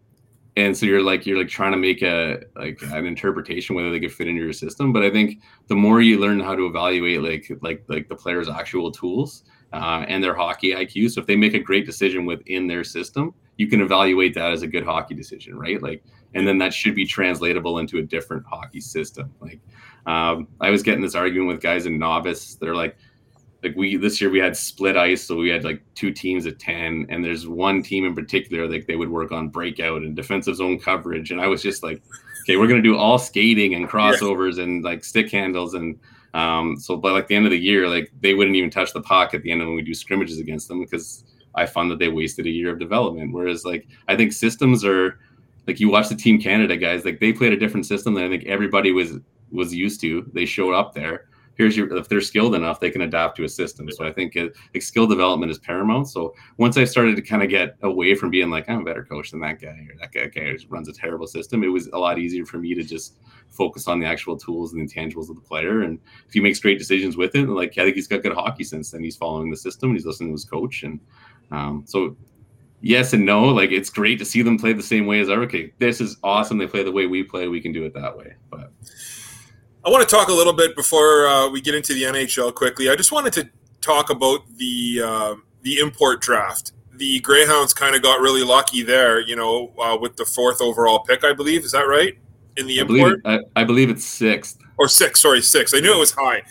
and 0.58 0.76
so 0.76 0.86
you're 0.86 1.04
like 1.04 1.26
you're 1.26 1.38
like 1.38 1.50
trying 1.50 1.74
to 1.74 1.78
make 1.78 2.02
a 2.02 2.40
like 2.56 2.80
an 2.82 3.06
interpretation 3.06 3.76
whether 3.76 3.92
they 3.92 4.00
could 4.00 4.14
fit 4.14 4.28
into 4.28 4.42
your 4.42 4.54
system. 4.54 4.94
But 4.94 5.04
i 5.04 5.10
think 5.10 5.42
the 5.68 5.76
more 5.76 6.02
you 6.02 6.18
learn 6.18 6.40
how 6.40 6.56
to 6.56 6.66
evaluate 6.66 7.22
like 7.22 7.52
like 7.62 7.84
like 7.88 8.08
the 8.08 8.16
players 8.16 8.48
actual 8.48 8.90
tools 8.92 9.44
uh, 9.74 10.06
and 10.08 10.24
their 10.24 10.34
hockey 10.34 10.72
iq 10.72 11.12
so 11.12 11.20
if 11.20 11.28
they 11.28 11.36
make 11.36 11.56
a 11.56 11.60
great 11.60 11.86
decision 11.86 12.26
within 12.26 12.68
their 12.68 12.86
system 12.86 13.34
you 13.58 13.68
can 13.68 13.82
evaluate 13.82 14.34
that 14.34 14.52
as 14.52 14.62
a 14.62 14.68
good 14.68 14.86
hockey 14.86 15.14
decision 15.14 15.58
right? 15.58 15.82
Like 15.82 16.04
and 16.36 16.46
then 16.46 16.58
that 16.60 16.74
should 16.74 16.96
be 16.96 17.06
translatable 17.06 17.80
into 17.80 17.98
a 17.98 18.04
different 18.04 18.46
hockey 18.46 18.82
system. 18.82 19.34
Like 19.40 19.62
um, 20.06 20.48
i 20.62 20.70
was 20.70 20.84
getting 20.84 21.02
this 21.02 21.16
argument 21.16 21.48
with 21.48 21.62
guys 21.62 21.86
in 21.86 21.98
novice 21.98 22.56
they're 22.56 22.76
like 22.76 22.98
like 23.66 23.76
we 23.76 23.98
this 23.98 24.22
year 24.22 24.30
we 24.30 24.40
had 24.40 24.56
split 24.56 24.96
ice, 24.96 25.24
so 25.24 25.36
we 25.36 25.50
had 25.50 25.64
like 25.64 25.82
two 25.96 26.12
teams 26.12 26.46
at 26.46 26.60
ten, 26.60 27.06
and 27.10 27.26
there's 27.26 27.48
one 27.48 27.82
team 27.82 28.06
in 28.06 28.14
particular 28.14 28.70
like 28.70 28.86
they 28.86 28.96
would 28.96 29.10
work 29.10 29.32
on 29.32 29.50
breakout 29.50 30.04
and 30.04 30.16
defensive 30.16 30.56
zone 30.56 30.80
coverage, 30.80 31.32
and 31.32 31.42
I 31.42 31.48
was 31.48 31.62
just 31.62 31.84
like, 31.84 32.02
okay, 32.44 32.58
we're 32.58 32.68
gonna 32.68 32.82
do 32.82 32.96
all 32.96 33.18
skating 33.18 33.74
and 33.74 33.90
crossovers 33.90 34.60
and 34.60 34.84
like 34.84 35.04
stick 35.04 35.32
handles 35.32 35.74
and. 35.74 36.00
Um, 36.34 36.76
so 36.78 36.98
by 36.98 37.12
like 37.12 37.30
the 37.30 37.36
end 37.38 37.46
of 37.46 37.52
the 37.52 37.58
year, 37.58 37.88
like 37.88 38.12
they 38.20 38.34
wouldn't 38.34 38.58
even 38.58 38.70
touch 38.70 38.92
the 38.92 39.00
puck 39.00 39.34
at 39.34 39.42
the 39.42 39.52
end 39.54 39.62
of 39.62 39.68
when 39.70 39.78
we 39.78 39.82
do 39.82 39.94
scrimmages 39.94 40.38
against 40.38 40.68
them 40.68 40.82
because 40.82 41.24
I 41.56 41.66
found 41.66 41.90
that 41.92 42.00
they 42.00 42.10
wasted 42.10 42.46
a 42.46 42.50
year 42.50 42.74
of 42.74 42.78
development. 42.78 43.32
Whereas 43.32 43.64
like 43.64 43.88
I 44.10 44.18
think 44.18 44.34
systems 44.34 44.84
are 44.84 45.18
like 45.66 45.80
you 45.80 45.90
watch 45.90 46.10
the 46.10 46.16
Team 46.16 46.42
Canada 46.42 46.76
guys, 46.76 47.06
like 47.06 47.22
they 47.22 47.32
played 47.32 47.54
a 47.54 47.58
different 47.58 47.86
system 47.86 48.16
than 48.16 48.26
I 48.26 48.28
think 48.28 48.44
everybody 48.48 48.92
was 48.92 49.14
was 49.56 49.74
used 49.74 50.02
to. 50.02 50.30
They 50.34 50.46
showed 50.46 50.74
up 50.74 50.94
there 50.94 51.28
here's 51.56 51.76
your 51.76 51.94
if 51.98 52.08
they're 52.08 52.22
skilled 52.22 52.56
enough 52.56 52.80
they 52.80 52.90
can 52.90 53.02
adapt 53.02 53.38
to 53.38 53.44
a 53.44 53.50
system 53.50 53.90
so 53.90 54.06
i 54.06 54.12
think 54.12 54.36
it, 54.36 54.56
like 54.74 54.84
skill 54.84 55.08
development 55.08 55.52
is 55.52 55.58
paramount 55.60 56.08
so 56.08 56.34
once 56.58 56.78
i 56.78 56.84
started 56.84 57.16
to 57.16 57.22
kind 57.22 57.42
of 57.42 57.50
get 57.50 57.76
away 57.82 58.14
from 58.14 58.30
being 58.30 58.50
like 58.50 58.70
i'm 58.70 58.82
a 58.82 58.84
better 58.84 59.04
coach 59.04 59.32
than 59.32 59.40
that 59.40 59.60
guy 59.60 59.88
or 59.90 59.96
that 60.00 60.34
guy, 60.34 60.56
runs 60.70 60.88
a 60.88 60.94
terrible 60.94 61.28
system 61.28 61.64
it 61.64 61.68
was 61.68 61.88
a 61.88 61.98
lot 61.98 62.20
easier 62.20 62.46
for 62.46 62.58
me 62.58 62.74
to 62.74 62.84
just 62.84 63.18
focus 63.50 63.88
on 63.88 64.00
the 64.00 64.06
actual 64.06 64.38
tools 64.38 64.74
and 64.74 64.82
the 64.82 64.94
intangibles 64.94 65.30
of 65.30 65.36
the 65.36 65.42
player 65.42 65.82
and 65.82 66.00
if 66.28 66.34
he 66.34 66.42
makes 66.42 66.60
great 66.60 66.78
decisions 66.78 67.18
with 67.18 67.36
it 67.36 67.48
like 67.50 67.78
i 67.78 67.84
think 67.84 67.96
he's 67.96 68.08
got 68.08 68.22
good 68.22 68.34
hockey 68.34 68.64
sense 68.64 68.92
then 68.92 69.04
he's 69.04 69.16
following 69.16 69.50
the 69.50 69.58
system 69.58 69.90
and 69.90 69.98
he's 69.98 70.06
listening 70.06 70.30
to 70.30 70.34
his 70.34 70.46
coach 70.46 70.84
and 70.84 71.00
um, 71.52 71.84
so 71.86 72.16
yes 72.82 73.14
and 73.14 73.24
no. 73.24 73.44
Like 73.46 73.72
it's 73.72 73.90
great 73.90 74.18
to 74.18 74.26
see 74.26 74.42
them 74.42 74.58
play 74.58 74.74
the 74.74 74.82
same 74.82 75.06
way 75.06 75.20
as 75.20 75.30
our 75.30 75.44
okay. 75.44 75.72
This 75.78 76.02
is 76.02 76.18
awesome. 76.24 76.58
They 76.58 76.66
play 76.66 76.82
the 76.82 76.92
way 76.92 77.06
we 77.06 77.24
play. 77.24 77.48
We 77.48 77.62
can 77.62 77.72
do 77.72 77.86
it 77.86 77.94
that 77.94 78.18
way. 78.18 78.36
But 78.50 78.72
I 79.86 79.90
want 79.90 80.08
to 80.08 80.16
talk 80.16 80.30
a 80.30 80.34
little 80.34 80.54
bit 80.54 80.76
before 80.76 81.28
uh, 81.28 81.48
we 81.48 81.62
get 81.62 81.76
into 81.76 81.94
the 81.94 82.04
NHL 82.04 82.56
quickly. 82.56 82.90
I 82.90 82.96
just 82.96 83.12
wanted 83.12 83.34
to 83.34 83.50
talk 83.82 84.10
about 84.10 84.40
the 84.58 85.02
uh, 85.06 85.36
the 85.62 85.78
import 85.78 86.22
draft. 86.22 86.72
The 86.96 87.20
Greyhounds 87.20 87.72
kind 87.72 87.96
of 87.96 88.02
got 88.02 88.20
really 88.20 88.44
lucky 88.44 88.82
there, 88.82 89.20
you 89.20 89.36
know, 89.36 89.74
uh, 89.80 89.96
with 89.96 90.16
the 90.16 90.26
fourth 90.26 90.60
overall 90.60 91.00
pick, 91.00 91.24
I 91.24 91.34
believe. 91.34 91.64
Is 91.64 91.72
that 91.74 91.84
right? 91.84 92.18
In 92.58 92.66
the 92.66 92.80
I 92.80 92.82
import, 92.82 93.22
believe, 93.22 93.44
I, 93.56 93.62
I 93.62 93.64
believe 93.64 93.92
it's 93.92 94.06
sixth 94.06 94.58
or 94.80 94.88
six. 94.88 95.22
Sorry, 95.22 95.42
six. 95.42 95.72
I 95.76 95.82
knew 95.82 95.94
it 95.94 96.00
was 96.00 96.12
high. 96.12 96.42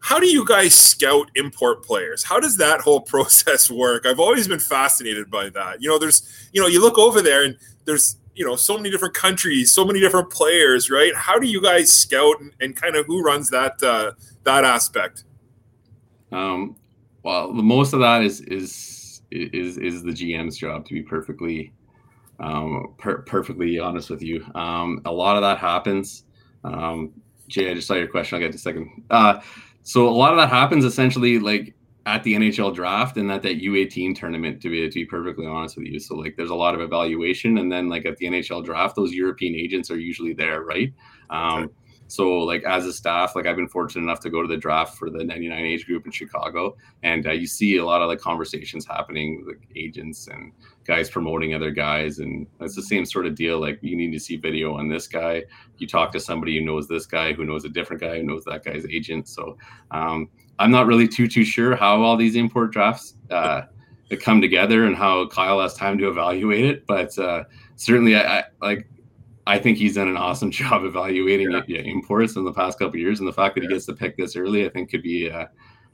How 0.00 0.18
do 0.18 0.26
you 0.26 0.44
guys 0.44 0.74
scout 0.74 1.30
import 1.36 1.84
players? 1.84 2.24
How 2.24 2.40
does 2.40 2.56
that 2.56 2.80
whole 2.80 3.00
process 3.12 3.70
work? 3.70 4.04
I've 4.04 4.18
always 4.18 4.48
been 4.48 4.58
fascinated 4.58 5.30
by 5.30 5.48
that. 5.50 5.80
You 5.80 5.90
know, 5.90 5.98
there's, 6.00 6.48
you 6.52 6.60
know, 6.60 6.66
you 6.66 6.82
look 6.82 6.98
over 6.98 7.22
there 7.22 7.44
and 7.44 7.56
there's 7.84 8.16
you 8.34 8.44
know 8.44 8.56
so 8.56 8.76
many 8.76 8.90
different 8.90 9.14
countries 9.14 9.70
so 9.70 9.84
many 9.84 10.00
different 10.00 10.30
players 10.30 10.90
right? 10.90 11.14
How 11.14 11.38
do 11.38 11.46
you 11.46 11.62
guys 11.62 11.92
scout 11.92 12.40
and, 12.40 12.52
and 12.60 12.76
kind 12.76 12.96
of 12.96 13.06
who 13.06 13.22
runs 13.22 13.50
that 13.50 13.82
uh, 13.82 14.12
that 14.44 14.64
aspect? 14.64 15.24
Um 16.32 16.76
well 17.22 17.52
most 17.52 17.92
of 17.92 18.00
that 18.00 18.22
is 18.22 18.40
is 18.42 19.22
is 19.30 19.78
is 19.78 20.02
the 20.02 20.10
gm's 20.10 20.56
job 20.56 20.84
to 20.86 20.94
be 20.94 21.02
perfectly 21.02 21.72
um 22.40 22.94
per- 22.98 23.22
perfectly 23.22 23.78
honest 23.78 24.10
with 24.10 24.22
you. 24.22 24.44
Um 24.54 25.00
a 25.04 25.12
lot 25.12 25.36
of 25.36 25.42
that 25.42 25.58
happens 25.58 26.24
um 26.64 27.12
jay 27.46 27.70
i 27.70 27.74
just 27.74 27.86
saw 27.86 27.94
your 27.94 28.08
question 28.08 28.36
i'll 28.36 28.40
get 28.42 28.52
to 28.52 28.58
second. 28.58 28.90
Uh 29.10 29.40
so 29.82 30.08
a 30.08 30.10
lot 30.10 30.32
of 30.32 30.38
that 30.38 30.48
happens 30.48 30.84
essentially 30.84 31.38
like 31.38 31.74
at 32.06 32.22
the 32.22 32.34
NHL 32.34 32.74
draft 32.74 33.16
and 33.16 33.30
at 33.30 33.42
that 33.42 33.60
U18 33.60 34.14
tournament 34.14 34.60
to 34.62 34.68
be 34.68 34.88
to 34.88 34.94
be 34.94 35.06
perfectly 35.06 35.46
honest 35.46 35.76
with 35.76 35.86
you. 35.86 35.98
So 35.98 36.14
like 36.16 36.36
there's 36.36 36.50
a 36.50 36.54
lot 36.54 36.74
of 36.74 36.80
evaluation 36.80 37.58
and 37.58 37.72
then 37.72 37.88
like 37.88 38.04
at 38.04 38.16
the 38.18 38.26
NHL 38.26 38.64
draft 38.64 38.96
those 38.96 39.12
European 39.12 39.54
agents 39.54 39.90
are 39.90 39.98
usually 39.98 40.34
there, 40.34 40.62
right? 40.62 40.92
Um. 41.30 41.70
So 42.14 42.38
like 42.38 42.62
as 42.64 42.86
a 42.86 42.92
staff, 42.92 43.34
like 43.34 43.46
I've 43.46 43.56
been 43.56 43.68
fortunate 43.68 44.02
enough 44.02 44.20
to 44.20 44.30
go 44.30 44.40
to 44.40 44.48
the 44.48 44.56
draft 44.56 44.96
for 44.96 45.10
the 45.10 45.24
99 45.24 45.64
age 45.64 45.86
group 45.86 46.06
in 46.06 46.12
Chicago 46.12 46.76
and 47.02 47.26
uh, 47.26 47.32
you 47.32 47.46
see 47.46 47.78
a 47.78 47.84
lot 47.84 48.02
of 48.02 48.08
the 48.08 48.16
conversations 48.16 48.86
happening 48.86 49.44
with 49.44 49.56
agents 49.74 50.28
and 50.28 50.52
guys 50.84 51.10
promoting 51.10 51.54
other 51.54 51.70
guys 51.70 52.18
and 52.18 52.46
it's 52.60 52.76
the 52.76 52.82
same 52.82 53.04
sort 53.04 53.26
of 53.26 53.34
deal 53.34 53.58
like 53.58 53.78
you 53.82 53.96
need 53.96 54.12
to 54.12 54.20
see 54.20 54.36
video 54.36 54.74
on 54.74 54.88
this 54.88 55.08
guy 55.08 55.42
you 55.78 55.86
talk 55.86 56.12
to 56.12 56.20
somebody 56.20 56.58
who 56.58 56.64
knows 56.64 56.86
this 56.86 57.06
guy 57.06 57.32
who 57.32 57.44
knows 57.44 57.64
a 57.64 57.68
different 57.68 58.00
guy 58.00 58.18
who 58.18 58.22
knows 58.22 58.44
that 58.44 58.64
guy's 58.64 58.86
agent 58.86 59.26
so 59.26 59.56
um, 59.90 60.28
I'm 60.58 60.70
not 60.70 60.86
really 60.86 61.08
too 61.08 61.26
too 61.26 61.44
sure 61.44 61.74
how 61.74 62.02
all 62.02 62.16
these 62.16 62.36
import 62.36 62.70
drafts 62.70 63.14
uh, 63.30 63.62
come 64.22 64.40
together 64.40 64.84
and 64.84 64.96
how 64.96 65.26
Kyle 65.26 65.60
has 65.60 65.74
time 65.74 65.98
to 65.98 66.08
evaluate 66.08 66.64
it. 66.64 66.86
But 66.86 67.18
uh, 67.18 67.44
certainly, 67.76 68.16
I, 68.16 68.38
I, 68.38 68.44
like. 68.60 68.88
I 69.46 69.58
think 69.58 69.78
he's 69.78 69.94
done 69.94 70.08
an 70.08 70.16
awesome 70.16 70.50
job 70.62 70.84
evaluating 70.84 71.50
yeah. 71.50 71.62
Yeah, 71.66 71.80
imports 71.80 72.36
in 72.36 72.44
the 72.44 72.52
past 72.52 72.78
couple 72.78 72.98
years, 72.98 73.20
and 73.20 73.28
the 73.28 73.32
fact 73.32 73.54
that 73.54 73.62
yeah. 73.62 73.68
he 73.68 73.74
gets 73.74 73.86
to 73.86 73.94
pick 73.94 74.16
this 74.16 74.36
early, 74.36 74.66
I 74.66 74.68
think, 74.68 74.90
could 74.90 75.02
be 75.02 75.30
uh, 75.30 75.46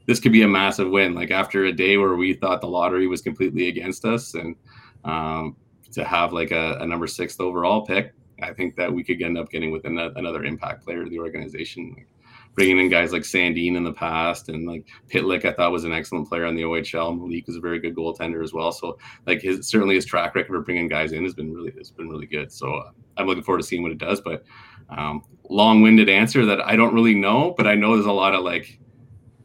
this 0.07 0.19
could 0.19 0.31
be 0.31 0.43
a 0.43 0.47
massive 0.47 0.89
win. 0.89 1.13
Like 1.13 1.31
after 1.31 1.65
a 1.65 1.71
day 1.71 1.97
where 1.97 2.15
we 2.15 2.33
thought 2.33 2.61
the 2.61 2.67
lottery 2.67 3.07
was 3.07 3.21
completely 3.21 3.67
against 3.67 4.05
us, 4.05 4.33
and 4.33 4.55
um, 5.03 5.55
to 5.93 6.03
have 6.03 6.33
like 6.33 6.51
a, 6.51 6.77
a 6.79 6.85
number 6.85 7.07
sixth 7.07 7.39
overall 7.39 7.85
pick, 7.85 8.13
I 8.41 8.53
think 8.53 8.75
that 8.75 8.91
we 8.91 9.03
could 9.03 9.21
end 9.21 9.37
up 9.37 9.49
getting 9.49 9.71
with 9.71 9.85
another 9.85 10.43
impact 10.43 10.83
player 10.83 11.03
of 11.03 11.09
the 11.09 11.19
organization. 11.19 11.93
Like, 11.95 12.07
bringing 12.53 12.79
in 12.79 12.89
guys 12.89 13.13
like 13.13 13.21
Sandin 13.21 13.77
in 13.77 13.83
the 13.83 13.93
past 13.93 14.49
and 14.49 14.67
like 14.67 14.85
Pitlick, 15.09 15.45
I 15.45 15.53
thought 15.53 15.71
was 15.71 15.85
an 15.85 15.93
excellent 15.93 16.27
player 16.27 16.45
on 16.45 16.55
the 16.55 16.63
OHL. 16.63 17.17
Malik 17.17 17.47
was 17.47 17.55
a 17.55 17.61
very 17.61 17.79
good 17.79 17.95
goaltender 17.95 18.43
as 18.43 18.53
well. 18.53 18.71
So 18.71 18.97
like 19.25 19.41
his 19.41 19.67
certainly 19.67 19.95
his 19.95 20.05
track 20.05 20.35
record 20.35 20.51
for 20.51 20.61
bringing 20.61 20.87
guys 20.87 21.13
in 21.13 21.23
has 21.23 21.33
been 21.33 21.53
really 21.53 21.71
has 21.77 21.91
been 21.91 22.09
really 22.09 22.25
good. 22.25 22.51
So 22.51 22.73
uh, 22.73 22.91
I'm 23.17 23.27
looking 23.27 23.43
forward 23.43 23.61
to 23.61 23.67
seeing 23.67 23.83
what 23.83 23.91
it 23.91 23.97
does. 23.97 24.21
But 24.21 24.43
um, 24.89 25.23
long-winded 25.49 26.09
answer 26.09 26.45
that 26.45 26.61
I 26.61 26.75
don't 26.75 26.93
really 26.93 27.15
know, 27.15 27.53
but 27.57 27.67
I 27.67 27.75
know 27.75 27.95
there's 27.95 28.05
a 28.05 28.11
lot 28.11 28.33
of 28.33 28.43
like 28.43 28.79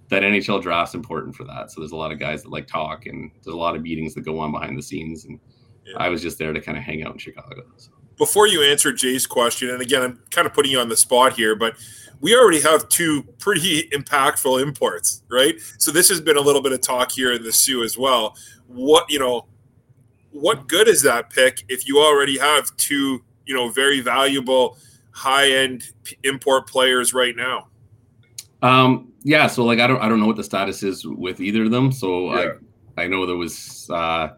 that 0.08 0.22
NHL 0.22 0.62
draft's 0.62 0.94
important 0.94 1.34
for 1.34 1.44
that. 1.44 1.70
So 1.70 1.80
there's 1.80 1.92
a 1.92 1.96
lot 1.96 2.12
of 2.12 2.18
guys 2.18 2.42
that 2.42 2.50
like 2.50 2.66
talk 2.66 3.06
and 3.06 3.30
there's 3.44 3.54
a 3.54 3.58
lot 3.58 3.74
of 3.74 3.82
meetings 3.82 4.14
that 4.14 4.22
go 4.22 4.38
on 4.38 4.52
behind 4.52 4.78
the 4.78 4.82
scenes. 4.82 5.24
And 5.24 5.40
yeah. 5.84 5.94
I 5.98 6.08
was 6.08 6.22
just 6.22 6.38
there 6.38 6.52
to 6.52 6.60
kind 6.60 6.78
of 6.78 6.84
hang 6.84 7.02
out 7.02 7.12
in 7.12 7.18
Chicago. 7.18 7.62
So. 7.76 7.90
Before 8.16 8.46
you 8.46 8.62
answer 8.62 8.92
Jay's 8.92 9.26
question, 9.26 9.68
and 9.70 9.82
again, 9.82 10.02
I'm 10.02 10.22
kind 10.30 10.46
of 10.46 10.54
putting 10.54 10.72
you 10.72 10.80
on 10.80 10.88
the 10.88 10.96
spot 10.96 11.34
here, 11.34 11.54
but 11.54 11.76
we 12.20 12.34
already 12.34 12.60
have 12.60 12.88
two 12.88 13.24
pretty 13.38 13.88
impactful 13.92 14.62
imports, 14.62 15.22
right? 15.30 15.56
So 15.78 15.90
this 15.90 16.08
has 16.08 16.20
been 16.20 16.36
a 16.36 16.40
little 16.40 16.62
bit 16.62 16.72
of 16.72 16.80
talk 16.80 17.12
here 17.12 17.32
in 17.32 17.42
the 17.42 17.52
Soo 17.52 17.82
as 17.82 17.98
well. 17.98 18.36
What 18.66 19.10
you 19.10 19.18
know, 19.18 19.46
what 20.30 20.68
good 20.68 20.88
is 20.88 21.02
that 21.02 21.30
pick 21.30 21.64
if 21.68 21.86
you 21.86 21.98
already 21.98 22.38
have 22.38 22.74
two, 22.76 23.22
you 23.46 23.54
know, 23.54 23.70
very 23.70 24.00
valuable 24.00 24.78
high 25.12 25.50
end 25.50 25.84
import 26.24 26.68
players 26.68 27.14
right 27.14 27.34
now? 27.34 27.68
Um, 28.62 29.12
yeah. 29.22 29.46
So 29.46 29.64
like, 29.64 29.80
I 29.80 29.86
don't, 29.86 30.00
I 30.00 30.08
don't 30.08 30.20
know 30.20 30.26
what 30.26 30.36
the 30.36 30.44
status 30.44 30.82
is 30.82 31.06
with 31.06 31.40
either 31.40 31.64
of 31.64 31.70
them. 31.70 31.92
So 31.92 32.34
yeah. 32.34 32.52
I, 32.96 33.04
I 33.04 33.06
know 33.06 33.26
there 33.26 33.36
was. 33.36 33.88
uh 33.90 34.28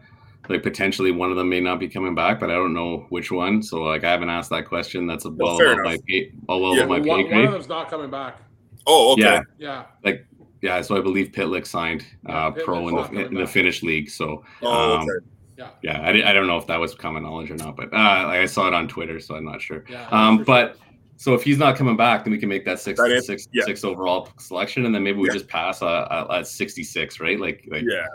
like 0.49 0.63
potentially 0.63 1.11
one 1.11 1.29
of 1.29 1.37
them 1.37 1.47
may 1.47 1.59
not 1.59 1.79
be 1.79 1.87
coming 1.87 2.15
back, 2.15 2.39
but 2.39 2.49
I 2.49 2.55
don't 2.55 2.73
know 2.73 3.05
which 3.09 3.31
one. 3.31 3.61
So 3.61 3.83
like 3.83 4.03
I 4.03 4.09
haven't 4.09 4.29
asked 4.29 4.49
that 4.49 4.65
question. 4.65 5.05
That's 5.05 5.25
a 5.25 5.29
well 5.29 5.61
above 5.61 5.85
my 5.85 5.99
pay, 6.07 6.31
well, 6.47 6.59
well 6.59 6.75
yeah. 6.75 6.85
my 6.85 6.99
pay 6.99 7.07
one, 7.07 7.29
one 7.29 7.45
of 7.45 7.51
them's 7.51 7.69
not 7.69 7.89
coming 7.89 8.09
back. 8.09 8.41
Oh, 8.87 9.13
okay. 9.13 9.21
Yeah, 9.21 9.41
yeah. 9.59 9.85
Like 10.03 10.25
yeah, 10.61 10.81
so 10.81 10.97
I 10.97 11.01
believe 11.01 11.27
Pitlick 11.27 11.67
signed 11.67 12.03
uh, 12.27 12.51
yeah, 12.55 12.63
pro 12.65 12.87
in 12.87 12.95
the 12.95 13.25
in 13.27 13.35
the 13.35 13.47
Finnish 13.47 13.83
league. 13.83 14.09
So 14.09 14.43
oh, 14.63 14.95
um, 14.95 15.01
okay. 15.01 15.25
Yeah, 15.59 15.69
yeah. 15.83 16.01
I, 16.01 16.29
I 16.29 16.33
don't 16.33 16.47
know 16.47 16.57
if 16.57 16.65
that 16.67 16.79
was 16.79 16.95
common 16.95 17.23
knowledge 17.23 17.51
or 17.51 17.55
not, 17.55 17.75
but 17.75 17.93
uh, 17.93 18.23
like 18.27 18.39
I 18.39 18.45
saw 18.45 18.67
it 18.67 18.73
on 18.73 18.87
Twitter, 18.87 19.19
so 19.19 19.35
I'm 19.35 19.43
not 19.45 19.61
sure. 19.61 19.83
Yeah, 19.89 20.07
um, 20.11 20.39
for 20.39 20.45
but 20.45 20.77
so 21.17 21.33
if 21.33 21.43
he's 21.43 21.57
not 21.57 21.75
coming 21.75 21.97
back, 21.97 22.23
then 22.23 22.31
we 22.31 22.37
can 22.39 22.47
make 22.47 22.63
that 22.65 22.79
six 22.79 22.99
That 22.99 23.11
is- 23.11 23.25
six 23.27 23.47
yeah. 23.51 23.65
six 23.65 23.83
overall 23.83 24.29
selection, 24.39 24.85
and 24.85 24.95
then 24.95 25.03
maybe 25.03 25.19
we 25.19 25.27
Yeah. 25.27 25.33
just 25.33 25.47
pass 25.49 25.81
uh, 25.81 26.25
at 26.31 26.47
66, 26.47 27.19
right? 27.19 27.39
Like, 27.39 27.67
like 27.69 27.83
Yeah. 27.85 28.05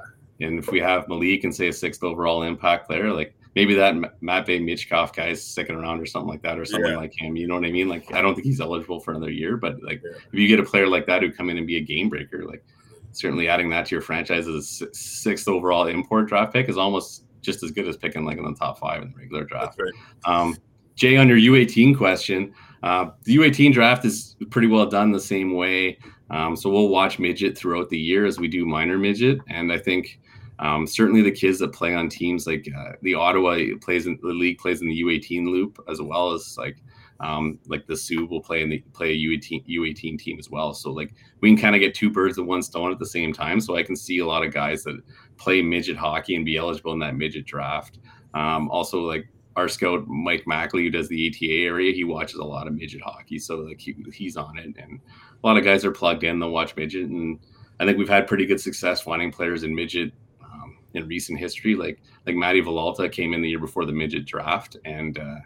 And 0.41 0.59
if 0.59 0.69
we 0.73 0.81
have 0.81 1.07
Malik 1.09 1.45
and 1.45 1.55
say 1.55 1.69
a 1.69 1.73
sixth 1.73 2.03
overall 2.03 2.43
impact 2.43 2.89
player, 2.89 3.13
like 3.13 3.37
maybe 3.55 3.75
that 3.75 3.95
M- 3.95 4.07
Matt 4.21 4.47
Bay 4.47 4.59
Mitchkoff 4.59 5.15
guy 5.15 5.29
is 5.29 5.45
sticking 5.47 5.77
around 5.77 6.01
or 6.01 6.07
something 6.07 6.29
like 6.29 6.43
that, 6.43 6.59
or 6.59 6.65
someone 6.65 6.93
Yeah. 6.93 6.97
like 6.97 7.13
him. 7.17 7.37
You 7.37 7.47
know 7.47 7.55
what 7.55 7.65
I 7.67 7.71
mean? 7.71 7.89
Like 7.89 8.13
I 8.15 8.21
don't 8.23 8.35
think 8.35 8.47
he's 8.47 8.61
eligible 8.61 8.99
for 9.01 9.11
another 9.13 9.31
year, 9.31 9.57
but 9.59 9.81
like 9.83 10.01
Yeah. 10.03 10.17
if 10.33 10.39
you 10.39 10.49
get 10.49 10.59
a 10.61 10.65
player 10.65 10.89
like 10.89 11.07
that 11.07 11.23
who 11.23 11.31
come 11.31 11.51
in 11.51 11.59
and 11.59 11.67
be 11.67 11.77
a 11.77 11.81
game 11.83 12.09
breaker, 12.09 12.45
like 12.47 12.65
certainly 13.13 13.47
adding 13.49 13.69
that 13.71 13.87
to 13.87 13.95
your 13.95 14.03
franchise 14.03 14.49
as 14.49 14.81
a 14.83 14.93
sixth 14.95 15.47
overall 15.47 15.87
import 15.87 16.27
draft 16.27 16.53
pick 16.53 16.69
is 16.69 16.77
almost 16.77 17.27
just 17.45 17.63
as 17.63 17.71
good 17.71 17.87
as 17.87 17.97
picking 17.97 18.25
like 18.25 18.39
in 18.39 18.45
the 18.45 18.55
top 18.55 18.79
five 18.79 19.03
in 19.03 19.13
the 19.13 19.17
regular 19.17 19.45
draft. 19.45 19.77
That's 19.77 19.93
right. 20.27 20.41
Um, 20.41 20.57
Jay, 20.97 21.17
on 21.17 21.29
your 21.29 21.39
U18 21.39 21.97
question, 21.97 22.55
uh, 22.83 23.11
the 23.25 23.37
U18 23.37 23.73
draft 23.73 24.05
is 24.05 24.37
pretty 24.51 24.69
well 24.69 24.87
done 24.87 25.13
the 25.13 25.21
same 25.21 25.55
way. 25.55 25.99
Um, 26.31 26.57
so 26.57 26.71
we'll 26.71 26.89
watch 26.89 27.19
midget 27.19 27.57
throughout 27.57 27.91
the 27.91 27.99
year 27.99 28.27
as 28.27 28.39
we 28.39 28.49
do 28.49 28.65
minor 28.65 28.99
midget, 28.99 29.39
and 29.49 29.73
I 29.73 29.79
think 29.79 30.21
um, 30.59 30.87
certainly 30.87 31.23
the 31.23 31.33
kids 31.33 31.59
that 31.59 31.73
play 31.73 31.95
on 31.95 32.09
teams 32.09 32.47
like 32.47 32.69
uh, 32.77 32.93
the 33.03 33.15
Ottawa 33.15 33.59
plays 33.81 34.07
in 34.07 34.19
the 34.23 34.29
league 34.29 34.59
plays 34.59 34.81
in 34.81 34.89
the 34.89 35.03
U18 35.03 35.47
loop 35.47 35.83
as 35.89 36.01
well 36.01 36.33
as 36.33 36.57
like 36.57 36.79
um, 37.21 37.59
like 37.67 37.87
the 37.87 37.97
Soo 37.97 38.27
will 38.27 38.41
play 38.41 38.63
in 38.63 38.69
the 38.69 38.79
play 38.93 39.11
a 39.11 39.17
U18 39.17 39.67
U18 39.69 40.19
team 40.19 40.39
as 40.39 40.51
well. 40.51 40.75
So 40.75 40.93
like 40.93 41.15
we 41.41 41.51
can 41.51 41.61
kind 41.61 41.75
of 41.75 41.81
get 41.81 41.95
two 41.95 42.11
birds 42.11 42.39
with 42.39 42.47
one 42.47 42.63
stone 42.63 42.93
at 42.93 42.99
the 42.99 43.07
same 43.07 43.33
time. 43.33 43.61
So 43.61 43.77
I 43.77 43.83
can 43.83 43.97
see 43.97 44.19
a 44.19 44.27
lot 44.27 44.45
of 44.45 44.53
guys 44.53 44.85
that 44.85 45.01
play 45.37 45.63
midget 45.63 45.97
hockey 45.97 46.37
and 46.37 46.45
be 46.45 46.57
eligible 46.57 46.93
in 46.93 46.99
that 47.01 47.17
midget 47.17 47.47
draft. 47.47 47.99
Um, 48.35 48.71
also 48.71 49.01
like 49.01 49.27
our 49.57 49.69
scout 49.69 50.07
Mike 50.07 50.45
Mackley, 50.47 50.85
who 50.85 50.91
does 50.91 51.09
the 51.09 51.29
ETA 51.29 51.65
area, 51.65 51.93
he 51.93 52.05
watches 52.05 52.37
a 52.37 52.45
lot 52.45 52.67
of 52.67 52.75
midget 52.75 53.03
hockey, 53.03 53.39
so 53.39 53.57
like 53.57 53.81
he, 53.81 53.95
he's 54.13 54.37
on 54.37 54.59
it, 54.59 54.75
and 54.77 55.01
a 55.43 55.47
lot 55.47 55.57
of 55.57 55.65
guys 55.65 55.85
are 55.85 55.93
plugged 55.93 56.25
in. 56.25 56.41
They'll 56.41 56.51
watch 56.51 56.75
midget, 56.77 57.09
and 57.09 57.39
I 57.79 57.85
think 57.85 57.99
we've 57.99 58.09
had 58.09 58.27
pretty 58.27 58.47
good 58.47 58.61
success 58.61 59.01
finding 59.01 59.31
players 59.31 59.63
in 59.63 59.75
midget 59.75 60.13
um, 60.43 60.77
in 60.95 61.07
recent 61.07 61.39
history. 61.39 61.77
Like 61.77 62.01
like 62.27 62.35
Matty 62.35 62.63
Valalta 62.63 63.11
came 63.11 63.33
in 63.33 63.43
the 63.43 63.49
year 63.49 63.61
before 63.61 63.85
the 63.85 63.93
midget 63.93 64.27
draft, 64.27 64.77
and 64.85 65.19
uh, 65.19 65.37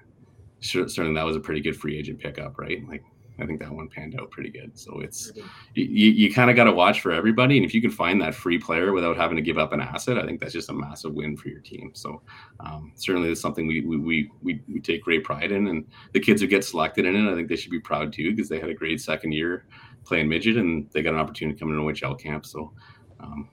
certainly 0.61 1.14
that 1.14 1.27
was 1.27 1.37
a 1.37 1.40
pretty 1.40 1.61
good 1.61 1.77
free 1.77 1.98
agent 1.98 2.18
pickup, 2.18 2.59
right? 2.59 2.87
Like 2.88 3.05
I 3.40 3.46
think 3.46 3.61
that 3.61 3.70
one 3.70 3.88
panned 3.88 4.18
out 4.18 4.31
pretty 4.31 4.51
good. 4.51 4.79
So 4.79 5.01
it's 5.01 5.33
you, 5.74 5.85
you 6.11 6.33
kind 6.33 6.51
of 6.51 6.57
got 6.57 6.64
to 6.64 6.72
watch 6.72 7.01
for 7.01 7.12
everybody. 7.12 7.57
And 7.57 7.64
if 7.64 7.72
you 7.72 7.81
can 7.81 7.90
find 7.90 8.20
that 8.20 8.35
free 8.35 8.59
player 8.59 8.92
without 8.92 9.16
having 9.16 9.37
to 9.37 9.42
give 9.42 9.59
up 9.59 9.72
an 9.72 9.81
asset, 9.81 10.18
I 10.18 10.27
think 10.27 10.40
that's 10.40 10.53
just 10.53 10.70
a 10.70 10.72
massive 10.72 11.14
win 11.14 11.37
for 11.37 11.48
your 11.48 11.61
team. 11.61 11.92
So 11.94 12.22
um, 12.61 12.92
certainly 12.96 13.31
it's 13.31 13.40
something 13.40 13.66
we, 13.66 13.83
we, 13.83 13.96
we, 13.96 14.31
we, 14.42 14.61
we 14.72 14.81
take 14.81 15.03
great 15.03 15.22
pride 15.22 15.53
in. 15.53 15.68
And 15.68 15.87
the 16.12 16.20
kids 16.20 16.40
who 16.40 16.48
get 16.48 16.64
selected 16.64 17.07
in 17.07 17.14
it, 17.14 17.31
I 17.31 17.35
think 17.35 17.48
they 17.48 17.57
should 17.57 17.70
be 17.70 17.81
proud 17.81 18.12
too, 18.12 18.35
because 18.35 18.48
they 18.48 18.59
had 18.59 18.70
a 18.70 18.74
great 18.74 19.01
second 19.01 19.33
year 19.33 19.66
playing 20.05 20.29
midget 20.29 20.57
and 20.57 20.88
they 20.92 21.03
got 21.03 21.14
an 21.14 21.20
opportunity 21.20 21.57
to 21.57 21.61
come 21.61 21.70
into 21.70 21.83
OHL 21.83 22.18
camp. 22.18 22.44
So 22.44 22.72
um, 23.20 23.48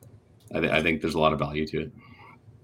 I, 0.53 0.61
th- 0.61 0.71
I 0.71 0.81
think 0.81 1.01
there's 1.01 1.15
a 1.15 1.19
lot 1.19 1.33
of 1.33 1.39
value 1.39 1.67
to 1.67 1.81
it. 1.83 1.91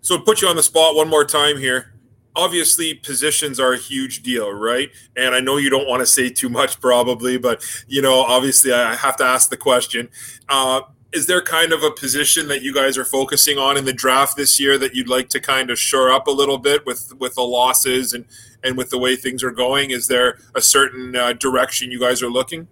So 0.01 0.19
put 0.19 0.41
you 0.41 0.47
on 0.47 0.55
the 0.55 0.63
spot 0.63 0.95
one 0.95 1.07
more 1.07 1.25
time 1.25 1.57
here. 1.57 1.90
Obviously, 2.35 2.93
positions 2.93 3.59
are 3.59 3.73
a 3.73 3.77
huge 3.77 4.23
deal, 4.23 4.51
right? 4.53 4.89
And 5.17 5.35
I 5.35 5.41
know 5.41 5.57
you 5.57 5.69
don't 5.69 5.87
want 5.87 5.99
to 5.99 6.05
say 6.05 6.29
too 6.29 6.47
much, 6.49 6.79
probably, 6.79 7.37
but 7.37 7.63
you 7.87 8.01
know, 8.01 8.21
obviously, 8.21 8.71
I 8.71 8.95
have 8.95 9.17
to 9.17 9.25
ask 9.25 9.49
the 9.49 9.57
question: 9.57 10.07
uh, 10.47 10.81
Is 11.11 11.27
there 11.27 11.41
kind 11.41 11.73
of 11.73 11.83
a 11.83 11.91
position 11.91 12.47
that 12.47 12.61
you 12.61 12.73
guys 12.73 12.97
are 12.97 13.03
focusing 13.03 13.57
on 13.57 13.75
in 13.75 13.83
the 13.83 13.91
draft 13.91 14.37
this 14.37 14.59
year 14.61 14.77
that 14.77 14.95
you'd 14.95 15.09
like 15.09 15.27
to 15.29 15.41
kind 15.41 15.69
of 15.69 15.77
shore 15.77 16.09
up 16.09 16.27
a 16.27 16.31
little 16.31 16.57
bit 16.57 16.85
with 16.85 17.11
with 17.19 17.35
the 17.35 17.41
losses 17.43 18.13
and 18.13 18.23
and 18.63 18.77
with 18.77 18.91
the 18.91 18.97
way 18.97 19.15
things 19.17 19.43
are 19.43 19.51
going? 19.51 19.91
Is 19.91 20.07
there 20.07 20.37
a 20.55 20.61
certain 20.61 21.15
uh, 21.15 21.33
direction 21.33 21.91
you 21.91 21.99
guys 21.99 22.23
are 22.23 22.29
looking? 22.29 22.67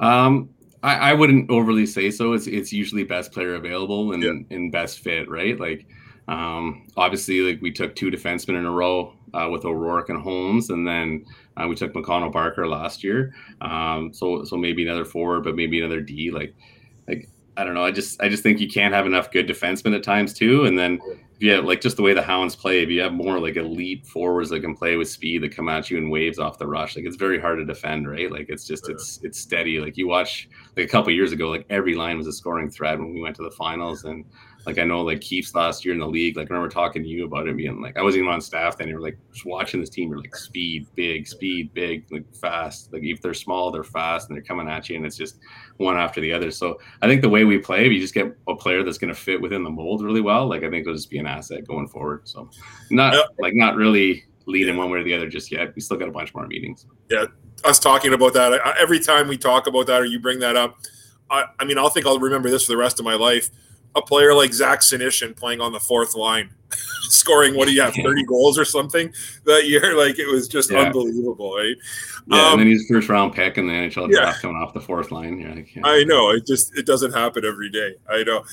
Um, 0.00 0.48
I, 0.82 1.10
I 1.10 1.12
wouldn't 1.12 1.50
overly 1.50 1.86
say 1.86 2.10
so. 2.10 2.32
It's 2.32 2.46
it's 2.46 2.72
usually 2.72 3.04
best 3.04 3.32
player 3.32 3.54
available 3.54 4.12
and, 4.12 4.22
Yeah. 4.22 4.56
and 4.56 4.72
best 4.72 5.00
fit, 5.00 5.28
right? 5.28 5.58
Like, 5.58 5.86
um, 6.28 6.86
obviously, 6.96 7.40
like 7.40 7.60
we 7.60 7.70
took 7.70 7.94
two 7.94 8.10
defensemen 8.10 8.58
in 8.58 8.64
a 8.64 8.70
row 8.70 9.14
uh, 9.34 9.48
with 9.50 9.64
O'Rourke 9.64 10.08
and 10.08 10.20
Holmes, 10.20 10.70
and 10.70 10.86
then 10.86 11.26
uh, 11.56 11.66
we 11.68 11.74
took 11.74 11.92
McConnell 11.92 12.32
Barker 12.32 12.66
last 12.66 13.04
year. 13.04 13.34
Um, 13.60 14.12
so 14.12 14.44
so 14.44 14.56
maybe 14.56 14.86
another 14.86 15.04
forward, 15.04 15.44
but 15.44 15.56
maybe 15.56 15.78
another 15.80 16.00
D. 16.00 16.30
Like, 16.30 16.54
like 17.06 17.28
I 17.56 17.64
don't 17.64 17.74
know. 17.74 17.84
I 17.84 17.90
just 17.90 18.22
I 18.22 18.28
just 18.28 18.42
think 18.42 18.60
you 18.60 18.68
can't 18.68 18.94
have 18.94 19.06
enough 19.06 19.30
good 19.30 19.46
defensemen 19.46 19.94
at 19.94 20.02
times 20.02 20.32
too, 20.32 20.64
and 20.64 20.78
then 20.78 20.98
yeah, 21.40 21.58
like 21.58 21.80
just 21.80 21.96
the 21.96 22.02
way 22.02 22.14
the 22.14 22.22
Hounds 22.22 22.56
play, 22.56 22.82
if 22.82 22.88
you 22.88 23.02
have 23.02 23.12
more 23.12 23.38
like 23.38 23.56
elite 23.56 24.06
forwards 24.06 24.48
that 24.50 24.60
can 24.60 24.74
play 24.74 24.96
with 24.96 25.10
speed 25.10 25.42
that 25.42 25.54
come 25.54 25.68
at 25.68 25.90
you 25.90 25.98
in 25.98 26.08
waves 26.08 26.38
off 26.38 26.58
the 26.58 26.66
rush, 26.66 26.96
like 26.96 27.04
it's 27.04 27.16
very 27.16 27.38
hard 27.38 27.58
to 27.58 27.64
defend, 27.64 28.08
right? 28.08 28.32
Like 28.32 28.46
it's 28.48 28.66
just 28.66 28.88
it's 28.88 29.20
it's 29.22 29.38
steady. 29.38 29.78
Like 29.78 29.98
you 29.98 30.08
watch 30.08 30.48
like 30.76 30.86
a 30.86 30.88
couple 30.88 31.12
years 31.12 31.32
ago, 31.32 31.50
like 31.50 31.66
every 31.68 31.94
line 31.94 32.16
was 32.16 32.26
a 32.28 32.32
scoring 32.32 32.70
threat 32.70 32.98
when 32.98 33.12
we 33.12 33.20
went 33.20 33.36
to 33.36 33.42
the 33.42 33.50
finals, 33.50 34.04
and 34.04 34.24
like 34.66 34.78
I 34.78 34.84
know 34.84 35.02
like 35.02 35.20
Keefe's 35.20 35.54
last 35.54 35.84
year 35.84 35.94
in 35.94 36.00
the 36.00 36.06
league, 36.06 36.36
like 36.36 36.50
I 36.50 36.54
remember 36.54 36.72
talking 36.72 37.02
to 37.02 37.08
you 37.08 37.24
about 37.26 37.46
it 37.46 37.56
being 37.56 37.80
like 37.80 37.96
I 37.96 38.02
wasn't 38.02 38.22
even 38.22 38.32
on 38.32 38.40
staff 38.40 38.78
then. 38.78 38.88
You're 38.88 39.00
like 39.00 39.18
just 39.32 39.46
watching 39.46 39.80
this 39.80 39.90
team, 39.90 40.10
you're 40.10 40.20
like 40.20 40.34
speed, 40.34 40.86
big, 40.94 41.26
speed, 41.26 41.72
big, 41.74 42.06
like 42.10 42.24
fast. 42.34 42.92
Like 42.92 43.02
if 43.02 43.20
they're 43.20 43.34
small, 43.34 43.70
they're 43.70 43.84
fast, 43.84 44.28
and 44.28 44.36
they're 44.36 44.44
coming 44.44 44.68
at 44.68 44.88
you, 44.88 44.96
and 44.96 45.04
it's 45.04 45.16
just 45.16 45.38
one 45.76 45.96
after 45.96 46.20
the 46.20 46.32
other. 46.32 46.50
So 46.50 46.78
I 47.02 47.08
think 47.08 47.22
the 47.22 47.28
way 47.28 47.44
we 47.44 47.58
play, 47.58 47.86
if 47.86 47.92
you 47.92 48.00
just 48.00 48.14
get 48.14 48.36
a 48.48 48.54
player 48.54 48.82
that's 48.82 48.98
going 48.98 49.12
to 49.12 49.20
fit 49.20 49.40
within 49.40 49.64
the 49.64 49.70
mold 49.70 50.02
really 50.02 50.20
well, 50.20 50.48
like 50.48 50.62
I 50.62 50.70
think 50.70 50.82
it'll 50.82 50.94
just 50.94 51.10
be 51.10 51.18
an 51.18 51.26
asset 51.26 51.66
going 51.66 51.88
forward. 51.88 52.22
So 52.28 52.48
not 52.90 53.30
like 53.38 53.54
not 53.54 53.76
really 53.76 54.24
leading 54.46 54.76
one 54.76 54.90
way 54.90 54.98
or 54.98 55.04
the 55.04 55.14
other 55.14 55.28
just 55.28 55.50
yet. 55.50 55.74
We 55.74 55.80
still 55.80 55.96
got 55.96 56.08
a 56.08 56.12
bunch 56.12 56.34
more 56.34 56.46
meetings. 56.46 56.86
Yeah. 57.10 57.26
Us 57.64 57.78
talking 57.78 58.12
about 58.12 58.34
that 58.34 58.60
every 58.78 59.00
time 59.00 59.26
we 59.28 59.38
talk 59.38 59.66
about 59.66 59.86
that 59.86 60.00
or 60.00 60.04
you 60.04 60.18
bring 60.18 60.40
that 60.40 60.54
up 60.54 60.76
I, 61.30 61.44
I 61.58 61.64
mean 61.64 61.78
i'll 61.78 61.88
think 61.88 62.04
i'll 62.04 62.18
remember 62.18 62.50
this 62.50 62.64
for 62.64 62.72
the 62.72 62.76
rest 62.76 62.98
of 62.98 63.04
my 63.04 63.14
life 63.14 63.48
a 63.96 64.02
player 64.02 64.34
like 64.34 64.52
Zach 64.52 64.80
Senyshyn 64.80 65.36
playing 65.36 65.60
on 65.60 65.72
the 65.72 65.80
fourth 65.80 66.14
line 66.14 66.50
scoring 67.08 67.54
what 67.56 67.68
do 67.68 67.74
you 67.74 67.80
have 67.82 67.94
30 67.94 68.24
goals 68.28 68.58
or 68.58 68.64
something 68.64 69.12
that 69.44 69.66
year 69.66 69.94
like 69.96 70.18
it 70.18 70.26
was 70.26 70.48
just 70.48 70.70
Yeah. 70.70 70.80
unbelievable 70.80 71.54
right 71.56 71.76
Yeah, 72.26 72.46
Um, 72.46 72.52
and 72.52 72.60
then 72.60 72.66
he's 72.68 72.86
first 72.88 73.08
round 73.08 73.34
pick 73.34 73.58
in 73.58 73.66
the 73.66 73.72
NHL 73.72 74.10
yeah. 74.10 74.20
draft 74.22 74.42
coming 74.42 74.56
off 74.56 74.74
the 74.74 74.80
fourth 74.80 75.10
line. 75.12 75.38
Yeah, 75.40 75.54
like, 75.54 75.74
yeah. 75.76 75.82
i 75.84 76.02
know 76.04 76.30
it 76.30 76.46
just 76.46 76.76
it 76.76 76.86
doesn't 76.86 77.12
happen 77.12 77.44
every 77.44 77.70
day 77.70 77.94
i 78.10 78.22
know 78.24 78.44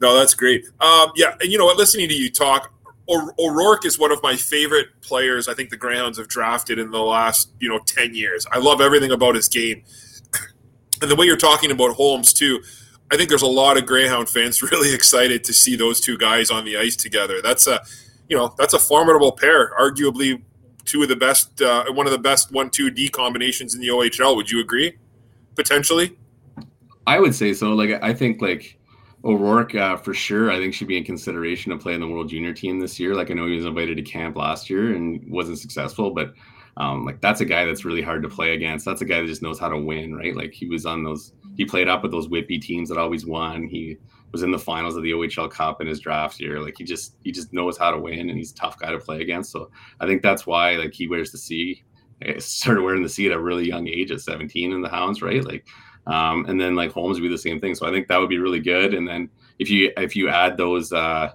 no 0.00 0.14
that's 0.16 0.34
great 0.34 0.66
um 0.80 1.10
yeah 1.16 1.34
and 1.40 1.50
you 1.50 1.58
know 1.58 1.64
what 1.64 1.76
listening 1.76 2.08
to 2.08 2.14
you 2.14 2.30
talk 2.30 2.70
O- 3.06 3.30
O'Rourke 3.38 3.84
is 3.84 3.98
one 3.98 4.12
of 4.12 4.22
my 4.22 4.34
favorite 4.34 4.86
players. 5.02 5.46
I 5.46 5.52
think 5.52 5.68
the 5.68 5.76
Greyhounds 5.76 6.16
have 6.16 6.26
drafted 6.26 6.78
in 6.78 6.90
the 6.90 7.00
last, 7.02 7.50
you 7.60 7.68
know, 7.68 7.78
ten 7.84 8.14
years. 8.14 8.46
I 8.50 8.58
love 8.58 8.80
everything 8.80 9.10
about 9.10 9.34
his 9.34 9.46
game, 9.46 9.84
and 11.02 11.10
the 11.10 11.14
way 11.14 11.26
you're 11.26 11.36
talking 11.36 11.70
about 11.70 11.90
Holmes 11.96 12.32
too. 12.32 12.62
I 13.12 13.16
think 13.16 13.28
there's 13.28 13.42
a 13.42 13.46
lot 13.46 13.76
of 13.76 13.86
Greyhound 13.86 14.28
fans 14.28 14.62
really 14.70 14.94
excited 14.94 15.44
to 15.44 15.52
see 15.52 15.76
those 15.76 16.00
two 16.00 16.16
guys 16.18 16.50
on 16.50 16.64
the 16.64 16.76
ice 16.76 16.96
together. 16.96 17.40
That's 17.42 17.66
a, 17.66 17.80
you 18.28 18.36
know, 18.36 18.54
that's 18.58 18.74
a 18.74 18.78
formidable 18.78 19.32
pair. 19.32 19.72
Arguably, 19.78 20.42
two 20.84 21.02
of 21.02 21.08
the 21.08 21.16
best, 21.16 21.60
uh, 21.60 21.84
one 21.92 22.06
of 22.06 22.12
the 22.12 22.18
best 22.18 22.52
one-two 22.52 22.90
D 22.90 23.08
combinations 23.08 23.74
in 23.74 23.80
the 23.80 23.88
OHL. 23.88 24.36
Would 24.36 24.50
you 24.50 24.60
agree? 24.60 24.96
Potentially. 25.54 26.16
I 27.06 27.20
would 27.20 27.34
say 27.34 27.52
so. 27.52 27.72
Like 27.72 28.02
I 28.02 28.14
think 28.14 28.40
like 28.40 28.78
O'Rourke 29.24 29.74
uh, 29.74 29.96
for 29.96 30.14
sure. 30.14 30.50
I 30.50 30.58
think 30.58 30.74
should 30.74 30.88
be 30.88 30.98
in 30.98 31.04
consideration 31.04 31.72
to 31.72 31.78
play 31.78 31.94
in 31.94 32.00
the 32.00 32.08
World 32.08 32.28
Junior 32.28 32.52
team 32.52 32.78
this 32.78 33.00
year. 33.00 33.14
Like 33.14 33.30
I 33.30 33.34
know 33.34 33.46
he 33.46 33.56
was 33.56 33.64
invited 33.64 33.96
to 33.96 34.02
camp 34.02 34.36
last 34.36 34.68
year 34.68 34.94
and 34.94 35.24
wasn't 35.28 35.58
successful, 35.58 36.10
but 36.10 36.34
um, 36.76 37.04
like 37.04 37.20
that's 37.20 37.40
a 37.40 37.44
guy 37.44 37.64
that's 37.64 37.84
really 37.84 38.02
hard 38.02 38.22
to 38.22 38.28
play 38.28 38.54
against. 38.54 38.84
That's 38.84 39.00
a 39.00 39.06
guy 39.06 39.20
that 39.20 39.26
just 39.26 39.42
knows 39.42 39.58
how 39.58 39.68
to 39.68 39.78
win, 39.78 40.14
right? 40.14 40.36
Like 40.36 40.52
he 40.52 40.66
was 40.66 40.86
on 40.86 41.04
those. 41.04 41.32
He 41.56 41.64
played 41.64 41.88
up 41.88 42.02
with 42.02 42.12
those 42.12 42.28
whippy 42.28 42.60
teams 42.60 42.88
that 42.88 42.98
always 42.98 43.26
won. 43.26 43.66
He 43.66 43.98
was 44.32 44.42
in 44.42 44.50
the 44.50 44.58
finals 44.58 44.96
of 44.96 45.02
the 45.02 45.12
OHL 45.12 45.50
Cup 45.50 45.80
in 45.80 45.86
his 45.86 46.00
draft 46.00 46.40
year. 46.40 46.60
Like 46.60 46.74
he 46.76 46.84
just 46.84 47.16
he 47.22 47.30
just 47.30 47.52
knows 47.52 47.78
how 47.78 47.90
to 47.90 47.98
win, 47.98 48.28
and 48.28 48.36
he's 48.36 48.52
a 48.52 48.56
tough 48.56 48.78
guy 48.78 48.90
to 48.90 48.98
play 48.98 49.20
against. 49.20 49.52
So 49.52 49.70
I 50.00 50.06
think 50.06 50.22
that's 50.22 50.46
why 50.46 50.72
like 50.76 50.92
he 50.92 51.08
wears 51.08 51.32
the 51.32 51.38
C. 51.38 51.82
Started 52.38 52.82
wearing 52.82 53.02
the 53.02 53.08
C 53.08 53.26
at 53.26 53.32
a 53.32 53.40
really 53.40 53.66
young 53.66 53.88
age 53.88 54.10
at 54.10 54.20
17 54.20 54.72
in 54.72 54.80
the 54.80 54.88
Hounds, 54.88 55.20
right? 55.20 55.44
Like 55.44 55.66
um, 56.06 56.44
and 56.46 56.60
then 56.60 56.74
like 56.74 56.92
Holmes 56.92 57.18
would 57.18 57.26
be 57.26 57.34
the 57.34 57.38
same 57.38 57.60
thing. 57.60 57.74
So 57.74 57.86
I 57.86 57.90
think 57.90 58.08
that 58.08 58.18
would 58.18 58.28
be 58.28 58.38
really 58.38 58.60
good. 58.60 58.94
And 58.94 59.06
then 59.06 59.30
if 59.58 59.70
you 59.70 59.92
if 59.96 60.14
you 60.14 60.28
add 60.28 60.56
those 60.56 60.92
uh, 60.92 61.32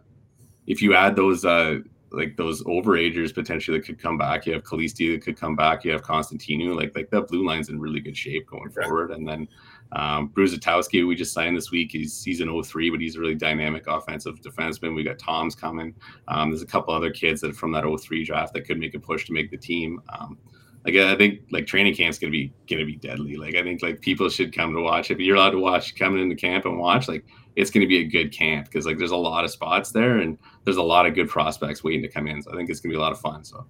if 0.68 0.82
you 0.82 0.94
add 0.94 1.16
those 1.16 1.46
uh, 1.46 1.80
like 2.12 2.38
those 2.38 2.64
overagers 2.64 3.34
potentially 3.34 3.78
that 3.78 3.86
could 3.86 4.02
come 4.02 4.18
back, 4.18 4.46
you 4.46 4.54
have 4.54 4.64
Kalisti 4.64 5.14
that 5.14 5.24
could 5.24 5.40
come 5.40 5.56
back, 5.56 5.84
you 5.84 5.92
have 5.92 6.04
Constantinu, 6.04 6.76
like 6.76 6.96
like 6.96 7.10
that 7.10 7.28
blue 7.28 7.46
line's 7.46 7.70
in 7.70 7.80
really 7.80 8.00
good 8.00 8.18
shape 8.18 8.48
going 8.48 8.70
forward. 8.70 9.12
And 9.12 9.28
then 9.28 9.48
um, 9.94 10.30
Bruzatowski, 10.30 11.08
we 11.08 11.16
just 11.16 11.34
signed 11.34 11.58
this 11.58 11.72
week. 11.72 11.92
He's 11.92 12.42
an 12.42 12.64
03, 12.64 12.90
but 12.90 13.02
he's 13.02 13.16
a 13.16 13.20
really 13.20 13.36
dynamic 13.36 13.88
offensive 13.88 14.40
defenseman. 14.42 14.96
We 14.96 15.04
got 15.04 15.20
Toms 15.20 15.56
coming. 15.56 15.96
Um, 16.28 16.52
there's 16.52 16.62
a 16.62 16.68
couple 16.68 16.94
other 16.94 17.12
kids 17.12 17.42
that 17.42 17.56
from 17.56 17.72
that 17.72 17.84
03 17.84 18.24
draft 18.24 18.54
that 18.54 18.66
could 18.66 18.80
make 18.80 18.94
a 18.94 19.00
push 19.00 19.26
to 19.26 19.34
make 19.34 19.50
the 19.50 19.58
team. 19.58 20.02
Um, 20.10 20.38
like 20.86 20.96
I 20.96 21.16
think 21.16 21.42
like 21.52 21.68
training 21.68 21.96
camp's 21.96 22.18
gonna 22.20 22.32
be 22.32 22.54
gonna 22.70 22.86
be 22.86 22.96
deadly. 22.96 23.36
Like 23.36 23.56
I 23.56 23.64
think 23.64 23.82
like 23.82 24.02
people 24.02 24.30
should 24.30 24.56
come 24.56 24.74
to 24.74 24.82
watch. 24.82 25.12
If 25.12 25.20
you're 25.20 25.36
allowed 25.36 25.52
to 25.52 25.60
watch, 25.60 25.96
coming 25.96 26.22
into 26.22 26.36
camp 26.36 26.66
and 26.66 26.80
watch, 26.80 27.08
like 27.08 27.26
it's 27.56 27.70
to 27.70 27.86
be 27.86 27.98
a 27.98 28.06
good 28.06 28.32
camp 28.32 28.68
because 28.68 28.86
like 28.86 28.98
there's 28.98 29.12
a 29.12 29.18
lot 29.18 29.44
of 29.44 29.52
spots 29.52 29.92
there 29.92 30.20
and 30.20 30.38
there's 30.64 30.78
a 30.78 30.84
lot 30.84 31.06
of 31.06 31.16
good 31.16 31.28
prospects 31.28 31.84
waiting 31.84 32.02
to 32.04 32.08
come 32.08 32.28
in. 32.28 32.42
So 32.42 32.52
I 32.54 32.56
think 32.56 32.70
it's 32.70 32.80
to 32.80 32.88
be 32.88 32.96
a 32.96 33.00
lot 33.00 33.12
of 33.12 33.20
fun. 33.20 33.44
So 33.44 33.66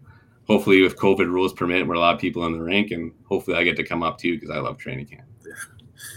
hopefully, 0.47 0.85
if 0.85 0.95
COVID 0.95 1.27
rules 1.27 1.53
permit, 1.53 1.87
we're 1.87 1.95
a 1.95 1.99
lot 1.99 2.13
of 2.13 2.21
people 2.21 2.45
in 2.45 2.53
the 2.53 2.61
rank, 2.61 2.91
and 2.91 3.11
hopefully 3.25 3.57
I 3.57 3.63
get 3.63 3.75
to 3.77 3.83
come 3.83 4.03
up 4.03 4.19
too 4.19 4.35
because 4.35 4.51
I 4.51 4.59
love 4.59 4.77
training 4.77 5.07
camp. 5.07 5.28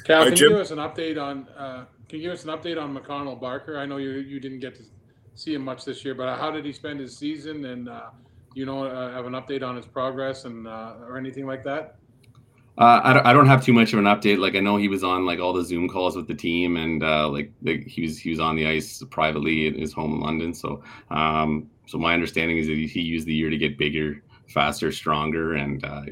Cal, 0.05 0.25
can 0.25 0.37
you 0.37 0.49
give 0.49 0.59
us 0.59 0.71
an 0.71 0.79
update 0.79 1.21
on? 1.23 1.49
Uh, 1.57 1.85
can 2.09 2.19
you 2.19 2.29
give 2.29 2.33
us 2.33 2.45
an 2.45 2.51
update 2.51 2.81
on 2.81 2.97
McConnell 2.97 3.41
Barker? 3.41 3.79
I 3.79 3.87
know 3.87 3.97
you 3.97 4.11
you 4.11 4.41
didn't 4.41 4.61
get 4.61 4.75
to 4.77 4.83
see 5.35 5.55
him 5.55 5.65
much 5.65 5.85
this 5.85 6.05
year, 6.05 6.15
but 6.15 6.39
how 6.39 6.51
did 6.51 6.65
he 6.65 6.73
spend 6.73 7.01
his 7.01 7.17
season? 7.17 7.65
And 7.65 7.89
uh, 7.89 8.11
you 8.55 8.67
know, 8.67 8.85
uh, 8.85 9.13
have 9.13 9.27
an 9.27 9.33
update 9.33 9.63
on 9.63 9.77
his 9.77 9.87
progress 9.87 10.45
and 10.45 10.67
uh, 10.67 10.95
or 11.07 11.17
anything 11.17 11.47
like 11.47 11.65
that? 11.65 11.97
Uh, 12.79 13.01
I, 13.05 13.13
don't, 13.13 13.27
I 13.27 13.33
don't 13.35 13.47
have 13.47 13.63
too 13.63 13.75
much 13.75 13.93
of 13.93 13.99
an 13.99 14.07
update. 14.07 14.39
Like 14.39 14.55
I 14.55 14.61
know 14.61 14.79
he 14.79 14.89
was 14.89 15.05
on 15.05 15.27
like 15.27 15.39
all 15.39 15.53
the 15.53 15.65
Zoom 15.65 15.89
calls 15.89 16.17
with 16.17 16.27
the 16.27 16.35
team, 16.35 16.77
and 16.77 17.03
uh, 17.03 17.29
like, 17.29 17.53
like 17.63 17.87
he 17.87 18.03
was 18.03 18.19
he 18.19 18.31
was 18.31 18.41
on 18.41 18.57
the 18.57 18.67
ice 18.67 19.03
privately 19.11 19.67
in 19.67 19.79
his 19.79 19.93
home 19.93 20.15
in 20.15 20.21
London. 20.21 20.55
So 20.55 20.83
um, 21.11 21.69
so 21.87 21.99
my 21.99 22.15
understanding 22.15 22.57
is 22.57 22.67
that 22.69 22.77
he, 22.77 22.87
he 22.87 23.01
used 23.01 23.27
the 23.27 23.35
year 23.35 23.51
to 23.51 23.59
get 23.59 23.77
bigger, 23.77 24.23
faster, 24.49 24.91
stronger, 24.91 25.55
and 25.57 25.85
uh, 25.85 26.03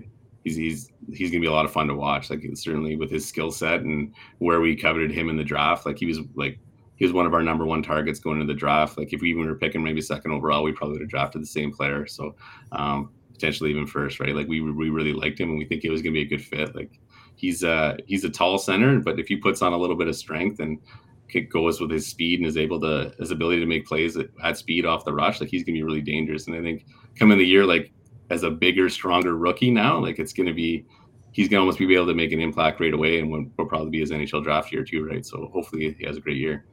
he's 0.45 0.57
he's 0.57 0.93
he's 1.13 1.31
gonna 1.31 1.41
be 1.41 1.47
a 1.47 1.53
lot 1.53 1.65
of 1.65 1.73
fun 1.73 1.89
to 1.89 1.95
watch. 1.95 2.31
Like 2.31 2.45
certainly 2.55 2.97
with 2.97 3.11
his 3.11 3.27
skill 3.27 3.51
set 3.51 3.81
and 3.81 4.15
where 4.39 4.61
we 4.61 4.77
coveted 4.77 5.11
him 5.11 5.29
in 5.29 5.37
the 5.37 5.45
draft, 5.45 5.87
like 5.87 5.99
he 5.99 6.07
was 6.07 6.19
like 6.35 6.59
he 6.97 7.05
was 7.05 7.13
one 7.13 7.27
of 7.27 7.35
our 7.35 7.43
number 7.43 7.65
one 7.65 7.83
targets 7.83 8.21
going 8.21 8.41
into 8.41 8.53
the 8.53 8.59
draft. 8.59 8.99
Like 8.99 9.13
if 9.13 9.21
we 9.21 9.31
even 9.31 9.47
were 9.47 9.55
picking 9.55 9.83
maybe 9.83 10.01
second 10.01 10.33
overall, 10.33 10.63
we 10.63 10.73
probably 10.73 10.95
would 10.95 11.03
have 11.03 11.11
drafted 11.11 11.43
the 11.43 11.47
same 11.47 11.73
player. 11.73 12.07
So 12.07 12.35
um, 12.73 13.11
potentially 13.33 13.71
even 13.71 13.87
first, 13.87 14.21
right? 14.21 14.35
Like 14.35 14.49
we 14.49 14.61
we 14.61 14.91
really 14.91 15.13
liked 15.13 15.41
him 15.41 15.51
and 15.51 15.59
we 15.59 15.65
think 15.65 15.85
it 15.85 15.91
was 15.91 16.03
to 16.03 16.11
be 16.11 16.23
a 16.23 16.27
good 16.27 16.45
fit. 16.45 16.75
Like 16.75 17.01
he's 17.37 17.65
uh 17.65 17.97
he's 18.07 18.25
a 18.25 18.31
tall 18.31 18.59
center, 18.59 19.01
but 19.01 19.19
if 19.19 19.29
he 19.29 19.37
puts 19.37 19.63
on 19.63 19.73
a 19.73 19.79
little 19.79 19.97
bit 19.97 20.09
of 20.09 20.17
strength 20.17 20.61
and 20.61 20.79
goes 21.49 21.81
with 21.81 21.91
his 21.91 22.09
speed 22.09 22.41
and 22.41 22.47
is 22.47 22.57
able 22.57 22.81
to 22.81 23.15
his 23.19 23.31
ability 23.31 23.61
to 23.61 23.67
make 23.67 23.87
plays 23.87 24.17
at, 24.17 24.27
at 24.43 24.59
speed 24.59 24.85
off 24.85 25.05
the 25.05 25.13
rush, 25.13 25.41
like 25.41 25.49
he's 25.49 25.65
to 25.65 25.73
be 25.73 25.83
really 25.83 26.03
dangerous. 26.03 26.49
And 26.49 26.57
I 26.57 26.61
think 26.61 26.85
coming 27.19 27.39
the 27.39 27.47
year 27.47 27.65
like 27.65 27.93
as 28.31 28.45
a 28.45 28.51
bigger, 28.51 28.89
stronger 28.89 29.37
rookie 29.37 29.71
now, 29.71 29.99
like 29.99 30.19
it's 30.19 30.33
going 30.33 30.47
to 30.47 30.55
be 30.55 30.87
he's 31.33 31.49
going 31.49 31.59
to 31.59 31.61
almost 31.61 31.79
be 31.79 31.95
able 31.95 32.07
to 32.07 32.15
make 32.15 32.33
an 32.33 32.41
impact 32.41 32.81
right 32.81 32.95
away 32.95 33.21
and 33.21 33.31
will, 33.31 33.45
probably 33.67 33.91
be 33.91 34.01
his 34.01 34.11
NHL 34.11 34.43
draft 34.43 34.73
year 34.73 34.85
too, 34.85 35.05
right? 35.05 35.25
So 35.25 35.49
hopefully 35.53 35.95
he 35.99 36.05
has 36.05 36.17
a 36.17 36.21
great 36.21 36.39
year. 36.39 36.65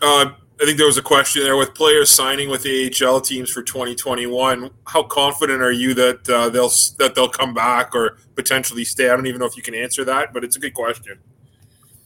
Uh, 0.00 0.30
I 0.60 0.64
think 0.64 0.78
there 0.78 0.86
was 0.86 0.96
a 0.96 1.02
question 1.02 1.42
there 1.42 1.56
with 1.56 1.74
players 1.74 2.10
signing 2.10 2.48
with 2.48 2.66
AHL 2.66 3.20
teams 3.20 3.50
for 3.50 3.62
2021. 3.62 4.70
How 4.86 5.02
confident 5.02 5.62
are 5.62 5.72
you 5.72 5.92
that 5.94 6.28
uh, 6.28 6.48
they'll 6.48 6.70
that 6.98 7.14
they'll 7.14 7.28
come 7.28 7.52
back 7.52 7.94
or 7.94 8.16
potentially 8.34 8.84
stay? 8.84 9.10
I 9.10 9.16
don't 9.16 9.26
even 9.26 9.40
know 9.40 9.46
if 9.46 9.56
you 9.56 9.62
can 9.62 9.74
answer 9.74 10.04
that, 10.04 10.32
but 10.32 10.44
it's 10.44 10.56
a 10.56 10.60
good 10.60 10.74
question. 10.74 11.18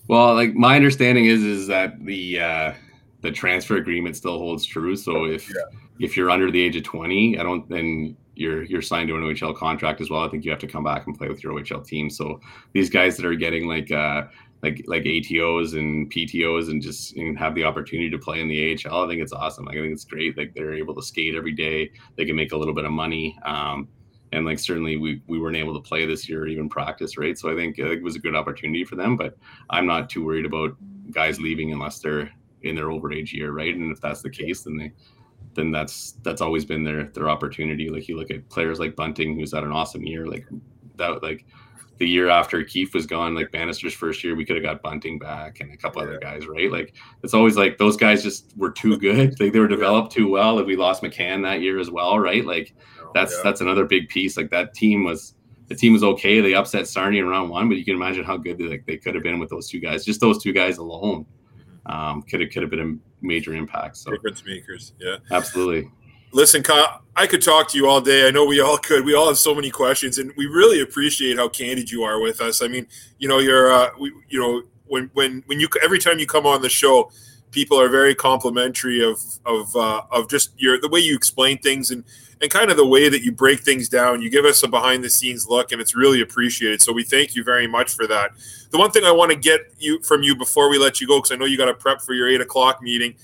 Well, 0.09 0.35
like 0.35 0.55
my 0.55 0.75
understanding 0.75 1.27
is 1.27 1.45
is 1.45 1.67
that 1.69 2.05
the 2.05 2.41
uh, 2.41 2.73
the 3.21 3.31
transfer 3.31 3.77
agreement 3.77 4.17
still 4.17 4.39
holds 4.39 4.65
true. 4.65 4.97
So 4.97 5.27
if 5.27 5.49
yeah. 5.49 5.79
If 6.01 6.17
you're 6.17 6.31
under 6.31 6.51
the 6.51 6.61
age 6.61 6.77
of 6.77 6.83
20, 6.83 7.39
I 7.39 7.43
don't 7.43 7.69
then 7.69 8.17
you're 8.35 8.65
you're 8.65 8.83
signed 8.83 9.09
to 9.09 9.17
an 9.17 9.23
OHL 9.23 9.55
contract 9.55 10.01
as 10.01 10.11
well. 10.11 10.25
I 10.25 10.29
think 10.29 10.45
you 10.45 10.51
have 10.51 10.61
to 10.61 10.67
come 10.67 10.83
back 10.83 11.07
and 11.07 11.17
play 11.17 11.29
with 11.29 11.45
your 11.45 11.53
OHL 11.53 11.87
team. 11.87 12.09
So 12.09 12.41
these 12.73 12.89
guys 12.89 13.17
that 13.19 13.27
are 13.27 13.35
getting 13.35 13.69
like 13.69 13.93
uh, 13.93 14.23
like 14.63 14.83
like 14.87 15.05
ATOs 15.05 15.77
and 15.77 16.11
PTOs 16.11 16.71
and 16.71 16.81
just 16.81 17.17
and 17.17 17.39
have 17.39 17.55
the 17.55 17.65
opportunity 17.65 18.09
to 18.11 18.19
play 18.19 18.41
in 18.41 18.49
the 18.49 18.73
AHL. 18.73 19.05
I 19.05 19.09
think 19.09 19.21
it's 19.21 19.33
awesome. 19.33 19.67
Like, 19.67 19.77
I 19.77 19.81
think 19.81 19.93
it's 19.93 20.05
great. 20.05 20.39
Like 20.39 20.55
they're 20.55 20.75
able 20.75 20.95
to 20.95 21.03
skate 21.03 21.35
every 21.35 21.53
day. 21.53 21.91
They 22.17 22.25
can 22.25 22.35
make 22.35 22.53
a 22.53 22.57
little 22.57 22.75
bit 22.75 22.87
of 22.87 22.93
money. 22.93 23.39
Um, 23.45 23.89
and 24.33 24.47
like 24.47 24.59
certainly 24.59 24.97
we 24.97 25.23
we 25.27 25.39
weren't 25.39 25.57
able 25.57 25.75
to 25.75 25.87
play 25.87 26.07
this 26.07 26.27
year 26.27 26.43
or 26.43 26.47
even 26.47 26.71
practice, 26.71 27.19
right? 27.19 27.37
So 27.37 27.53
I 27.53 27.55
think, 27.55 27.79
I 27.79 27.89
think 27.89 27.97
it 27.97 28.03
was 28.03 28.17
a 28.17 28.21
good 28.21 28.37
opportunity 28.37 28.85
for 28.85 28.97
them. 28.97 29.17
But 29.17 29.37
I'm 29.69 29.87
not 29.87 30.09
too 30.09 30.25
worried 30.25 30.47
about 30.47 30.77
guys 31.11 31.41
leaving 31.41 31.73
unless 31.73 31.99
they're 31.99 32.31
in 32.63 32.75
their 32.75 32.87
overage 32.87 33.33
year, 33.33 33.53
right? 33.53 33.75
And 33.75 33.93
if 33.93 34.01
that's 34.01 34.23
the 34.23 34.31
case, 34.31 34.63
then 34.63 34.77
they 34.77 34.93
then 35.61 35.71
that's 35.71 36.13
that's 36.23 36.41
always 36.41 36.65
been 36.65 36.83
their 36.83 37.05
their 37.05 37.29
opportunity. 37.29 37.91
Like 37.91 38.09
you 38.09 38.17
look 38.17 38.31
at 38.31 38.49
players 38.49 38.81
like 38.81 38.97
Bunting, 38.97 39.39
who's 39.39 39.53
had 39.53 39.65
an 39.65 39.73
awesome 39.73 40.03
year, 40.03 40.27
like 40.27 40.47
that 40.97 41.23
like 41.23 41.45
the 41.99 42.09
year 42.09 42.31
after 42.31 42.65
Keefe 42.65 42.95
was 42.95 43.05
gone, 43.05 43.35
like 43.35 43.53
Bannister's 43.53 43.93
first 43.93 44.25
year, 44.25 44.35
we 44.35 44.45
could 44.45 44.57
have 44.57 44.65
got 44.65 44.83
Bunting 44.83 45.19
back 45.19 45.61
and 45.61 45.71
a 45.71 45.77
couple 45.77 46.01
yeah. 46.01 46.09
other 46.09 46.19
guys, 46.19 46.47
right? 46.47 46.73
Like 46.73 46.95
it's 47.23 47.35
always 47.35 47.57
like 47.57 47.77
those 47.77 47.97
guys 47.97 48.23
just 48.23 48.57
were 48.57 48.71
too 48.71 48.99
good. 48.99 49.39
Like 49.39 49.53
they 49.53 49.61
were 49.61 49.69
developed 49.69 50.11
too 50.11 50.29
well. 50.29 50.57
Like 50.57 50.67
we 50.67 50.77
lost 50.77 51.03
McCann 51.03 51.43
that 51.43 51.61
year 51.61 51.79
as 51.79 51.91
well, 51.91 52.19
right? 52.19 52.45
Like 52.45 52.75
oh, 53.03 53.11
that's 53.15 53.33
yeah. 53.33 53.43
that's 53.45 53.61
another 53.61 53.85
big 53.85 54.09
piece. 54.09 54.37
Like 54.37 54.51
that 54.51 54.75
team 54.75 55.05
was 55.05 55.35
the 55.69 55.75
team 55.77 55.93
was 55.93 56.03
okay. 56.03 56.41
They 56.41 56.55
upset 56.55 56.89
Sarnia 56.89 57.23
in 57.23 57.29
round 57.29 57.51
one, 57.51 57.69
but 57.69 57.77
you 57.77 57.85
can 57.85 57.95
imagine 57.95 58.25
how 58.25 58.37
good 58.37 58.59
they, 58.59 58.65
like 58.65 58.87
they 58.87 58.97
could 58.97 59.15
have 59.15 59.23
been 59.23 59.39
with 59.39 59.51
those 59.51 59.69
two 59.69 59.79
guys. 59.79 60.05
Just 60.05 60.21
those 60.21 60.43
two 60.43 60.53
guys 60.53 60.79
alone 60.79 61.27
mm-hmm. 61.87 61.93
um, 61.93 62.23
could 62.23 62.41
have 62.41 62.51
could 62.51 62.63
have 62.63 62.71
been 62.71 63.01
major 63.23 63.55
impact. 63.55 63.97
So 63.99 64.11
difference 64.11 64.45
makers, 64.45 64.93
yeah, 64.99 65.17
absolutely. 65.31 65.91
Listen, 66.33 66.63
Kyle, 66.63 67.03
I 67.17 67.27
could 67.27 67.43
talk 67.43 67.69
to 67.71 67.77
you 67.77 67.89
all 67.89 68.01
day. 68.01 68.29
I 68.29 68.31
know 68.31 68.45
we 68.45 68.61
all 68.61 68.79
could. 68.79 69.05
We 69.05 69.15
all 69.15 69.27
have 69.27 69.39
so 69.39 69.55
many 69.55 69.71
questions, 69.71 70.19
and 70.19 70.33
we 70.37 70.47
really 70.47 70.81
appreciate 70.81 71.37
how 71.37 71.49
candid 71.49 71.91
you 71.91 72.05
are 72.05 72.21
with 72.21 72.41
us. 72.41 72.63
I 72.63 72.69
mean, 72.69 72.87
you 73.19 73.29
know, 73.29 73.39
you're, 73.41 73.73
uh, 73.73 73.91
we, 73.99 74.13
you 74.29 74.39
know, 74.39 74.63
when 74.87 75.11
when 75.15 75.43
when 75.47 75.59
you 75.59 75.69
every 75.83 75.99
time 75.99 76.19
you 76.19 76.27
come 76.27 76.47
on 76.47 76.63
the 76.63 76.69
show, 76.69 77.11
people 77.51 77.81
are 77.81 77.89
very 77.89 78.15
complimentary 78.15 79.03
of 79.03 79.21
of 79.45 79.75
uh, 79.75 80.03
of 80.13 80.29
just 80.29 80.51
your 80.57 80.81
the 80.81 80.89
way 80.89 81.01
you 81.01 81.17
explain 81.17 81.59
things 81.59 81.91
and 81.91 82.05
and 82.41 82.51
kind 82.51 82.71
of 82.71 82.77
the 82.77 82.87
way 82.87 83.09
that 83.09 83.23
you 83.23 83.33
break 83.33 83.61
things 83.61 83.89
down. 83.89 84.23
You 84.23 84.31
give 84.31 84.45
us 84.45 84.63
a 84.63 84.69
behind 84.69 85.05
the 85.05 85.11
scenes 85.11 85.47
look, 85.49 85.73
and 85.73 85.81
it's 85.81 85.95
really 85.95 86.21
appreciated. 86.23 86.81
So 86.81 86.93
we 86.93 87.05
thank 87.05 87.35
you 87.35 87.45
very 87.45 87.67
much 87.67 87.93
for 87.93 88.07
that. 88.07 88.31
The 88.71 88.79
one 88.79 88.91
thing 88.91 89.05
I 89.05 89.13
want 89.13 89.31
to 89.31 89.37
get 89.37 89.61
you 89.79 90.03
from 90.03 90.23
you 90.23 90.35
before 90.35 90.71
we 90.71 90.79
let 90.79 91.01
you 91.01 91.07
go, 91.07 91.19
because 91.19 91.33
I 91.33 91.37
know 91.37 91.45
you 91.45 91.59
got 91.59 91.67
to 91.67 91.75
prep 91.75 92.01
for 92.01 92.15
your 92.15 92.29
eight 92.29 92.41
o'clock 92.41 92.81
meeting 92.83 93.15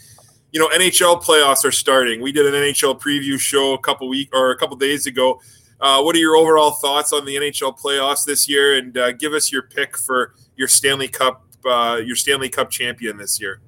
you 0.57 0.61
know, 0.61 0.69
NHL 0.69 1.23
playoffs 1.23 1.67
are 1.67 1.71
starting. 1.71 2.23
We 2.23 2.33
did 2.33 2.47
an 2.47 2.55
NHL 2.55 2.99
preview 2.99 3.39
show 3.39 3.75
a 3.75 3.79
couple 3.79 4.09
week 4.09 4.35
or 4.35 4.53
a 4.53 4.57
couple 4.57 4.75
days 4.77 5.07
ago. 5.07 5.39
Uh, 5.79 6.01
what 6.01 6.17
are 6.17 6.19
your 6.19 6.35
overall 6.35 6.71
thoughts 6.71 7.13
on 7.13 7.27
the 7.27 7.37
NHL 7.37 7.79
playoffs 7.79 8.25
this 8.25 8.49
year? 8.49 8.79
And 8.79 8.97
uh, 8.97 9.13
give 9.13 9.35
us 9.35 9.53
your 9.53 9.63
pick 9.63 9.99
for 9.99 10.35
your 10.57 10.69
Stanley 10.69 11.09
Cup, 11.09 11.45
uh, 11.67 12.01
your 12.03 12.17
Stanley 12.17 12.49
Cup 12.49 12.71
champion 12.71 13.19
this 13.19 13.39
year. 13.39 13.61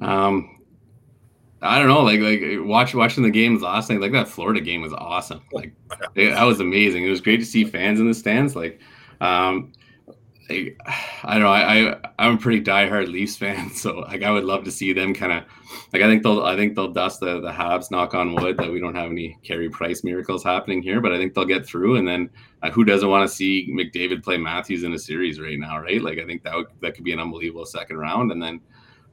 Um, 0.00 0.61
I 1.62 1.78
don't 1.78 1.88
know, 1.88 2.02
like 2.02 2.20
like 2.20 2.42
watch 2.66 2.94
watching 2.94 3.22
the 3.22 3.30
games 3.30 3.62
last 3.62 3.88
night. 3.88 4.00
Like 4.00 4.12
that 4.12 4.28
Florida 4.28 4.60
game 4.60 4.82
was 4.82 4.92
awesome. 4.92 5.42
Like 5.52 5.72
it, 6.14 6.30
that 6.30 6.42
was 6.42 6.60
amazing. 6.60 7.04
It 7.04 7.10
was 7.10 7.20
great 7.20 7.38
to 7.38 7.46
see 7.46 7.64
fans 7.64 8.00
in 8.00 8.08
the 8.08 8.14
stands. 8.14 8.56
Like, 8.56 8.80
um, 9.20 9.72
I, 10.50 10.74
I 11.22 11.34
don't 11.34 11.42
know. 11.42 11.52
I, 11.52 11.92
I 11.92 11.96
I'm 12.18 12.34
a 12.34 12.38
pretty 12.38 12.62
diehard 12.62 13.10
Leafs 13.10 13.36
fan, 13.36 13.70
so 13.74 14.00
like 14.00 14.24
I 14.24 14.30
would 14.32 14.44
love 14.44 14.64
to 14.64 14.72
see 14.72 14.92
them 14.92 15.14
kind 15.14 15.32
of 15.32 15.44
like 15.92 16.02
I 16.02 16.06
think 16.08 16.24
they'll 16.24 16.42
I 16.42 16.56
think 16.56 16.74
they'll 16.74 16.92
dust 16.92 17.20
the 17.20 17.40
the 17.40 17.52
Habs. 17.52 17.92
Knock 17.92 18.14
on 18.14 18.34
wood 18.34 18.56
that 18.56 18.70
we 18.70 18.80
don't 18.80 18.96
have 18.96 19.12
any 19.12 19.38
Carey 19.44 19.70
Price 19.70 20.02
miracles 20.02 20.42
happening 20.42 20.82
here, 20.82 21.00
but 21.00 21.12
I 21.12 21.18
think 21.18 21.32
they'll 21.32 21.44
get 21.44 21.64
through. 21.64 21.96
And 21.96 22.08
then 22.08 22.28
uh, 22.64 22.70
who 22.70 22.84
doesn't 22.84 23.08
want 23.08 23.28
to 23.28 23.32
see 23.32 23.68
McDavid 23.70 24.24
play 24.24 24.36
Matthews 24.36 24.82
in 24.82 24.92
a 24.94 24.98
series 24.98 25.40
right 25.40 25.58
now, 25.60 25.78
right? 25.78 26.02
Like 26.02 26.18
I 26.18 26.26
think 26.26 26.42
that 26.42 26.56
would, 26.56 26.66
that 26.80 26.94
could 26.94 27.04
be 27.04 27.12
an 27.12 27.20
unbelievable 27.20 27.66
second 27.66 27.98
round. 27.98 28.32
And 28.32 28.42
then, 28.42 28.60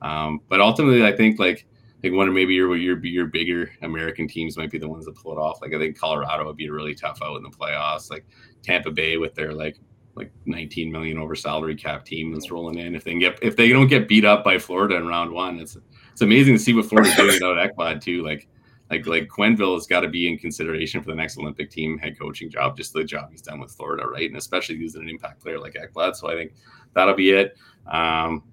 um, 0.02 0.42
but 0.50 0.62
ultimately, 0.62 1.06
I 1.06 1.16
think 1.16 1.38
like 1.38 1.68
like 2.04 2.14
one 2.14 2.30
or 2.30 2.32
maybe 2.32 2.54
your 2.54 2.76
your 2.76 3.04
your 3.06 3.28
bigger 3.28 3.72
American 3.82 4.28
teams 4.28 4.58
might 4.58 4.72
be 4.72 4.78
the 4.78 4.88
ones 4.88 5.06
that 5.06 5.16
pull 5.16 5.34
it 5.34 5.38
off. 5.38 5.62
Like 5.62 5.74
I 5.74 5.78
think 5.78 5.98
Colorado 5.98 6.46
would 6.46 6.56
be 6.56 6.68
a 6.68 6.72
really 6.72 6.96
tough 6.96 7.20
out 7.22 7.38
in 7.38 7.44
the 7.44 7.50
playoffs. 7.50 8.10
Like 8.10 8.26
Tampa 8.64 8.92
Bay 8.92 9.18
with 9.18 9.36
their 9.36 9.54
like 9.54 9.80
like 10.16 10.32
19 10.46 10.92
million 10.92 11.18
over 11.18 11.36
salary 11.36 11.76
cap 11.76 12.06
team 12.06 12.32
that's 12.32 12.52
rolling 12.52 12.78
in. 12.78 12.96
If 12.96 13.04
they 13.04 13.18
get 13.18 13.40
if 13.42 13.56
they 13.56 13.70
don't 13.70 13.88
get 13.88 14.08
beat 14.08 14.26
up 14.26 14.44
by 14.44 14.58
Florida 14.58 14.96
in 14.96 15.08
round 15.08 15.32
one, 15.32 15.60
it's 15.60 15.78
it's 16.12 16.22
amazing 16.22 16.56
to 16.56 16.60
see 16.60 16.74
what 16.74 16.86
Florida's 16.86 17.16
doing 17.16 17.34
without 17.34 17.58
Ekblad 17.78 18.02
too. 18.02 18.24
Like 18.24 18.48
like 18.90 19.06
like 19.06 19.28
Quenneville 19.28 19.76
has 19.76 19.86
got 19.86 20.02
to 20.02 20.08
be 20.08 20.28
in 20.28 20.38
consideration 20.38 21.02
for 21.02 21.10
the 21.10 21.16
next 21.16 21.38
Olympic 21.38 21.70
team 21.70 21.98
head 21.98 22.18
coaching 22.20 22.50
job, 22.50 22.78
just 22.78 22.94
the 22.94 23.04
job 23.04 23.30
he's 23.32 23.42
done 23.42 23.60
with 23.60 23.72
Florida, 23.72 24.08
right? 24.08 24.30
And 24.30 24.38
especially 24.38 24.76
using 24.76 25.02
an 25.02 25.10
impact 25.10 25.42
player 25.42 25.60
like 25.60 25.76
Ekblad. 25.76 26.16
So 26.16 26.30
I 26.30 26.36
think 26.36 26.54
that'll 26.94 27.14
be 27.14 27.32
it. 27.32 27.56
Um, 27.88 28.44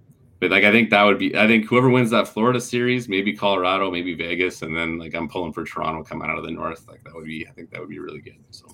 but 0.41 0.51
like 0.51 0.64
I 0.64 0.70
think 0.70 0.91
that 0.91 1.03
would 1.03 1.18
be 1.18 1.37
I 1.37 1.47
think 1.47 1.66
whoever 1.66 1.89
wins 1.89 2.11
that 2.11 2.28
Florida 2.28 2.61
series, 2.61 3.09
maybe 3.09 3.32
Colorado, 3.32 3.91
maybe 3.91 4.14
Vegas, 4.14 4.62
and 4.62 4.76
then 4.76 4.99
like 4.99 5.14
I'm 5.14 5.28
pulling 5.28 5.53
for 5.53 5.64
Toronto 5.64 6.03
coming 6.05 6.28
out 6.28 6.39
of 6.39 6.45
the 6.45 6.51
north. 6.51 6.87
Like 6.89 7.03
that 7.05 7.14
would 7.14 7.26
be 7.26 7.47
I 7.47 7.53
think 7.53 7.70
that 7.70 7.80
would 7.80 7.89
be 7.89 7.99
really 7.99 8.20
good. 8.20 8.37
So 8.51 8.66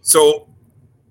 so 0.00 0.48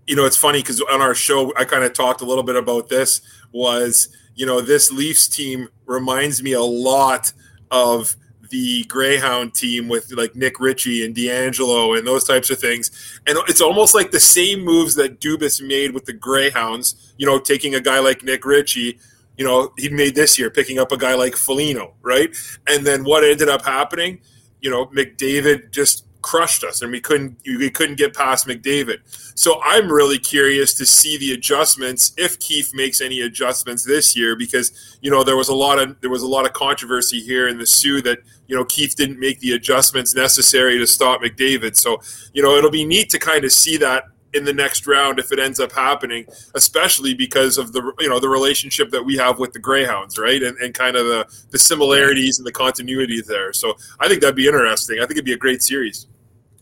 you 0.08 0.16
know, 0.16 0.26
it's 0.26 0.38
funny 0.38 0.60
because 0.62 0.82
on 0.82 1.02
our 1.02 1.16
show, 1.16 1.52
I 1.58 1.66
kind 1.66 1.84
of 1.84 1.94
talked 1.94 2.22
a 2.22 2.26
little 2.26 2.44
bit 2.44 2.56
about 2.56 2.90
this. 2.90 3.22
Was 3.52 4.10
you 4.36 4.46
know, 4.46 4.62
this 4.62 4.92
Leafs 4.92 5.28
team 5.28 5.70
reminds 5.86 6.44
me 6.44 6.54
a 6.54 6.62
lot 6.62 7.32
of 7.72 8.16
the 8.50 8.84
Greyhound 8.86 9.54
team 9.54 9.88
with 9.88 10.12
like 10.12 10.36
Nick 10.36 10.60
Ritchie 10.60 11.06
and 11.06 11.16
DeAngelo 11.16 11.98
and 11.98 12.06
those 12.06 12.26
types 12.26 12.50
of 12.50 12.60
things. 12.60 12.92
And 13.26 13.38
it's 13.48 13.62
almost 13.62 13.96
like 13.96 14.12
the 14.12 14.20
same 14.20 14.64
moves 14.64 14.96
that 14.96 15.20
Dubas 15.20 15.66
made 15.66 15.94
with 15.94 16.06
the 16.06 16.14
Greyhounds, 16.14 17.14
you 17.18 17.26
know, 17.26 17.40
taking 17.40 17.76
a 17.76 17.82
guy 17.82 18.00
like 18.00 18.24
Nick 18.24 18.46
Ritchie, 18.46 19.00
you 19.38 19.46
know, 19.46 19.72
he 19.78 19.90
made 19.90 20.16
this 20.16 20.40
year, 20.40 20.50
picking 20.50 20.80
up 20.80 20.92
a 20.92 20.98
guy 20.98 21.14
like 21.14 21.36
Foligno, 21.36 21.94
right? 22.02 22.36
And 22.68 22.86
then 22.86 23.04
what 23.04 23.24
ended 23.24 23.50
up 23.50 23.64
happening, 23.64 24.20
you 24.62 24.70
know, 24.70 24.88
McDavid 24.88 25.72
just 25.72 26.06
crushed 26.26 26.64
us, 26.64 26.82
and 26.82 26.92
we 26.92 27.00
couldn't 27.00 27.38
we 27.46 27.70
couldn't 27.70 27.98
get 27.98 28.16
past 28.16 28.48
McDavid. 28.48 28.98
So 29.36 29.62
I'm 29.64 29.92
really 29.92 30.18
curious 30.18 30.74
to 30.76 30.86
see 30.86 31.20
the 31.20 31.34
adjustments 31.34 32.14
if 32.18 32.40
Keefe 32.40 32.74
makes 32.74 33.00
any 33.00 33.22
adjustments 33.22 33.84
this 33.84 34.18
year, 34.18 34.36
because 34.36 34.98
you 35.02 35.12
know 35.12 35.24
there 35.24 35.38
was 35.38 35.50
a 35.50 35.54
lot 35.54 35.78
of 35.78 36.02
there 36.02 36.10
was 36.10 36.24
a 36.24 36.28
lot 36.28 36.48
of 36.48 36.54
controversy 36.54 37.20
here 37.20 37.48
in 37.48 37.60
the 37.60 37.68
Soo 37.68 38.02
that 38.02 38.18
you 38.48 38.56
know 38.56 38.66
Keefe 38.66 38.96
didn't 38.96 39.20
make 39.20 39.40
the 39.40 39.52
adjustments 39.52 40.16
necessary 40.16 40.80
to 40.80 40.88
stop 40.88 41.22
McDavid. 41.22 41.76
So 41.76 42.02
you 42.34 42.42
know 42.42 42.56
it'll 42.56 42.72
be 42.72 42.86
neat 42.86 43.10
to 43.10 43.20
kind 43.20 43.46
of 43.46 43.52
see 43.52 43.78
that 43.78 44.06
in 44.36 44.44
the 44.44 44.54
next 44.54 44.86
round 44.86 45.18
if 45.20 45.32
it 45.32 45.40
ends 45.40 45.60
up 45.60 45.72
happening, 45.72 46.26
especially 46.54 47.14
because 47.14 47.58
of 47.58 47.74
the 47.74 47.94
you 48.00 48.10
know 48.10 48.20
the 48.20 48.30
relationship 48.30 48.90
that 48.92 49.04
we 49.04 49.18
have 49.18 49.40
with 49.40 49.54
the 49.54 49.60
Greyhounds, 49.60 50.18
right? 50.18 50.42
And, 50.44 50.58
and 50.58 50.74
kind 50.74 50.96
of 50.96 51.06
the 51.06 51.26
the 51.52 51.60
similarities 51.60 52.38
and 52.38 52.46
the 52.46 52.52
continuity 52.52 53.22
there. 53.22 53.54
So 53.54 53.76
I 54.00 54.08
think 54.08 54.22
that'd 54.22 54.36
be 54.36 54.48
interesting. 54.48 54.98
I 54.98 55.02
think 55.02 55.12
it'd 55.12 55.26
be 55.26 55.34
a 55.34 55.38
great 55.38 55.64
series. 55.64 56.08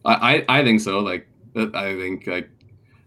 I 0.06 0.46
I 0.48 0.64
think 0.64 0.82
so. 0.82 1.00
Like 1.00 1.28
I 1.56 1.96
think 1.96 2.28
like 2.28 2.50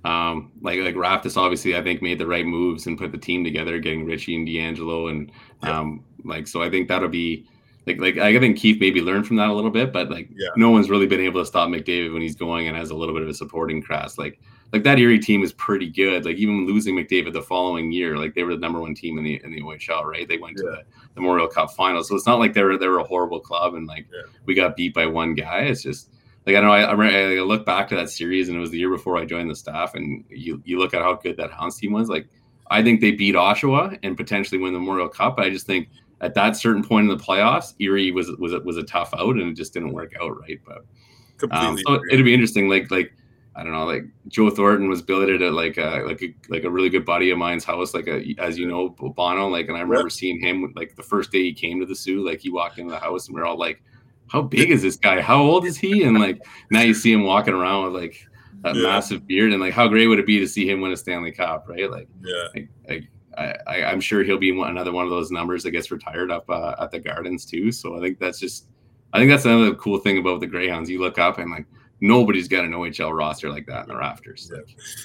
um, 0.05 0.53
like 0.61 0.81
like 0.81 0.95
Raftis 0.95 1.37
obviously 1.37 1.77
I 1.77 1.83
think 1.83 2.03
made 2.03 2.19
the 2.19 2.27
right 2.27 2.47
moves 2.47 2.87
and 2.87 2.99
put 2.99 3.13
the 3.13 3.19
team 3.19 3.45
together, 3.45 3.79
getting 3.79 4.05
Ritchie 4.05 4.37
and 4.37 4.47
DeAngelo 4.47 5.11
and 5.11 5.33
um, 5.63 6.05
like 6.25 6.47
so 6.47 6.63
I 6.63 6.71
think 6.71 6.89
that'll 6.89 7.09
be 7.09 7.47
like 7.87 8.01
like 8.01 8.19
I 8.19 8.39
think 8.39 8.59
Keefe 8.59 8.81
maybe 8.81 9.01
learned 9.01 9.27
from 9.27 9.37
that 9.37 9.49
a 9.49 9.53
little 9.53 9.71
bit, 9.71 9.93
but 9.93 10.11
like 10.11 10.29
yeah. 10.35 10.49
no 10.57 10.71
one's 10.71 10.91
really 10.91 11.07
been 11.07 11.21
able 11.21 11.41
to 11.41 11.47
stop 11.47 11.69
McDavid 11.69 12.13
when 12.13 12.23
he's 12.23 12.35
going 12.35 12.69
and 12.69 12.77
has 12.77 12.91
a 12.91 12.95
little 12.95 13.15
bit 13.15 13.23
of 13.23 13.29
a 13.29 13.35
supporting 13.35 13.83
cast. 13.83 14.19
Like 14.19 14.41
like 14.73 14.83
that 14.83 14.99
Erie 14.99 15.19
team 15.19 15.43
is 15.43 15.53
pretty 15.53 15.89
good. 15.89 16.25
Like 16.25 16.37
even 16.37 16.67
losing 16.67 16.97
McDavid 16.97 17.33
the 17.33 17.43
following 17.43 17.93
year, 17.93 18.17
like 18.17 18.35
they 18.35 18.43
were 18.43 18.55
the 18.55 18.61
number 18.61 18.81
one 18.81 18.95
team 18.95 19.19
in 19.19 19.25
the 19.25 19.41
in 19.45 19.53
the 19.53 19.63
OHL, 19.63 20.05
right? 20.05 20.29
They 20.29 20.39
went 20.39 20.59
yeah. 20.59 20.71
to 20.71 20.71
the, 20.71 20.83
the 21.15 21.21
Memorial 21.21 21.49
Cup 21.49 21.73
final, 21.73 22.03
so 22.03 22.15
it's 22.17 22.27
not 22.27 22.39
like 22.39 22.53
they 22.53 22.63
were 22.63 22.77
they 22.77 22.89
were 22.89 22.99
a 22.99 23.05
horrible 23.05 23.41
club 23.41 23.75
and 23.75 23.87
like 23.87 24.07
yeah. 24.13 24.23
we 24.45 24.55
got 24.55 24.77
beat 24.77 24.95
by 24.95 25.07
one 25.07 25.35
guy. 25.35 25.61
It's 25.61 25.83
just 25.83 26.11
like 26.47 26.57
I 26.57 26.61
know 26.61 26.73
I, 26.73 26.83
I, 26.83 27.37
I 27.37 27.41
look 27.41 27.65
back 27.65 27.89
to 27.89 27.97
that 27.97 28.11
series 28.11 28.49
and 28.49 28.57
it 28.57 28.61
was 28.61 28.71
the 28.71 28.79
year 28.79 28.91
before 28.91 29.17
I 29.17 29.25
joined 29.25 29.51
the 29.51 29.57
staff, 29.57 29.95
and 29.95 30.25
you 30.29 30.61
you 30.65 30.79
look 30.79 30.95
at 30.95 31.03
how 31.03 31.15
good 31.15 31.37
that 31.37 31.53
Hounds 31.53 31.77
team 31.77 31.93
was. 31.93 32.09
Like 32.09 32.29
I 32.69 32.83
think 32.83 33.01
they 33.01 33.13
beat 33.13 33.35
Oshawa 33.35 33.99
and 34.03 34.17
potentially 34.17 34.61
win 34.61 34.73
the 34.73 34.79
Memorial 34.79 35.09
Cup. 35.09 35.37
But 35.37 35.47
I 35.47 35.51
just 35.51 35.67
think 35.67 35.89
at 36.21 36.35
that 36.35 36.57
certain 36.57 36.83
point 36.83 37.11
in 37.11 37.17
the 37.17 37.23
playoffs, 37.23 37.75
Erie 37.79 38.11
was 38.11 38.31
was 38.39 38.53
was 38.65 38.77
a 38.77 38.83
tough 38.83 39.15
out 39.15 39.37
and 39.37 39.51
it 39.51 39.55
just 39.55 39.73
didn't 39.73 39.93
work 39.93 40.13
out 40.21 40.39
right. 40.41 40.61
But 40.65 40.85
um, 41.51 41.79
so 41.79 42.01
it'd 42.11 42.25
be 42.25 42.35
interesting. 42.35 42.69
Like 42.69 42.91
like 42.91 43.13
I 43.57 43.63
don't 43.63 43.73
know, 43.73 43.87
like 43.87 44.05
Joe 44.29 44.51
Thornton 44.51 44.91
was 44.91 45.01
billeted 45.01 45.41
at 45.41 45.55
like 45.55 45.79
a 45.79 46.03
like 46.07 46.23
a 46.23 46.35
like 46.51 46.65
a 46.65 46.71
really 46.71 46.91
good 46.91 47.07
buddy 47.07 47.31
of 47.31 47.39
mine's 47.39 47.65
house, 47.65 47.95
like 47.95 48.07
a 48.07 48.35
as 48.39 48.59
you 48.59 48.69
know, 48.69 48.91
Bono. 48.91 49.49
Like, 49.49 49.69
and 49.69 49.79
I 49.79 49.81
remember 49.81 50.11
seeing 50.11 50.39
him 50.39 50.75
like 50.77 50.95
the 50.95 51.03
first 51.03 51.33
day 51.33 51.43
he 51.43 51.55
came 51.55 51.81
to 51.81 51.87
the 51.87 51.97
Soo, 51.97 52.25
like 52.25 52.41
he 52.41 52.51
walked 52.51 52.79
into 52.79 52.93
the 52.93 53.01
house 53.01 53.29
and 53.29 53.35
we 53.35 53.41
are 53.41 53.47
all 53.47 53.59
like, 53.59 53.83
How 54.29 54.43
big 54.43 54.71
is 54.71 54.83
this 54.83 54.97
guy? 54.97 55.23
How 55.23 55.41
old 55.41 55.65
is 55.65 55.79
he? 55.79 56.03
And 56.03 56.19
like 56.21 56.39
now 56.71 56.83
you 56.83 56.93
see 56.93 57.11
him 57.11 57.25
walking 57.25 57.55
around 57.55 57.85
with 57.85 58.03
like 58.03 58.27
a 58.65 58.77
yeah. 58.77 58.83
massive 58.83 59.27
beard 59.27 59.53
and 59.53 59.61
like 59.61 59.73
how 59.73 59.89
great 59.89 60.07
would 60.07 60.19
it 60.19 60.27
be 60.27 60.39
to 60.39 60.47
see 60.47 60.69
him 60.69 60.83
win 60.83 60.93
a 60.93 60.97
Stanley 60.97 61.33
Cup, 61.33 61.67
right? 61.67 61.91
Like 61.91 62.09
yeah. 62.23 62.63
Like, 62.87 63.09
I, 63.39 63.55
I, 63.67 63.93
am 63.93 64.01
sure 64.01 64.23
he'll 64.23 64.39
be 64.39 64.53
one, 64.53 64.71
another 64.71 64.93
one 64.93 65.05
of 65.05 65.11
those 65.11 65.31
numbers 65.31 65.63
that 65.63 65.71
gets 65.71 65.91
retired 65.91 66.31
up 66.31 66.49
uh, 66.49 66.75
at 66.79 66.91
the 66.91 66.99
Gardens 66.99 67.45
too. 67.45 67.71
So 67.71 67.97
I 67.97 68.01
think 68.01 68.19
that's 68.19 68.39
just, 68.39 68.69
I 69.13 69.19
think 69.19 69.31
that's 69.31 69.45
another 69.45 69.75
cool 69.75 69.99
thing 69.99 70.19
about 70.19 70.41
the 70.41 70.47
Greyhounds. 70.47 70.89
You 70.89 71.01
look 71.01 71.19
up 71.19 71.39
and 71.39 71.51
like 71.51 71.67
nobody's 72.01 72.49
got 72.49 72.65
an 72.65 72.73
OHL 72.73 73.17
roster 73.17 73.51
like 73.51 73.67
that 73.67 73.83
in 73.83 73.89
the 73.89 73.97
rafters. 73.97 74.51
Yeah. 74.53 74.61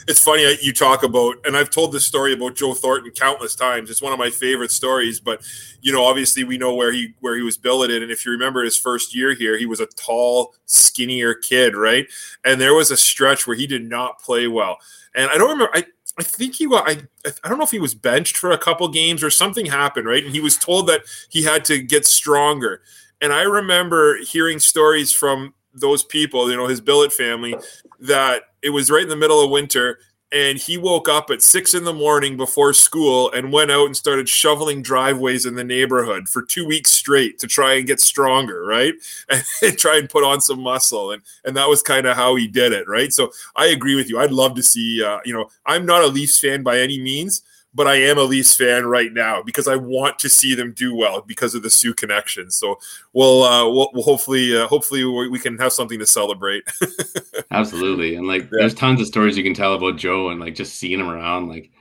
It's 0.07 0.21
funny 0.21 0.45
uh, 0.45 0.55
you 0.61 0.73
talk 0.73 1.03
about, 1.03 1.35
and 1.45 1.55
I've 1.55 1.69
told 1.69 1.93
this 1.93 2.05
story 2.05 2.33
about 2.33 2.55
Joe 2.55 2.73
Thornton 2.73 3.11
countless 3.11 3.55
times. 3.55 3.89
It's 3.89 4.01
one 4.01 4.13
of 4.13 4.19
my 4.19 4.29
favorite 4.29 4.71
stories. 4.71 5.19
But 5.19 5.41
you 5.81 5.91
know, 5.91 6.03
obviously, 6.03 6.43
we 6.43 6.57
know 6.57 6.73
where 6.75 6.91
he 6.91 7.13
where 7.19 7.35
he 7.35 7.41
was 7.41 7.57
billeted, 7.57 8.03
and 8.03 8.11
if 8.11 8.25
you 8.25 8.31
remember 8.31 8.63
his 8.63 8.77
first 8.77 9.15
year 9.15 9.33
here, 9.33 9.57
he 9.57 9.65
was 9.65 9.79
a 9.79 9.87
tall, 9.87 10.53
skinnier 10.65 11.33
kid, 11.33 11.75
right? 11.75 12.07
And 12.43 12.59
there 12.59 12.73
was 12.73 12.91
a 12.91 12.97
stretch 12.97 13.47
where 13.47 13.55
he 13.55 13.67
did 13.67 13.87
not 13.87 14.19
play 14.19 14.47
well, 14.47 14.77
and 15.15 15.29
I 15.29 15.37
don't 15.37 15.49
remember. 15.51 15.71
I 15.73 15.85
I 16.19 16.23
think 16.23 16.55
he 16.55 16.67
was. 16.67 16.83
I 16.85 17.01
I 17.43 17.49
don't 17.49 17.57
know 17.57 17.63
if 17.63 17.71
he 17.71 17.79
was 17.79 17.95
benched 17.95 18.37
for 18.37 18.51
a 18.51 18.57
couple 18.57 18.87
games 18.89 19.23
or 19.23 19.29
something 19.29 19.65
happened, 19.65 20.07
right? 20.07 20.23
And 20.23 20.33
he 20.33 20.41
was 20.41 20.57
told 20.57 20.87
that 20.87 21.03
he 21.29 21.43
had 21.43 21.63
to 21.65 21.81
get 21.81 22.05
stronger. 22.05 22.81
And 23.21 23.31
I 23.31 23.43
remember 23.43 24.17
hearing 24.17 24.57
stories 24.59 25.13
from 25.13 25.53
those 25.74 26.03
people, 26.03 26.49
you 26.49 26.57
know, 26.57 26.67
his 26.67 26.82
billet 26.82 27.13
family, 27.13 27.55
that 27.99 28.43
it 28.61 28.69
was 28.69 28.91
right 28.91 29.03
in 29.03 29.09
the 29.09 29.15
middle 29.15 29.43
of 29.43 29.49
winter 29.49 29.99
and 30.34 30.57
he 30.57 30.78
woke 30.78 31.09
up 31.09 31.30
at 31.30 31.41
six 31.41 31.74
in 31.74 31.84
the 31.84 31.93
morning 31.93 32.38
before 32.38 32.72
school 32.72 33.30
and 33.32 33.51
went 33.51 33.69
out 33.69 33.86
and 33.86 33.97
started 33.97 34.30
shoveling 34.30 34.82
driveways 34.82 35.45
in 35.45 35.55
the 35.55 35.63
neighborhood 35.63 36.30
for 36.30 36.41
two 36.41 36.65
weeks 36.65 36.91
straight 36.91 37.38
to 37.39 37.47
try 37.47 37.74
and 37.74 37.88
get 37.88 37.99
stronger 37.99 38.65
right? 38.65 38.93
And, 39.61 39.78
try 39.78 39.97
and 39.97 40.09
put 40.09 40.24
on 40.24 40.41
some 40.41 40.61
muscle 40.61 41.11
and 41.11 41.22
and 41.43 41.55
that 41.57 41.67
was 41.67 41.82
kind 41.82 42.05
of 42.05 42.15
how 42.15 42.36
he 42.36 42.47
did 42.47 42.74
it 42.74 42.88
right? 42.88 43.11
So 43.11 43.32
i 43.55 43.67
agree 43.67 43.95
with 43.95 44.09
you. 44.09 44.19
I'd 44.19 44.32
love 44.32 44.55
to 44.55 44.63
see 44.63 45.03
uh, 45.03 45.19
you 45.26 45.34
know 45.34 45.49
i'm 45.65 45.86
not 45.86 46.03
a 46.03 46.07
leafs 46.07 46.39
fan 46.39 46.63
by 46.63 46.80
any 46.80 46.99
means 46.99 47.41
but 47.74 47.88
I 47.88 47.95
am 47.95 48.17
a 48.17 48.24
Leafs 48.24 48.55
fan 48.55 48.86
right 48.86 49.13
now 49.13 49.41
because 49.41 49.67
I 49.67 49.76
want 49.76 50.19
to 50.19 50.30
see 50.30 50.55
them 50.55 50.74
do 50.74 50.95
well 50.95 51.22
because 51.22 51.55
of 51.55 51.63
the 51.63 51.69
Soo 51.69 51.93
connection. 51.93 52.51
So 52.51 52.80
we'll, 53.13 53.43
uh, 53.43 53.69
we'll, 53.69 53.89
we'll 53.93 54.03
hopefully, 54.03 54.57
uh, 54.57 54.67
hopefully 54.67 55.05
we 55.05 55.39
can 55.39 55.57
have 55.57 55.72
something 55.72 55.99
to 55.99 56.05
celebrate. 56.05 56.63
Absolutely, 57.51 58.15
and 58.15 58.28
like, 58.28 58.43
yeah. 58.43 58.49
there's 58.51 58.74
tons 58.74 58.99
of 58.99 59.07
stories 59.07 59.38
you 59.38 59.43
can 59.43 59.53
tell 59.53 59.74
about 59.74 59.97
Joe 59.97 60.30
and 60.30 60.39
like 60.39 60.55
just 60.55 60.76
seeing 60.76 60.99
him 60.99 61.09
around, 61.09 61.47
like 61.47 61.72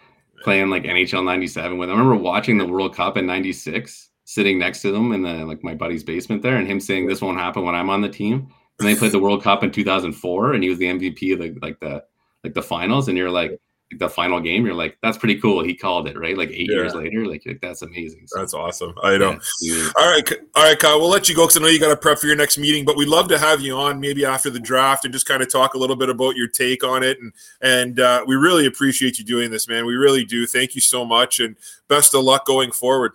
playing 0.42 0.70
like 0.70 0.84
NHL 0.84 1.24
'97 1.24 1.78
with. 1.78 1.88
I 1.88 1.92
remember 1.92 2.16
watching 2.16 2.58
the 2.58 2.66
World 2.66 2.94
Cup 2.94 3.16
in 3.16 3.26
'96, 3.26 4.10
sitting 4.24 4.58
next 4.58 4.82
to 4.82 4.92
them 4.92 5.12
in 5.12 5.22
the 5.22 5.44
like 5.44 5.64
my 5.64 5.74
buddy's 5.74 6.04
basement 6.04 6.42
there, 6.42 6.56
and 6.56 6.68
him 6.68 6.80
saying, 6.80 7.06
"This 7.06 7.20
won't 7.20 7.38
happen 7.38 7.64
when 7.64 7.74
I'm 7.74 7.90
on 7.90 8.00
the 8.00 8.08
team." 8.08 8.48
And 8.78 8.88
they 8.88 8.94
played 8.94 9.12
the 9.12 9.18
World 9.18 9.42
Cup 9.42 9.62
in 9.62 9.70
2004, 9.70 10.54
and 10.54 10.62
he 10.62 10.70
was 10.70 10.78
the 10.78 10.86
MVP 10.86 11.34
of 11.34 11.38
the 11.40 11.58
like 11.60 11.78
the 11.80 12.04
like 12.44 12.54
the 12.54 12.62
finals, 12.62 13.08
and 13.08 13.18
you're 13.18 13.30
like 13.30 13.60
the 13.98 14.08
final 14.08 14.40
game, 14.40 14.64
you're 14.64 14.74
like, 14.74 14.96
that's 15.02 15.18
pretty 15.18 15.40
cool. 15.40 15.64
He 15.64 15.74
called 15.74 16.06
it, 16.06 16.18
right? 16.18 16.36
Like 16.38 16.50
eight 16.50 16.68
yeah. 16.70 16.76
years 16.76 16.94
later, 16.94 17.26
like, 17.26 17.42
like 17.44 17.60
that's 17.60 17.82
amazing. 17.82 18.22
So, 18.26 18.38
that's 18.38 18.54
awesome. 18.54 18.94
I 19.02 19.18
know. 19.18 19.38
Yeah. 19.60 19.88
All 19.98 20.10
right, 20.10 20.32
all 20.54 20.64
right, 20.64 20.78
Kyle. 20.78 21.00
We'll 21.00 21.10
let 21.10 21.28
you 21.28 21.34
go 21.34 21.44
because 21.44 21.56
I 21.56 21.60
know 21.60 21.66
you 21.68 21.80
got 21.80 21.88
to 21.88 21.96
prep 21.96 22.18
for 22.18 22.26
your 22.26 22.36
next 22.36 22.58
meeting, 22.58 22.84
but 22.84 22.96
we'd 22.96 23.08
love 23.08 23.28
to 23.28 23.38
have 23.38 23.60
you 23.60 23.76
on 23.76 24.00
maybe 24.00 24.24
after 24.24 24.48
the 24.48 24.60
draft 24.60 25.04
and 25.04 25.12
just 25.12 25.26
kind 25.26 25.42
of 25.42 25.50
talk 25.50 25.74
a 25.74 25.78
little 25.78 25.96
bit 25.96 26.08
about 26.08 26.36
your 26.36 26.48
take 26.48 26.84
on 26.84 27.02
it. 27.02 27.18
And 27.20 27.32
and 27.60 28.00
uh, 28.00 28.24
we 28.26 28.36
really 28.36 28.66
appreciate 28.66 29.18
you 29.18 29.24
doing 29.24 29.50
this, 29.50 29.68
man. 29.68 29.86
We 29.86 29.94
really 29.94 30.24
do. 30.24 30.46
Thank 30.46 30.74
you 30.74 30.80
so 30.80 31.04
much, 31.04 31.40
and 31.40 31.56
best 31.88 32.14
of 32.14 32.22
luck 32.22 32.46
going 32.46 32.70
forward. 32.70 33.12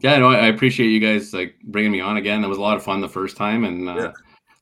Yeah, 0.00 0.16
no, 0.18 0.30
I 0.30 0.46
appreciate 0.46 0.88
you 0.88 1.00
guys 1.00 1.34
like 1.34 1.56
bringing 1.64 1.90
me 1.90 2.00
on 2.00 2.18
again. 2.18 2.40
That 2.40 2.48
was 2.48 2.58
a 2.58 2.62
lot 2.62 2.76
of 2.76 2.84
fun 2.84 3.00
the 3.00 3.08
first 3.08 3.36
time, 3.36 3.64
and 3.64 3.88
uh, 3.88 3.94
yeah 3.96 4.12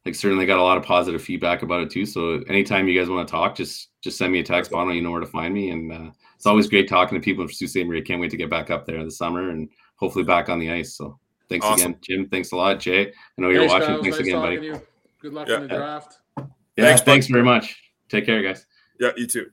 like 0.07 0.15
certainly 0.15 0.47
got 0.47 0.59
a 0.59 0.63
lot 0.63 0.79
of 0.79 0.85
positive 0.85 1.21
feedback 1.21 1.63
about 1.63 1.83
it 1.83 1.91
too. 1.91 2.07
So 2.07 2.41
anytime 2.49 2.89
you 2.89 2.99
guys 2.99 3.11
want 3.11 3.27
to 3.27 3.31
talk, 3.31 3.57
just 3.57 3.89
just 4.07 4.19
send 4.19 4.33
me 4.33 4.41
a 4.41 4.43
text, 4.43 4.71
Bono. 4.71 4.93
You 4.93 5.03
know 5.03 5.11
where 5.11 5.21
to 5.21 5.27
find 5.27 5.53
me, 5.53 5.71
and 5.71 5.93
uh, 5.93 6.11
it's 6.35 6.47
always 6.47 6.69
great 6.69 6.89
talking 6.89 7.21
to 7.21 7.25
people 7.25 7.45
from 7.45 7.53
Sault 7.53 7.71
Ste. 7.71 7.87
Marie. 7.87 8.03
Can't 8.03 8.21
wait 8.21 8.31
to 8.31 8.37
get 8.37 8.49
back 8.49 8.71
up 8.71 8.87
there 8.87 9.05
this 9.05 9.19
summer 9.19 9.51
and 9.51 9.69
hopefully 9.97 10.25
back 10.25 10.49
on 10.49 10.59
the 10.59 10.71
ice. 10.71 10.95
So 10.95 11.19
thanks 11.49 11.67
awesome. 11.67 11.93
again, 11.93 12.01
Jim. 12.03 12.29
Thanks 12.29 12.53
a 12.53 12.57
lot, 12.57 12.81
Jay. 12.81 13.09
I 13.09 13.13
know 13.37 13.51
you're 13.51 13.69
watching. 13.69 14.01
Thanks 14.03 14.19
nice 14.19 14.27
again, 14.27 14.41
buddy. 14.41 14.57
You. 14.57 14.83
Good 15.21 15.33
luck 15.35 15.49
yeah. 15.49 15.57
in 15.57 15.63
the 15.63 15.69
draft. 15.69 16.19
Yeah, 16.39 16.45
thanks, 16.77 17.03
thanks 17.03 17.27
very 17.27 17.43
much. 17.43 17.77
Take 18.09 18.27
care, 18.27 18.43
guys. 18.43 18.65
Yeah, 19.01 19.11
you 19.17 19.27
too. 19.27 19.51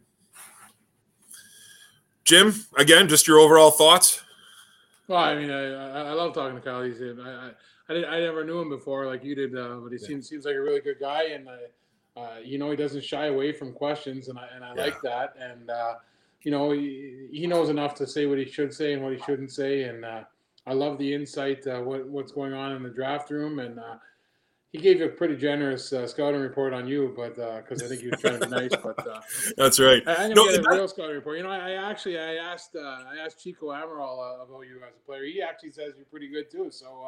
Jim, 2.24 2.54
again, 2.78 3.10
just 3.10 3.28
your 3.28 3.39
overall 3.39 3.72
thoughts. 3.72 4.22
Well, 5.08 5.20
I 5.20 5.36
mean, 5.36 5.49
I, 5.49 6.10
I 6.10 6.12
love 6.14 6.34
talking 6.34 6.56
to 6.56 6.62
Kyle. 6.62 6.82
He's 6.84 7.01
in. 7.01 7.20
I, 7.20 7.47
I 7.47 7.51
I, 7.89 7.93
did, 7.93 8.06
I 8.06 8.20
never 8.20 8.45
knew 8.45 8.60
him 8.60 8.70
before 8.70 9.06
like 9.08 9.24
you 9.24 9.36
did, 9.36 9.58
uh, 9.58 9.80
but 9.84 9.91
he 9.91 9.97
yeah. 9.99 10.08
seems 10.08 10.30
seems 10.30 10.45
like 10.45 10.56
a 10.56 10.62
really 10.62 10.80
good 10.80 10.99
guy, 10.99 11.24
and 11.34 11.47
uh, 11.47 11.58
uh, 12.16 12.38
you 12.43 12.57
know 12.57 12.70
he 12.70 12.78
doesn't 12.78 13.03
shy 13.03 13.26
away 13.28 13.51
from 13.51 13.74
questions, 13.74 14.28
and 14.28 14.38
I 14.38 14.47
and 14.55 14.64
I 14.64 14.74
yeah. 14.76 14.84
like 14.84 15.01
that, 15.01 15.36
and 15.39 15.70
uh, 15.70 15.95
you 16.43 16.51
know 16.51 16.72
he, 16.72 17.28
he 17.32 17.47
knows 17.47 17.70
enough 17.70 17.95
to 17.95 18.07
say 18.07 18.26
what 18.26 18.38
he 18.38 18.45
should 18.45 18.74
say 18.74 18.93
and 18.93 19.03
what 19.03 19.14
he 19.14 19.20
shouldn't 19.20 19.51
say, 19.51 19.84
and 19.84 20.05
uh, 20.05 20.24
I 20.68 20.74
love 20.74 20.97
the 20.97 21.14
insight 21.14 21.66
uh, 21.68 21.80
what 21.80 22.07
what's 22.07 22.32
going 22.32 22.53
on 22.53 22.74
in 22.74 22.84
the 22.84 22.89
draft 22.89 23.32
room, 23.32 23.59
and 23.59 23.80
he 24.74 24.80
gave 24.80 24.99
you 24.99 25.05
a 25.05 25.09
pretty 25.09 25.36
generous 25.36 25.93
uh, 25.93 26.07
scouting 26.07 26.41
report 26.41 26.74
on 26.74 26.88
you, 26.88 27.14
but 27.16 27.36
because 27.64 27.82
uh, 27.82 27.86
I 27.86 27.89
think 27.89 28.01
he 28.01 28.07
was 28.07 28.20
trying 28.20 28.39
to 28.39 28.47
be 28.47 28.51
nice. 28.51 28.72
But 28.72 29.07
uh, 29.07 29.22
that's 29.57 29.80
right. 29.80 30.01
I, 30.07 30.26
I 30.26 30.28
no, 30.30 30.49
get 30.49 30.66
a 30.66 30.70
real 30.70 30.88
scouting 30.88 31.16
report. 31.16 31.38
You 31.38 31.43
know, 31.43 31.51
I, 31.51 31.72
I 31.72 31.89
actually 31.89 32.20
I 32.20 32.36
asked 32.36 32.76
I 32.76 33.18
asked 33.24 33.43
Chico 33.43 33.68
Amaral 33.68 34.43
about 34.43 34.61
you 34.61 34.78
as 34.88 34.95
a 34.95 35.05
player. 35.05 35.26
He 35.26 35.41
actually 35.41 35.72
says 35.72 35.93
you're 35.95 36.05
pretty 36.05 36.28
good 36.28 36.51
too. 36.51 36.70
So 36.72 37.05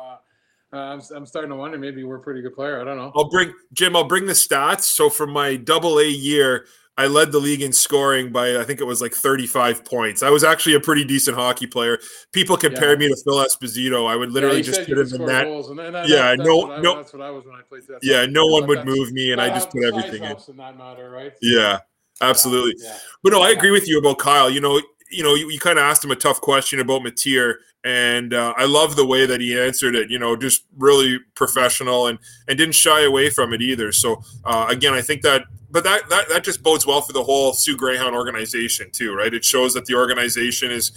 uh, 0.74 0.78
I'm, 0.78 1.01
I'm 1.16 1.26
starting 1.26 1.49
to 1.49 1.55
wonder 1.55 1.78
maybe 1.78 2.03
we're 2.03 2.18
a 2.18 2.22
pretty 2.22 2.41
good 2.41 2.55
player. 2.55 2.82
I 2.82 2.84
don't 2.84 2.97
know. 2.97 3.11
I'll 3.16 3.30
bring 3.30 3.53
Jim. 3.74 3.95
I'll 3.95 4.03
bring 4.03 4.26
the 4.26 4.34
stats. 4.34 4.84
So 4.84 5.09
for 5.09 5.28
my 5.28 5.55
double 5.55 5.99
A 5.99 6.07
year, 6.07 6.66
I 6.97 7.07
led 7.07 7.32
the 7.32 7.39
league 7.39 7.61
in 7.61 7.74
scoring 7.74 8.32
by 8.32 8.57
I 8.57 8.63
think 8.63 8.80
it 8.80 8.86
was 8.86 9.01
like 9.01 9.13
35 9.13 9.84
points. 9.84 10.24
I 10.24 10.30
was 10.30 10.43
actually 10.43 10.76
a 10.76 10.80
pretty 10.80 11.03
decent 11.03 11.36
hockey 11.36 11.68
player. 11.68 11.99
People 12.32 12.55
compared 12.55 13.01
yeah. 13.01 13.09
me 13.09 13.13
to 13.13 13.22
Phil 13.24 13.36
Esposito. 13.36 14.09
I 14.09 14.16
would 14.16 14.32
literally 14.32 14.57
yeah, 14.57 14.63
just 14.63 14.80
put 14.88 14.97
him 14.97 15.22
in 15.22 15.26
that. 15.26 15.47
And 15.47 15.80
that 15.80 16.07
yeah, 16.07 16.36
that's 16.36 16.41
no, 16.47 16.72
I, 16.72 16.82
no. 16.82 16.95
That's 16.95 17.13
what 17.13 17.22
I 17.22 17.32
was 17.32 17.45
when 17.45 17.55
I 17.55 17.61
played. 17.61 17.84
That. 17.88 17.99
Yeah, 18.01 18.26
no 18.26 18.45
one 18.45 18.66
would 18.68 18.86
move 18.86 19.11
me, 19.11 19.34
and 19.34 19.41
I 19.41 19.49
just 19.49 19.72
put 19.72 19.84
everything 19.84 20.24
in. 20.24 20.55
matter, 20.55 21.09
right? 21.09 21.34
Yeah, 21.41 21.80
absolutely. 22.22 22.76
Yeah. 22.78 22.97
But 23.24 23.34
no, 23.34 23.41
I 23.41 23.49
agree 23.49 23.72
with 23.72 23.89
you 23.89 23.99
about 23.99 24.20
Kyle. 24.20 24.49
You 24.49 24.61
know, 24.61 24.82
you 25.11 25.24
know, 25.24 25.36
you, 25.36 25.49
you 25.49 25.59
kind 25.59 25.78
of 25.78 25.84
asked 25.84 26.03
him 26.03 26.11
a 26.11 26.16
tough 26.16 26.39
question 26.39 26.80
about 26.80 27.03
Matier, 27.03 27.59
and 27.86 28.33
uh, 28.33 28.51
I 28.57 28.65
love 28.65 28.95
the 28.95 29.05
way 29.05 29.27
that 29.27 29.39
he 29.39 29.57
answered 29.57 29.95
it. 29.95 30.09
You 30.09 30.17
know, 30.17 30.36
just 30.36 30.65
really 30.75 31.19
professional 31.36 32.07
and 32.07 32.17
and 32.47 32.57
didn't 32.57 32.73
shy 32.75 33.03
away 33.03 33.29
from 33.29 33.53
it 33.53 33.61
either. 33.61 33.91
So 33.91 34.23
uh, 34.43 34.65
again, 34.69 34.93
I 34.93 35.01
think 35.01 35.21
that, 35.21 35.43
but 35.69 35.83
that, 35.83 36.09
that 36.09 36.27
that 36.29 36.43
just 36.43 36.63
bodes 36.63 36.88
well 36.88 37.01
for 37.01 37.13
the 37.13 37.23
whole 37.23 37.53
Soo 37.53 37.77
Greyhound 37.77 38.15
organization 38.15 38.89
too, 38.91 39.13
right? 39.13 39.31
It 39.31 39.45
shows 39.45 39.75
that 39.75 39.86
the 39.86 39.93
organization 39.93 40.71
is 40.71 40.91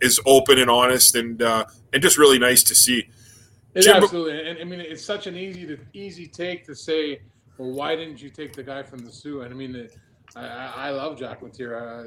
is 0.00 0.20
open 0.26 0.58
and 0.58 0.70
honest 0.70 1.16
and 1.16 1.40
uh, 1.40 1.64
and 1.94 2.02
just 2.02 2.18
really 2.18 2.38
nice 2.38 2.62
to 2.64 2.74
see. 2.74 3.08
Jim, 3.80 3.96
absolutely, 3.96 4.48
and 4.48 4.58
I 4.58 4.64
mean 4.64 4.80
it's 4.80 5.04
such 5.04 5.26
an 5.26 5.36
easy 5.36 5.66
to 5.66 5.78
easy 5.94 6.26
take 6.26 6.66
to 6.66 6.74
say, 6.74 7.22
well, 7.56 7.70
why 7.70 7.96
didn't 7.96 8.22
you 8.22 8.28
take 8.28 8.52
the 8.52 8.62
guy 8.62 8.82
from 8.82 8.98
the 9.00 9.10
Sioux? 9.10 9.40
And 9.40 9.52
I 9.52 9.56
mean. 9.56 9.74
It, 9.74 9.96
I, 10.36 10.88
I 10.88 10.90
love 10.90 11.18
Jack. 11.18 11.42
Uh, 11.42 11.46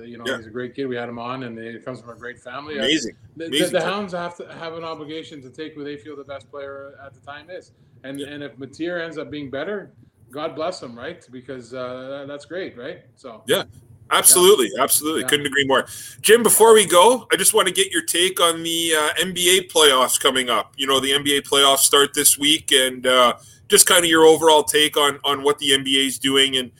you 0.01 0.17
know, 0.17 0.23
yeah. 0.25 0.37
he's 0.37 0.47
a 0.47 0.49
great 0.49 0.75
kid. 0.75 0.85
We 0.85 0.95
had 0.95 1.07
him 1.07 1.19
on, 1.19 1.43
and 1.43 1.57
he 1.57 1.79
comes 1.79 2.01
from 2.01 2.09
a 2.09 2.15
great 2.15 2.39
family. 2.39 2.77
Amazing. 2.77 3.15
The, 3.37 3.45
Amazing 3.45 3.73
the, 3.73 3.79
the 3.79 3.85
Hounds 3.85 4.13
have 4.13 4.35
to 4.37 4.53
have 4.53 4.73
an 4.73 4.83
obligation 4.83 5.41
to 5.43 5.49
take 5.49 5.73
who 5.73 5.83
they 5.83 5.97
feel 5.97 6.15
the 6.15 6.23
best 6.23 6.49
player 6.51 6.99
at 7.03 7.13
the 7.13 7.21
time 7.21 7.49
is, 7.49 7.71
and 8.03 8.19
yeah. 8.19 8.27
and 8.27 8.43
if 8.43 8.57
Matier 8.57 9.01
ends 9.01 9.17
up 9.17 9.31
being 9.31 9.49
better, 9.49 9.91
God 10.29 10.55
bless 10.55 10.81
him, 10.83 10.97
right? 10.97 11.25
Because 11.31 11.73
uh, 11.73 12.25
that's 12.27 12.45
great, 12.45 12.77
right? 12.77 13.03
So 13.15 13.43
yeah. 13.47 13.63
Absolutely, 14.09 14.69
yeah. 14.73 14.83
absolutely. 14.83 15.25
Couldn't 15.25 15.47
agree 15.47 15.65
more. 15.67 15.85
Jim, 16.21 16.41
before 16.41 16.73
we 16.73 16.85
go, 16.85 17.27
I 17.29 17.35
just 17.35 17.53
want 17.53 17.67
to 17.67 17.73
get 17.73 17.91
your 17.91 18.03
take 18.03 18.39
on 18.39 18.63
the 18.63 18.93
uh, 18.95 19.09
NBA 19.21 19.69
playoffs 19.69 20.17
coming 20.17 20.49
up. 20.49 20.73
You 20.77 20.87
know, 20.87 21.01
the 21.01 21.11
NBA 21.11 21.41
playoffs 21.41 21.79
start 21.79 22.13
this 22.13 22.37
week, 22.37 22.71
and 22.71 23.05
uh, 23.05 23.33
just 23.67 23.85
kind 23.85 24.05
of 24.05 24.09
your 24.09 24.23
overall 24.23 24.63
take 24.63 24.95
on 24.95 25.19
on 25.25 25.43
what 25.43 25.59
the 25.59 25.71
NBA 25.71 26.07
is 26.07 26.19
doing 26.19 26.55
and 26.55 26.71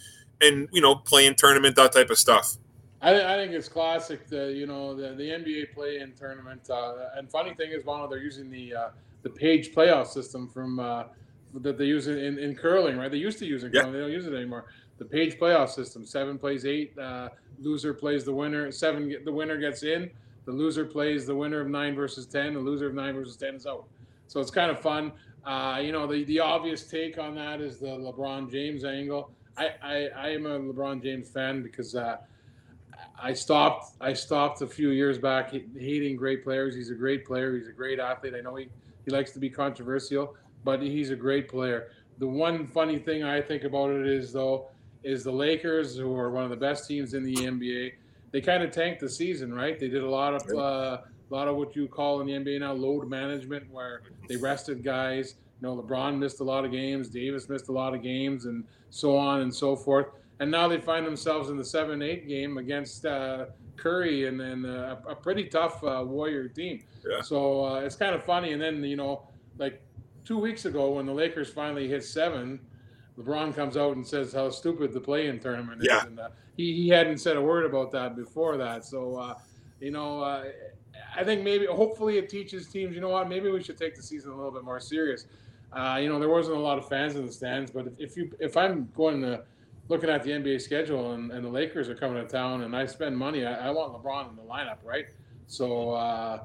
and 0.42 0.68
you 0.72 0.82
know 0.82 0.96
playing 0.96 1.36
tournament 1.36 1.76
that 1.76 1.92
type 1.92 2.10
of 2.10 2.18
stuff. 2.18 2.58
I, 3.02 3.34
I 3.34 3.38
think 3.38 3.54
it's 3.54 3.70
classic. 3.70 4.28
The 4.28 4.52
you 4.52 4.66
know 4.66 4.96
the, 4.96 5.14
the 5.14 5.24
NBA 5.24 5.74
play-in 5.74 6.14
tournament. 6.14 6.70
Uh, 6.70 7.10
and 7.16 7.30
funny 7.30 7.54
thing 7.54 7.72
is, 7.72 7.84
Bono, 7.84 8.08
they're 8.08 8.18
using 8.18 8.50
the 8.50 8.74
uh, 8.74 8.90
the 9.24 9.30
page 9.30 9.74
playoff 9.74 10.08
system 10.08 10.48
from 10.48 10.80
uh, 10.80 11.04
that 11.54 11.78
they 11.78 11.86
use 11.86 12.08
in, 12.08 12.40
in 12.40 12.56
curling, 12.56 12.98
right? 12.98 13.12
They 13.12 13.18
used 13.18 13.40
to 13.40 13.46
use 13.46 13.64
it. 13.64 13.74
Yeah. 13.74 13.86
They 13.90 14.00
don't 14.00 14.12
use 14.12 14.26
it 14.26 14.34
anymore. 14.34 14.66
The 14.98 15.06
page 15.06 15.38
playoff 15.38 15.70
system. 15.70 16.06
Seven 16.06 16.38
plays 16.38 16.66
eight. 16.66 16.98
Uh, 16.98 17.30
loser 17.60 17.94
plays 17.94 18.26
the 18.26 18.34
winner. 18.34 18.72
Seven. 18.72 19.16
The 19.24 19.32
winner 19.32 19.58
gets 19.58 19.84
in. 19.84 20.10
The 20.46 20.52
loser 20.52 20.86
plays 20.86 21.26
the 21.26 21.36
winner 21.36 21.62
of 21.62 21.68
nine 21.68 21.94
versus 21.96 22.26
ten. 22.26 22.54
The 22.54 22.60
loser 22.60 22.88
of 22.88 22.94
nine 22.96 23.14
versus 23.14 23.36
ten 23.36 23.56
is 23.56 23.68
out. 23.68 23.86
So 24.28 24.40
it's 24.40 24.52
kind 24.52 24.72
of 24.72 24.80
fun. 24.80 25.12
Uh, 25.46 25.80
you 25.82 25.94
know, 25.94 26.06
the, 26.08 26.26
the 26.26 26.40
obvious 26.40 26.84
take 26.84 27.18
on 27.18 27.36
that 27.36 27.62
is 27.62 27.78
the 27.78 27.88
LeBron 27.88 28.52
James 28.52 28.84
angle. 28.84 29.32
I, 29.58 29.70
I, 29.82 30.10
I 30.16 30.30
am 30.30 30.46
a 30.46 30.60
LeBron 30.60 31.02
James 31.02 31.30
fan 31.30 31.64
because 31.64 31.96
uh, 31.96 32.18
I 33.22 33.34
stopped 33.34 33.96
I 34.00 34.14
stopped 34.14 34.62
a 34.62 34.68
few 34.68 34.90
years 34.90 35.18
back 35.18 35.52
hating 35.52 36.16
great 36.16 36.44
players. 36.44 36.76
He's 36.76 36.92
a 36.92 36.96
great 36.96 37.26
player. 37.26 37.56
He's 37.56 37.68
a 37.68 37.72
great 37.72 38.00
athlete. 38.00 38.34
I 38.38 38.42
know 38.42 38.56
he, 38.56 38.70
he 39.06 39.12
likes 39.12 39.32
to 39.32 39.40
be 39.40 39.50
controversial, 39.50 40.36
but 40.64 40.82
he's 40.82 41.10
a 41.10 41.16
great 41.16 41.50
player. 41.50 41.90
The 42.20 42.28
one 42.28 42.68
funny 42.68 43.00
thing 43.00 43.24
I 43.24 43.42
think 43.42 43.64
about 43.64 43.92
it 43.92 44.08
is 44.08 44.32
though 44.32 44.68
is 45.04 45.24
the 45.24 45.32
Lakers, 45.32 45.96
who 45.96 46.16
are 46.16 46.30
one 46.30 46.44
of 46.44 46.50
the 46.50 46.56
best 46.56 46.88
teams 46.88 47.14
in 47.14 47.24
the 47.24 47.36
NBA. 47.36 47.94
They 48.32 48.42
kind 48.42 48.64
of 48.64 48.72
tanked 48.72 49.00
the 49.00 49.10
season, 49.10 49.54
right? 49.54 49.80
They 49.80 49.88
did 49.88 50.04
a 50.04 50.10
lot 50.10 50.34
of 50.34 50.50
uh, 50.56 51.02
a 51.30 51.34
lot 51.34 51.48
of 51.48 51.56
what 51.56 51.76
you 51.76 51.88
call 51.88 52.22
in 52.22 52.28
the 52.28 52.34
NBA 52.34 52.60
now 52.60 52.74
load 52.74 53.10
management, 53.10 53.72
where 53.72 54.02
they 54.28 54.36
rested 54.36 54.84
guys. 54.84 55.36
You 55.62 55.68
know, 55.68 55.82
LeBron 55.82 56.18
missed 56.18 56.40
a 56.40 56.44
lot 56.44 56.66
of 56.66 56.72
games, 56.72 57.10
Davis 57.10 57.50
missed 57.50 57.70
a 57.70 57.72
lot 57.72 57.96
of 57.96 58.04
games, 58.04 58.46
and 58.46 58.64
so 58.90 59.18
on 59.18 59.42
and 59.42 59.54
so 59.54 59.76
forth. 59.76 60.08
And 60.40 60.52
now 60.52 60.68
they 60.68 60.80
find 60.80 61.06
themselves 61.06 61.50
in 61.50 61.58
the 61.58 61.66
seven 61.66 62.02
eight 62.02 62.28
game 62.28 62.58
against 62.58 63.06
uh, 63.06 63.46
Curry 63.76 64.28
and 64.28 64.40
then 64.40 64.66
uh, 64.66 65.00
a 65.08 65.16
pretty 65.16 65.46
tough 65.46 65.84
uh, 65.84 66.04
Warrior 66.06 66.48
team. 66.48 66.84
Yeah. 67.08 67.22
So 67.22 67.66
uh, 67.66 67.80
it's 67.80 67.96
kind 67.96 68.14
of 68.14 68.24
funny. 68.24 68.54
And 68.54 68.62
then 68.62 68.84
you 68.84 68.96
know, 68.96 69.28
like 69.58 69.82
two 70.26 70.38
weeks 70.38 70.66
ago 70.66 70.92
when 70.92 71.06
the 71.06 71.14
Lakers 71.14 71.50
finally 71.50 71.88
hit 71.88 72.04
seven, 72.04 72.60
LeBron 73.18 73.56
comes 73.56 73.78
out 73.78 73.96
and 73.96 74.06
says 74.06 74.32
how 74.32 74.50
stupid 74.52 74.94
the 74.94 75.00
play-in 75.00 75.40
tournament 75.40 75.82
is. 75.82 75.88
Yeah. 75.90 76.06
And 76.06 76.20
uh, 76.20 76.30
he 76.56 76.74
he 76.74 76.90
hadn't 76.90 77.18
said 77.18 77.36
a 77.36 77.42
word 77.42 77.66
about 77.66 77.92
that 77.94 78.16
before 78.16 78.58
that. 78.58 78.86
So 78.86 79.16
uh, 79.16 79.36
you 79.80 79.92
know. 79.92 80.44
I 81.16 81.24
think 81.24 81.44
maybe, 81.44 81.68
hopefully, 81.68 82.18
it 82.18 82.28
teaches 82.28 82.68
teams. 82.68 82.96
You 82.96 83.02
know 83.02 83.10
what? 83.10 83.30
Maybe 83.30 83.52
we 83.52 83.62
should 83.62 83.78
take 83.78 83.96
the 83.96 84.02
season 84.02 84.32
a 84.32 84.36
little 84.36 84.52
bit 84.52 84.64
more 84.64 84.80
serious 84.80 85.26
uh, 85.74 86.00
you 86.02 86.10
know, 86.10 86.20
there 86.20 86.30
wasn't 86.30 86.58
a 86.58 86.60
lot 86.60 86.78
of 86.78 86.88
fans 86.88 87.16
in 87.16 87.26
the 87.26 87.32
stands, 87.32 87.72
but 87.72 87.88
if, 87.88 88.00
if 88.00 88.18
you 88.18 88.32
if 88.40 88.58
I'm 88.58 88.90
going 88.96 89.22
to 89.22 89.44
looking 89.90 90.10
at 90.10 90.24
the 90.24 90.32
NBA 90.32 90.62
schedule 90.62 91.14
and, 91.14 91.32
and 91.32 91.46
the 91.46 91.50
Lakers 91.50 91.88
are 91.90 91.96
coming 91.96 92.22
to 92.22 92.30
town 92.30 92.64
and 92.64 92.76
I 92.76 92.86
spend 92.86 93.18
money, 93.18 93.46
I, 93.46 93.68
I 93.68 93.72
want 93.72 93.94
LeBron 93.94 94.30
in 94.30 94.36
the 94.36 94.42
lineup, 94.42 94.78
right? 94.84 95.06
So 95.48 95.92
uh, 95.92 96.44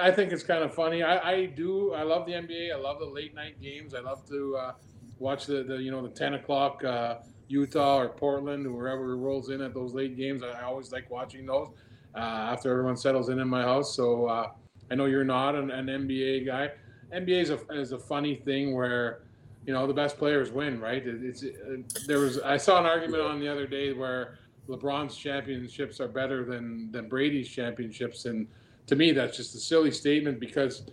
I 0.00 0.10
think 0.10 0.32
it's 0.32 0.42
kind 0.42 0.62
of 0.62 0.72
funny. 0.72 1.02
I, 1.02 1.32
I, 1.32 1.46
do. 1.46 1.92
I 1.92 2.02
love 2.02 2.26
the 2.26 2.32
NBA. 2.32 2.72
I 2.72 2.76
love 2.76 3.00
the 3.00 3.06
late 3.06 3.34
night 3.34 3.60
games. 3.60 3.94
I 3.94 4.00
love 4.00 4.26
to 4.28 4.56
uh, 4.56 4.72
watch 5.18 5.46
the, 5.46 5.62
the 5.64 5.76
you 5.76 5.90
know 5.90 6.02
the 6.02 6.14
ten 6.14 6.34
o'clock 6.34 6.82
uh, 6.84 7.16
Utah 7.48 7.98
or 7.98 8.08
Portland 8.08 8.66
or 8.66 8.72
wherever 8.72 9.16
rolls 9.16 9.50
in 9.50 9.60
at 9.60 9.74
those 9.74 9.94
late 9.94 10.16
games. 10.16 10.42
I, 10.42 10.62
always 10.62 10.92
like 10.92 11.10
watching 11.10 11.46
those 11.46 11.68
uh, 12.14 12.18
after 12.18 12.70
everyone 12.70 12.96
settles 12.96 13.28
in 13.28 13.38
in 13.38 13.48
my 13.48 13.62
house. 13.62 13.94
So 13.94 14.26
uh, 14.26 14.50
I 14.90 14.94
know 14.94 15.06
you're 15.06 15.24
not 15.24 15.54
an, 15.54 15.70
an 15.70 15.86
NBA 15.86 16.46
guy. 16.46 16.70
NBA 17.14 17.42
is 17.42 17.50
a, 17.50 17.58
is 17.70 17.92
a 17.92 17.98
funny 17.98 18.34
thing 18.34 18.74
where 18.74 19.20
you 19.66 19.72
know 19.72 19.86
the 19.86 19.94
best 19.94 20.18
players 20.18 20.50
win, 20.50 20.80
right? 20.80 21.06
It, 21.06 21.22
it's 21.22 21.42
it, 21.42 22.06
there 22.06 22.18
was 22.18 22.38
I 22.40 22.56
saw 22.56 22.78
an 22.78 22.86
argument 22.86 23.22
on 23.22 23.40
the 23.40 23.48
other 23.48 23.66
day 23.66 23.92
where 23.92 24.38
LeBron's 24.68 25.16
championships 25.16 26.00
are 26.00 26.08
better 26.08 26.44
than 26.44 26.90
than 26.92 27.08
Brady's 27.08 27.48
championships, 27.48 28.24
and 28.24 28.46
to 28.86 28.96
me 28.96 29.12
that's 29.12 29.36
just 29.36 29.54
a 29.54 29.58
silly 29.58 29.90
statement 29.90 30.40
because 30.40 30.84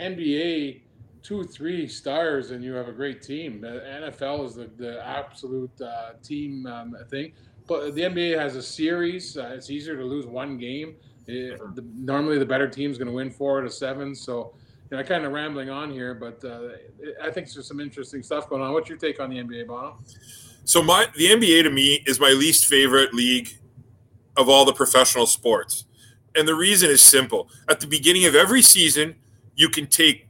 NBA 0.00 0.80
two 1.22 1.44
three 1.44 1.88
stars 1.88 2.52
and 2.52 2.62
you 2.62 2.72
have 2.74 2.88
a 2.88 2.92
great 2.92 3.22
team. 3.22 3.60
The 3.60 3.82
NFL 4.12 4.46
is 4.46 4.54
the 4.54 4.70
the 4.76 5.06
absolute 5.06 5.80
uh, 5.80 6.12
team 6.22 6.66
um, 6.66 6.96
thing, 7.10 7.32
but 7.66 7.94
the 7.94 8.02
NBA 8.02 8.38
has 8.38 8.56
a 8.56 8.62
series. 8.62 9.36
Uh, 9.36 9.52
it's 9.54 9.70
easier 9.70 9.96
to 9.96 10.04
lose 10.04 10.26
one 10.26 10.56
game. 10.56 10.96
It, 11.26 11.58
the, 11.74 11.84
normally, 11.96 12.38
the 12.38 12.46
better 12.46 12.68
team 12.68 12.90
is 12.90 12.98
going 12.98 13.08
to 13.08 13.14
win 13.14 13.30
four 13.30 13.58
out 13.58 13.66
of 13.66 13.74
seven. 13.74 14.14
So 14.14 14.54
you 14.90 14.96
know, 14.96 15.02
kind 15.02 15.24
of 15.24 15.32
rambling 15.32 15.68
on 15.68 15.90
here, 15.90 16.14
but 16.14 16.44
uh, 16.44 16.68
I 17.22 17.30
think 17.30 17.52
there's 17.52 17.66
some 17.66 17.80
interesting 17.80 18.22
stuff 18.22 18.48
going 18.48 18.62
on. 18.62 18.72
What's 18.72 18.88
your 18.88 18.98
take 18.98 19.18
on 19.20 19.30
the 19.30 19.36
NBA, 19.36 19.66
Bono? 19.66 19.98
So 20.64 20.82
my 20.82 21.06
the 21.16 21.26
NBA 21.26 21.62
to 21.64 21.70
me 21.70 22.02
is 22.06 22.20
my 22.20 22.30
least 22.30 22.66
favorite 22.66 23.14
league 23.14 23.50
of 24.36 24.48
all 24.48 24.64
the 24.64 24.72
professional 24.72 25.26
sports. 25.26 25.86
And 26.34 26.46
the 26.46 26.54
reason 26.54 26.90
is 26.90 27.00
simple. 27.00 27.48
At 27.68 27.80
the 27.80 27.86
beginning 27.86 28.26
of 28.26 28.34
every 28.34 28.62
season, 28.62 29.16
you 29.54 29.68
can 29.68 29.86
take 29.86 30.28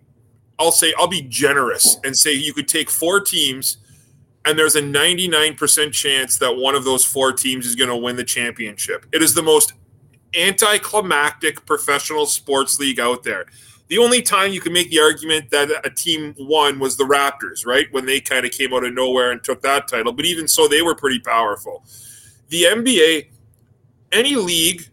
I'll 0.58 0.72
say 0.72 0.94
I'll 0.96 1.08
be 1.08 1.22
generous 1.22 1.98
and 2.04 2.16
say 2.16 2.32
you 2.32 2.54
could 2.54 2.68
take 2.68 2.90
four 2.90 3.20
teams 3.20 3.78
and 4.46 4.56
there's 4.58 4.76
a 4.76 4.80
99% 4.80 5.92
chance 5.92 6.38
that 6.38 6.56
one 6.56 6.76
of 6.76 6.84
those 6.84 7.04
four 7.04 7.32
teams 7.32 7.66
is 7.66 7.74
going 7.74 7.90
to 7.90 7.96
win 7.96 8.14
the 8.14 8.24
championship. 8.24 9.04
It 9.12 9.20
is 9.20 9.34
the 9.34 9.42
most 9.42 9.72
anticlimactic 10.38 11.66
professional 11.66 12.26
sports 12.26 12.78
league 12.78 13.00
out 13.00 13.24
there. 13.24 13.46
The 13.88 13.98
only 13.98 14.20
time 14.20 14.52
you 14.52 14.60
can 14.60 14.72
make 14.72 14.90
the 14.90 15.00
argument 15.00 15.50
that 15.50 15.70
a 15.84 15.90
team 15.90 16.34
won 16.38 16.78
was 16.80 16.96
the 16.96 17.04
Raptors, 17.04 17.64
right? 17.64 17.86
When 17.92 18.04
they 18.04 18.20
kind 18.20 18.44
of 18.44 18.50
came 18.50 18.74
out 18.74 18.84
of 18.84 18.92
nowhere 18.92 19.30
and 19.30 19.42
took 19.42 19.62
that 19.62 19.86
title. 19.86 20.12
But 20.12 20.24
even 20.24 20.48
so, 20.48 20.66
they 20.66 20.82
were 20.82 20.94
pretty 20.94 21.20
powerful. 21.20 21.84
The 22.48 22.64
NBA, 22.64 23.28
any 24.10 24.34
league 24.34 24.88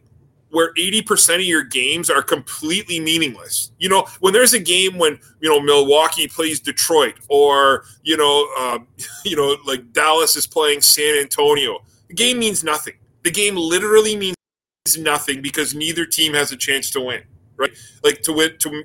where 0.51 0.71
80% 0.75 1.35
of 1.35 1.41
your 1.41 1.63
games 1.63 2.11
are 2.11 2.21
completely 2.21 2.99
meaningless. 2.99 3.71
You 3.79 3.89
know, 3.89 4.05
when 4.19 4.33
there's 4.33 4.53
a 4.53 4.59
game 4.59 4.99
when, 4.99 5.19
you 5.39 5.49
know, 5.49 5.59
Milwaukee 5.59 6.27
plays 6.27 6.59
Detroit 6.59 7.15
or, 7.27 7.85
you 8.03 8.15
know, 8.15 8.47
uh, 8.59 8.77
you 9.25 9.35
know, 9.35 9.57
like 9.65 9.91
Dallas 9.93 10.35
is 10.35 10.45
playing 10.45 10.81
San 10.81 11.17
Antonio, 11.17 11.79
the 12.07 12.13
game 12.13 12.37
means 12.37 12.63
nothing. 12.63 12.93
The 13.23 13.31
game 13.31 13.55
literally 13.55 14.15
means 14.15 14.35
nothing 14.99 15.41
because 15.41 15.73
neither 15.73 16.05
team 16.05 16.35
has 16.35 16.51
a 16.51 16.57
chance 16.57 16.91
to 16.91 17.01
win 17.01 17.23
right? 17.57 17.71
Like 18.03 18.21
to 18.23 18.33
win 18.33 18.57
to 18.59 18.83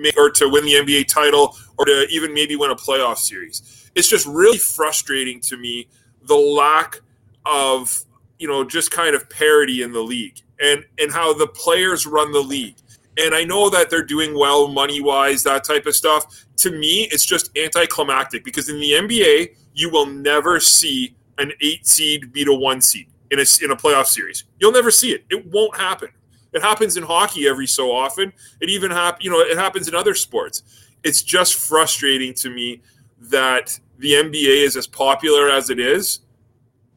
make 0.00 0.16
or 0.16 0.30
to 0.30 0.48
win 0.48 0.64
the 0.64 0.72
NBA 0.72 1.08
title 1.08 1.56
or 1.78 1.84
to 1.84 2.06
even 2.10 2.34
maybe 2.34 2.56
win 2.56 2.70
a 2.70 2.76
playoff 2.76 3.18
series. 3.18 3.90
It's 3.94 4.08
just 4.08 4.26
really 4.26 4.58
frustrating 4.58 5.40
to 5.42 5.56
me 5.56 5.88
the 6.22 6.36
lack 6.36 7.00
of 7.44 8.04
you 8.38 8.48
know 8.48 8.64
just 8.64 8.90
kind 8.90 9.14
of 9.14 9.28
parity 9.30 9.82
in 9.82 9.92
the 9.92 10.00
league 10.00 10.40
and 10.60 10.84
and 10.98 11.12
how 11.12 11.32
the 11.32 11.46
players 11.46 12.06
run 12.06 12.32
the 12.32 12.40
league. 12.40 12.76
And 13.18 13.34
I 13.34 13.44
know 13.44 13.70
that 13.70 13.88
they're 13.88 14.04
doing 14.04 14.38
well 14.38 14.68
money 14.68 15.00
wise, 15.00 15.42
that 15.44 15.64
type 15.64 15.86
of 15.86 15.94
stuff. 15.96 16.44
To 16.58 16.70
me, 16.70 17.08
it's 17.10 17.24
just 17.24 17.56
anticlimactic 17.56 18.44
because 18.44 18.68
in 18.68 18.78
the 18.78 18.92
NBA, 18.92 19.56
you 19.72 19.88
will 19.88 20.04
never 20.04 20.60
see 20.60 21.16
an 21.38 21.52
eight 21.62 21.86
seed 21.86 22.32
beat 22.32 22.48
a 22.48 22.52
one 22.52 22.80
seed 22.82 23.08
in 23.30 23.38
a, 23.38 23.44
in 23.62 23.70
a 23.70 23.76
playoff 23.76 24.06
series. 24.06 24.44
You'll 24.58 24.72
never 24.72 24.90
see 24.90 25.12
it. 25.12 25.24
It 25.30 25.46
won't 25.46 25.76
happen. 25.76 26.10
It 26.56 26.62
happens 26.62 26.96
in 26.96 27.02
hockey 27.02 27.46
every 27.46 27.66
so 27.66 27.92
often. 27.92 28.32
It 28.62 28.70
even 28.70 28.90
happen, 28.90 29.22
you 29.22 29.30
know, 29.30 29.40
it 29.40 29.58
happens 29.58 29.88
in 29.88 29.94
other 29.94 30.14
sports. 30.14 30.62
It's 31.04 31.20
just 31.22 31.54
frustrating 31.54 32.32
to 32.34 32.48
me 32.48 32.80
that 33.20 33.78
the 33.98 34.12
NBA 34.12 34.64
is 34.64 34.74
as 34.74 34.86
popular 34.86 35.50
as 35.50 35.68
it 35.68 35.78
is 35.78 36.20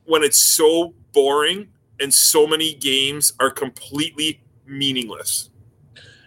when 0.06 0.24
it's 0.24 0.42
so 0.42 0.94
boring 1.12 1.68
and 2.00 2.14
so 2.14 2.48
many 2.48 2.74
games 2.74 3.34
are 3.42 3.52
completely 3.52 4.42
meaningless. 4.66 5.50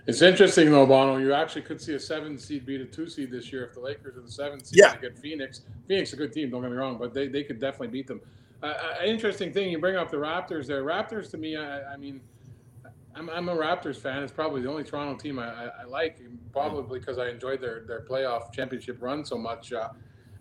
It's 0.06 0.20
interesting 0.20 0.70
though, 0.70 0.84
Bono. 0.84 1.16
You 1.16 1.32
actually 1.32 1.62
could 1.62 1.80
see 1.80 1.94
a 1.94 1.98
seven 1.98 2.36
seed 2.36 2.66
beat 2.66 2.82
a 2.82 2.84
two 2.84 3.08
seed 3.08 3.30
this 3.30 3.50
year 3.50 3.64
if 3.64 3.72
the 3.72 3.80
Lakers 3.80 4.14
are 4.18 4.20
the 4.20 4.30
seven 4.30 4.62
seed. 4.62 4.78
Yeah. 4.78 4.94
Get 4.96 5.16
Phoenix. 5.18 5.62
Phoenix 5.88 6.10
is 6.10 6.14
a 6.14 6.16
good 6.16 6.34
team. 6.34 6.50
Don't 6.50 6.60
get 6.60 6.70
me 6.70 6.76
wrong, 6.76 6.98
but 6.98 7.14
they, 7.14 7.28
they 7.28 7.44
could 7.44 7.58
definitely 7.58 7.88
beat 7.88 8.08
them. 8.08 8.20
Uh, 8.62 8.66
uh, 8.66 9.04
interesting 9.06 9.54
thing 9.54 9.70
you 9.70 9.78
bring 9.78 9.96
up 9.96 10.10
the 10.10 10.18
Raptors. 10.18 10.66
There, 10.66 10.84
Raptors 10.84 11.30
to 11.30 11.38
me. 11.38 11.56
I, 11.56 11.94
I 11.94 11.96
mean, 11.96 12.20
I'm, 13.14 13.28
I'm 13.30 13.48
a 13.48 13.54
Raptors 13.54 13.96
fan. 13.96 14.22
It's 14.22 14.32
probably 14.32 14.62
the 14.62 14.70
only 14.70 14.84
Toronto 14.84 15.20
team 15.20 15.38
I, 15.38 15.48
I, 15.48 15.70
I 15.82 15.84
like, 15.84 16.18
probably 16.52 16.98
because 16.98 17.18
I 17.18 17.28
enjoyed 17.28 17.60
their 17.60 17.84
their 17.86 18.02
playoff 18.02 18.52
championship 18.52 19.00
run 19.00 19.24
so 19.24 19.36
much. 19.36 19.72
Uh, 19.72 19.90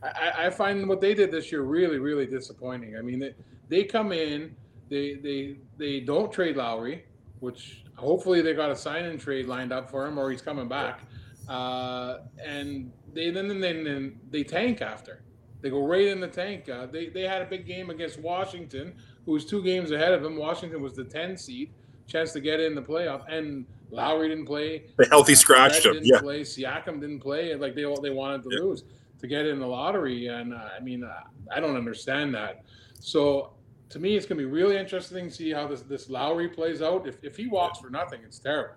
I, 0.03 0.47
I 0.47 0.49
find 0.49 0.87
what 0.87 1.01
they 1.01 1.13
did 1.13 1.31
this 1.31 1.51
year 1.51 1.61
really, 1.61 1.99
really 1.99 2.25
disappointing. 2.25 2.97
I 2.97 3.01
mean, 3.01 3.19
they, 3.19 3.35
they 3.69 3.83
come 3.83 4.11
in, 4.11 4.55
they 4.89 5.15
they 5.15 5.57
they 5.77 5.99
don't 5.99 6.31
trade 6.31 6.57
Lowry, 6.57 7.05
which 7.39 7.83
hopefully 7.95 8.41
they 8.41 8.53
got 8.53 8.71
a 8.71 8.75
sign 8.75 9.05
and 9.05 9.19
trade 9.19 9.47
lined 9.47 9.71
up 9.71 9.89
for 9.89 10.05
him, 10.05 10.17
or 10.17 10.31
he's 10.31 10.41
coming 10.41 10.67
back. 10.67 11.01
Uh, 11.47 12.19
and 12.43 12.91
they 13.13 13.29
then 13.31 13.47
then, 13.47 13.83
then 13.83 14.19
they 14.29 14.43
tank 14.43 14.81
after. 14.81 15.23
They 15.61 15.69
go 15.69 15.85
right 15.85 16.07
in 16.07 16.19
the 16.19 16.27
tank. 16.27 16.69
Uh, 16.69 16.87
they 16.87 17.09
they 17.09 17.23
had 17.23 17.41
a 17.41 17.45
big 17.45 17.65
game 17.65 17.89
against 17.89 18.19
Washington, 18.19 18.95
who 19.25 19.33
was 19.33 19.45
two 19.45 19.61
games 19.61 19.91
ahead 19.91 20.13
of 20.13 20.23
them. 20.23 20.35
Washington 20.35 20.81
was 20.81 20.95
the 20.95 21.03
10 21.03 21.37
seed, 21.37 21.71
chance 22.11 22.33
to 22.33 22.39
get 22.41 22.59
in 22.59 22.75
the 22.75 22.81
playoff, 22.81 23.23
and 23.29 23.65
Lowry 23.89 24.29
didn't 24.29 24.45
play. 24.45 24.83
The 24.97 25.05
healthy 25.07 25.35
scratched 25.35 25.85
him. 25.85 25.93
didn't 25.93 26.07
Yeah. 26.07 26.19
play. 26.19 26.41
Siakam 26.41 26.99
didn't 26.99 27.19
play. 27.21 27.55
Like 27.55 27.75
they 27.75 27.83
they 28.01 28.09
wanted 28.09 28.43
to 28.43 28.49
Yeah. 28.51 28.59
lose 28.63 28.83
to 29.19 29.27
get 29.27 29.45
in 29.45 29.59
the 29.59 29.67
lottery, 29.67 30.27
and 30.27 30.53
uh, 30.53 30.69
I 30.77 30.79
mean 30.81 31.03
uh, 31.03 31.21
I 31.51 31.59
don't 31.59 31.75
understand 31.75 32.33
that. 32.35 32.63
So 32.99 33.53
to 33.89 33.99
me, 33.99 34.15
it's 34.15 34.25
going 34.25 34.39
to 34.39 34.45
be 34.45 34.49
really 34.51 34.77
interesting 34.77 35.27
to 35.29 35.33
see 35.33 35.51
how 35.51 35.67
this 35.67 35.81
this 35.81 36.09
Lowry 36.09 36.49
plays 36.49 36.81
out. 36.81 37.07
If 37.07 37.23
if 37.23 37.35
he 37.37 37.47
walks 37.47 37.79
for 37.79 37.89
nothing, 37.89 38.21
it's 38.23 38.39
terrible. 38.39 38.75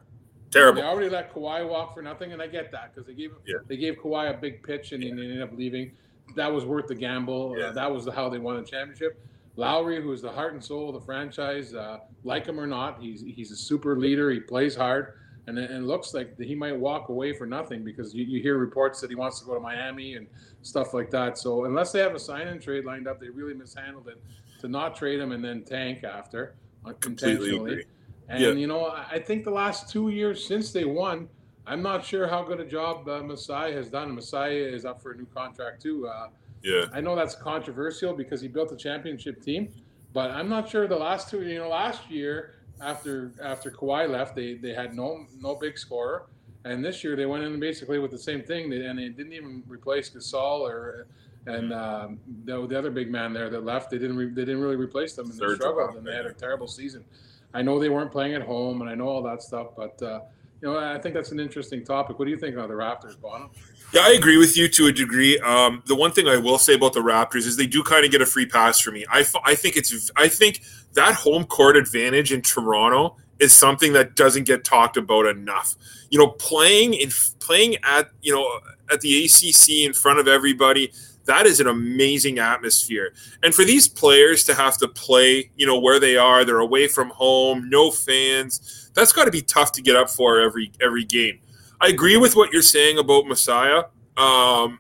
Terrible. 0.51 0.83
They 0.83 0.87
already 0.87 1.09
let 1.11 1.33
Kawhi 1.35 1.69
walk 1.69 1.95
for 1.95 2.03
nothing, 2.03 2.33
and 2.33 2.41
I 2.41 2.47
get 2.47 2.71
that 2.73 2.95
because 2.95 3.07
they 3.07 3.15
gave 3.15 3.33
Yeah. 3.47 3.57
they 3.67 3.77
gave 3.77 3.97
Kawhi 3.97 4.31
a 4.31 4.39
big 4.39 4.63
pitch 4.63 4.93
and 4.93 5.03
he 5.03 5.11
ended 5.11 5.43
up 5.43 5.51
leaving. 5.57 5.93
That 6.37 6.53
was 6.53 6.65
worth 6.65 6.87
the 6.89 6.95
gamble. 6.95 7.57
Yeah. 7.59 7.67
Uh, 7.67 7.73
that 7.73 7.91
was 7.93 8.05
the, 8.07 8.13
how 8.13 8.29
they 8.29 8.39
won 8.39 8.57
the 8.57 8.63
championship. 8.69 9.21
Lowry, 9.57 10.03
who 10.03 10.13
is 10.13 10.21
the 10.23 10.31
heart 10.33 10.53
and 10.55 10.63
soul 10.63 10.89
of 10.89 10.95
the 10.95 11.01
franchise, 11.01 11.75
uh, 11.75 11.99
like 12.25 12.47
him 12.47 12.59
or 12.59 12.67
not, 12.67 13.01
he's 13.01 13.23
he's 13.23 13.53
a 13.53 13.57
super 13.57 13.97
leader. 13.97 14.31
He 14.31 14.41
plays 14.41 14.75
hard, 14.75 15.15
and 15.47 15.59
and 15.59 15.87
looks 15.87 16.13
like 16.13 16.39
he 16.41 16.55
might 16.55 16.77
walk 16.77 17.09
away 17.09 17.33
for 17.33 17.47
nothing 17.47 17.85
because 17.85 18.15
you, 18.15 18.25
you 18.25 18.43
hear 18.43 18.59
reports 18.59 19.01
that 19.01 19.11
he 19.11 19.17
wants 19.17 19.39
to 19.41 19.47
go 19.47 19.55
to 19.55 19.61
Miami 19.61 20.17
and 20.17 20.27
stuff 20.63 20.93
like 20.93 21.11
that. 21.11 21.39
So 21.39 21.67
unless 21.67 21.93
they 21.93 22.01
have 22.01 22.15
a 22.15 22.19
sign 22.19 22.49
and 22.49 22.61
trade 22.61 22.85
lined 22.85 23.07
up, 23.07 23.21
they 23.21 23.29
really 23.29 23.55
mishandled 23.55 24.09
it 24.09 24.21
to 24.61 24.69
not 24.69 24.97
trade 24.97 25.21
him 25.21 25.31
and 25.33 25.45
then 25.45 25.63
tank 25.63 26.03
after 26.03 26.55
uh, 26.85 26.93
Completely 27.01 27.51
intentionally. 27.51 27.85
And 28.29 28.43
Yeah. 28.43 28.51
you 28.53 28.67
know, 28.67 28.87
I 28.87 29.07
I 29.13 29.19
think 29.21 29.45
the 29.45 29.51
last 29.51 29.89
two 29.89 30.09
years 30.09 30.45
since 30.45 30.73
they 30.73 30.85
won, 30.85 31.29
I'm 31.67 31.83
not 31.83 32.05
sure 32.05 32.27
how 32.27 32.43
good 32.43 32.59
a 32.59 32.65
job 32.65 33.09
uh, 33.09 33.23
Masai 33.23 33.73
has 33.73 33.89
done. 33.89 34.15
Masai 34.15 34.57
is 34.59 34.85
up 34.85 35.01
for 35.01 35.13
a 35.13 35.17
new 35.17 35.27
contract 35.27 35.81
too. 35.81 36.09
Uh, 36.09 36.29
Yeah. 36.65 36.87
I 36.93 37.01
know 37.03 37.15
that's 37.15 37.35
controversial 37.35 38.15
because 38.15 38.41
he 38.41 38.49
built 38.49 38.73
a 38.73 38.77
championship 38.77 39.43
team, 39.43 39.69
but 40.15 40.31
I'm 40.31 40.49
not 40.49 40.69
sure 40.69 40.89
the 40.89 40.97
last 40.97 41.29
two. 41.29 41.43
You 41.43 41.59
know, 41.59 41.69
last 41.69 42.11
year 42.11 42.55
after 42.81 43.33
after 43.43 43.71
Kawhi 43.71 44.09
left, 44.09 44.35
they 44.35 44.55
they 44.55 44.73
had 44.73 44.97
no 44.97 45.27
no 45.39 45.55
big 45.55 45.77
scorer, 45.77 46.27
and 46.65 46.83
this 46.83 47.05
year 47.05 47.17
they 47.17 47.27
went 47.27 47.45
in 47.45 47.61
basically 47.61 47.99
with 47.99 48.11
the 48.11 48.19
same 48.19 48.43
thing, 48.43 48.73
and 48.73 48.99
they 48.99 49.11
didn't 49.11 49.35
even 49.35 49.63
replace 49.69 50.09
Gasol 50.09 50.61
or 50.61 51.07
and 51.47 51.75
um, 51.75 52.19
the, 52.47 52.67
the 52.67 52.79
other 52.79 52.91
big 52.91 53.11
man 53.11 53.35
there 53.35 53.51
that 53.51 53.63
left. 53.63 53.91
They 53.91 53.99
didn't 53.99 54.17
re, 54.17 54.31
they 54.31 54.47
didn't 54.47 54.63
really 54.63 54.77
replace 54.77 55.13
them, 55.13 55.31
and 55.31 55.39
they 55.39 55.55
struggled, 55.57 55.97
and 55.97 56.07
they 56.07 56.17
had 56.17 56.25
a 56.25 56.33
terrible 56.33 56.67
season. 56.67 57.05
I 57.53 57.61
know 57.61 57.79
they 57.79 57.91
weren't 57.91 58.11
playing 58.11 58.33
at 58.35 58.43
home, 58.43 58.81
and 58.81 58.89
I 58.89 58.95
know 58.95 59.09
all 59.09 59.23
that 59.23 59.43
stuff, 59.43 59.69
but. 59.77 60.03
Uh, 60.03 60.21
you 60.65 60.73
know, 60.73 60.79
I 60.79 60.99
think 60.99 61.15
that's 61.15 61.31
an 61.31 61.41
interesting 61.41 61.85
topic. 61.85 62.19
What 62.19 62.25
do 62.25 62.31
you 62.31 62.39
think 62.39 62.55
about 62.55 62.69
the 62.69 62.75
Raptors, 62.75 63.21
Bono? 63.21 63.51
Yeah, 63.93 64.01
I 64.01 64.13
agree 64.13 64.39
with 64.39 64.57
you 64.57 64.67
to 64.69 64.87
a 64.87 64.93
degree. 64.93 65.39
Um, 65.41 65.83
the 65.85 65.95
one 65.95 66.11
thing 66.11 66.27
I 66.27 66.39
will 66.39 66.57
say 66.57 66.73
about 66.73 66.95
the 66.95 67.01
Raptors 67.01 67.47
is 67.47 67.59
they 67.59 67.67
do 67.67 67.83
kind 67.83 68.03
of 68.03 68.11
get 68.11 68.23
a 68.23 68.27
free 68.27 68.47
pass 68.47 68.81
for 68.81 68.91
me. 68.91 69.05
I, 69.13 69.21
f- 69.21 69.37
I 69.45 69.57
think 69.57 69.77
it's 69.77 70.11
I 70.17 70.27
think 70.29 70.63
that 70.95 71.17
home 71.17 71.45
court 71.45 71.77
advantage 71.77 72.33
in 72.33 72.41
Toronto 72.41 73.17
is 73.39 73.53
something 73.53 73.93
that 73.93 74.17
doesn't 74.17 74.45
get 74.45 74.65
talked 74.65 74.97
about 74.97 75.27
enough. 75.27 75.75
You 76.09 76.19
know, 76.19 76.29
playing 76.29 76.95
in 76.95 77.11
playing 77.41 77.77
at 77.83 78.09
you 78.23 78.35
know 78.35 78.49
at 78.91 79.03
the 79.03 79.23
ACC 79.23 79.85
in 79.87 79.93
front 79.93 80.19
of 80.19 80.27
everybody. 80.27 80.93
That 81.27 81.47
is 81.47 81.61
an 81.61 81.67
amazing 81.67 82.39
atmosphere. 82.39 83.15
And 83.43 83.55
for 83.55 83.65
these 83.65 83.89
players 83.89 84.45
to 84.45 84.55
have 84.55 84.77
to 84.79 84.89
play, 84.89 85.51
you 85.57 85.67
know, 85.67 85.79
where 85.79 85.99
they 85.99 86.17
are, 86.17 86.45
they're 86.45 86.59
away 86.59 86.87
from 86.87 87.11
home, 87.11 87.69
no 87.71 87.91
fans. 87.91 88.91
That's 88.95 89.13
got 89.13 89.25
to 89.25 89.31
be 89.31 89.43
tough 89.43 89.73
to 89.73 89.83
get 89.83 89.97
up 89.97 90.11
for 90.11 90.41
every 90.41 90.73
every 90.81 91.05
game. 91.05 91.41
I 91.81 91.89
agree 91.89 92.17
with 92.17 92.37
what 92.37 92.53
you're 92.53 92.63
saying 92.63 92.99
about 92.99 93.27
Masai. 93.27 93.83
Um, 94.17 94.79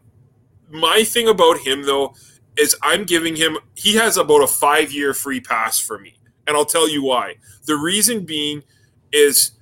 my 0.70 1.02
thing 1.04 1.28
about 1.28 1.58
him 1.58 1.82
though 1.82 2.14
is 2.58 2.76
I'm 2.82 3.04
giving 3.04 3.36
him 3.36 3.58
he 3.74 3.94
has 3.96 4.16
about 4.16 4.42
a 4.42 4.46
five 4.46 4.92
year 4.92 5.14
free 5.14 5.40
pass 5.40 5.80
for 5.80 5.98
me, 5.98 6.18
and 6.46 6.56
I'll 6.56 6.64
tell 6.64 6.88
you 6.88 7.02
why. 7.02 7.36
The 7.66 7.76
reason 7.76 8.24
being 8.24 8.62
is 9.12 9.52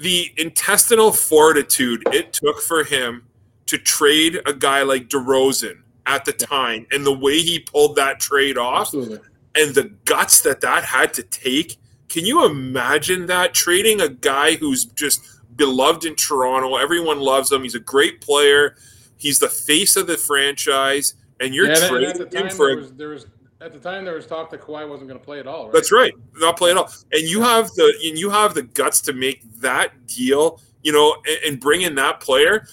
the 0.00 0.32
intestinal 0.36 1.12
fortitude 1.12 2.02
it 2.12 2.32
took 2.32 2.60
for 2.60 2.84
him 2.84 3.26
to 3.72 3.78
trade 3.78 4.38
a 4.44 4.52
guy 4.52 4.82
like 4.82 5.08
DeRozan 5.08 5.78
at 6.04 6.26
the 6.26 6.32
time, 6.32 6.86
and 6.92 7.06
the 7.06 7.12
way 7.12 7.38
he 7.40 7.58
pulled 7.58 7.96
that 7.96 8.20
trade 8.20 8.58
off 8.58 8.88
Absolutely. 8.88 9.18
and 9.54 9.74
the 9.74 9.84
guts 10.04 10.42
that 10.42 10.60
that 10.60 10.84
had 10.84 11.14
to 11.14 11.22
take. 11.22 11.76
Can 12.10 12.26
you 12.26 12.44
imagine 12.44 13.24
that 13.26 13.54
trading 13.54 14.02
a 14.02 14.10
guy 14.10 14.56
who's 14.56 14.84
just 14.84 15.22
beloved 15.56 16.04
in 16.04 16.14
Toronto? 16.16 16.76
Everyone 16.76 17.18
loves 17.20 17.50
him. 17.50 17.62
He's 17.62 17.74
a 17.74 17.80
great 17.80 18.20
player. 18.20 18.76
He's 19.16 19.38
the 19.38 19.48
face 19.48 19.96
of 19.96 20.06
the 20.06 20.18
franchise, 20.18 21.14
and 21.40 21.54
you're 21.54 21.66
Yeah, 21.66 21.72
and- 21.76 21.82
and 21.82 21.90
trading 22.30 22.46
him 22.46 22.50
for. 22.50 22.66
there 22.66 22.76
was, 22.76 22.92
there 22.92 23.08
was 23.08 23.26
at 23.62 23.72
the 23.72 23.78
time 23.78 24.04
there 24.04 24.14
was 24.16 24.26
talk 24.26 24.50
that 24.50 24.60
Kawhi 24.60 24.86
wasn't 24.86 25.08
going 25.08 25.18
to 25.20 25.24
play 25.24 25.38
at 25.38 25.46
all. 25.46 25.64
Right? 25.64 25.72
that's 25.72 25.90
right, 25.92 26.12
not 26.34 26.58
play 26.58 26.72
at 26.72 26.76
all. 26.76 26.92
And 27.12 27.22
you 27.22 27.40
have 27.40 27.68
the 27.74 27.94
and 28.04 28.18
you 28.18 28.28
have 28.28 28.52
the 28.54 28.64
guts 28.64 29.00
to 29.02 29.12
make 29.14 29.40
that 29.60 30.06
deal. 30.06 30.60
You 30.82 30.90
know, 30.90 31.14
and, 31.28 31.38
and 31.46 31.60
bring 31.60 31.82
in 31.82 31.94
that 31.94 32.18
player. 32.20 32.66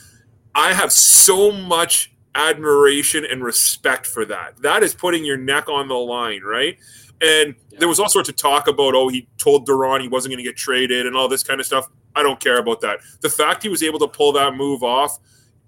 I 0.56 0.74
have 0.74 0.92
so 0.92 1.52
much 1.52 2.14
admiration 2.36 3.26
and 3.26 3.44
respect 3.44 4.06
for 4.06 4.26
that. 4.26 4.62
That 4.62 4.84
is 4.84 4.94
putting 4.94 5.26
your 5.26 5.38
neck 5.38 5.70
on 5.70 5.88
the 5.88 5.96
line, 5.96 6.42
right? 6.44 6.78
And 7.22 7.56
Yeah. 7.72 7.80
there 7.80 7.88
was 7.88 8.00
all 8.00 8.10
sorts 8.10 8.30
of 8.30 8.36
talk 8.36 8.68
about, 8.68 8.96
oh, 8.96 9.10
he 9.10 9.28
told 9.38 9.68
DeRozan 9.68 10.02
he 10.02 10.08
wasn't 10.08 10.32
going 10.34 10.44
to 10.44 10.50
get 10.50 10.56
traded 10.58 11.06
and 11.06 11.16
all 11.16 11.28
this 11.28 11.44
kind 11.44 11.60
of 11.60 11.66
stuff. 11.66 11.88
I 12.16 12.24
don't 12.24 12.40
care 12.40 12.58
about 12.58 12.82
that. 12.82 13.00
The 13.22 13.30
fact 13.30 13.64
he 13.64 13.70
was 13.70 13.84
able 13.84 14.00
to 14.00 14.08
pull 14.08 14.32
that 14.34 14.56
move 14.56 14.84
off, 14.84 15.20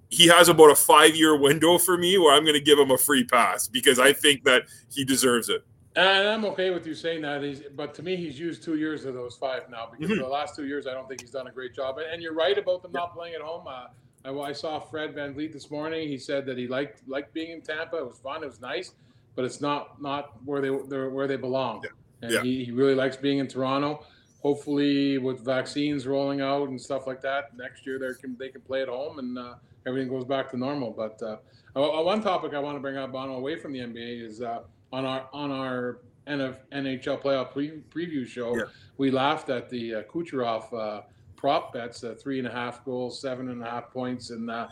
he 0.10 0.28
has 0.28 0.50
about 0.50 0.72
a 0.72 0.76
five 0.76 1.16
year 1.16 1.38
window 1.38 1.78
for 1.78 1.98
me 1.98 2.18
where 2.18 2.34
I'm 2.34 2.44
going 2.44 2.56
to 2.56 2.62
give 2.62 2.80
him 2.80 2.92
a 2.92 2.98
free 2.98 3.24
pass 3.24 3.68
because 3.68 4.00
I 4.00 4.14
think 4.14 4.44
that 4.46 4.64
he 4.94 5.04
deserves 5.06 5.50
it. 5.50 5.64
And 5.96 6.28
I'm 6.28 6.46
okay 6.46 6.70
with 6.72 6.88
you 6.88 6.96
saying 6.96 7.22
that. 7.24 7.44
He's, 7.44 7.64
but 7.76 7.94
to 7.96 8.04
me, 8.04 8.16
he's 8.16 8.40
used 8.40 8.64
two 8.64 8.78
years 8.78 9.04
of 9.06 9.14
those 9.14 9.36
five 9.36 9.70
now 9.70 9.90
because 9.92 10.10
Mhm. 10.16 10.20
the 10.22 10.28
last 10.28 10.56
two 10.56 10.66
years, 10.66 10.88
I 10.88 10.94
don't 10.94 11.08
think 11.08 11.20
he's 11.22 11.32
done 11.32 11.48
a 11.48 11.52
great 11.52 11.74
job. 11.74 11.98
And- 11.98 12.08
And 12.14 12.22
you're 12.24 12.34
right 12.34 12.58
about 12.58 12.82
them 12.82 12.92
not 12.94 13.14
playing 13.14 13.36
at 13.36 13.42
home. 13.42 13.68
Uh, 13.68 13.88
I, 14.26 14.32
I 14.32 14.54
saw 14.54 14.80
Fred 14.80 15.16
VanVleet 15.16 15.54
this 15.54 15.70
morning. 15.72 16.08
He 16.08 16.18
said 16.18 16.46
that 16.46 16.58
he 16.58 16.68
liked 16.68 17.08
liked 17.08 17.34
being 17.34 17.52
in 17.52 17.62
Tampa. 17.62 17.98
It 17.98 18.06
was 18.06 18.18
fun. 18.18 18.44
It 18.44 18.48
was 18.48 18.62
nice, 18.62 18.94
but 19.36 19.46
it's 19.46 19.62
not 19.62 20.02
not 20.02 20.34
where 20.46 20.62
they 20.62 20.76
they're 20.88 21.10
where 21.10 21.28
they 21.28 21.38
belong. 21.38 21.82
Yeah. 21.84 21.90
And 22.22 22.32
Yeah. 22.32 22.42
He, 22.44 22.66
he 22.66 22.72
really 22.72 22.96
likes 22.96 23.18
being 23.18 23.40
in 23.40 23.48
Toronto. 23.48 24.06
Hopefully, 24.42 25.18
with 25.18 25.46
vaccines 25.46 26.08
rolling 26.08 26.42
out 26.42 26.70
and 26.70 26.82
stuff 26.82 27.06
like 27.06 27.22
that, 27.22 27.56
next 27.56 27.86
year 27.86 28.00
they 28.00 28.20
can 28.20 28.36
they 28.38 28.50
can 28.50 28.62
play 28.62 28.82
at 28.82 28.88
home 28.88 29.20
and 29.20 29.38
uh, 29.38 29.56
everything 29.86 30.10
goes 30.10 30.26
back 30.26 30.50
to 30.52 30.58
normal. 30.58 30.92
But 30.92 31.22
uh, 31.22 31.38
uh, 31.76 32.04
one 32.04 32.22
topic 32.22 32.54
I 32.54 32.60
want 32.60 32.76
to 32.76 32.80
bring 32.80 32.98
up, 32.98 33.12
Bono, 33.12 33.36
away 33.36 33.60
from 33.60 33.72
the 33.74 33.80
NBA 33.80 34.26
is 34.26 34.42
uh, 34.42 34.62
on 34.92 35.06
our 35.06 35.28
on 35.32 35.52
our 35.52 36.00
NF, 36.28 36.58
NHL 36.72 37.22
playoff 37.22 37.52
pre- 37.52 37.82
preview 37.94 38.28
show. 38.28 38.56
Yeah. 38.56 38.64
We 38.98 39.12
laughed 39.12 39.50
at 39.50 39.70
the 39.70 39.96
uh, 39.96 40.04
Kucherov 40.04 40.74
uh, 40.74 41.02
prop 41.42 41.74
bets, 41.74 42.04
uh, 42.04 42.14
three 42.20 42.38
and 42.38 42.48
a 42.48 42.52
half 42.52 42.86
goals, 42.86 43.20
seven 43.20 43.50
and 43.50 43.64
a 43.64 43.66
half 43.66 43.90
points, 43.92 44.30
and 44.30 44.50
uh, 44.52 44.68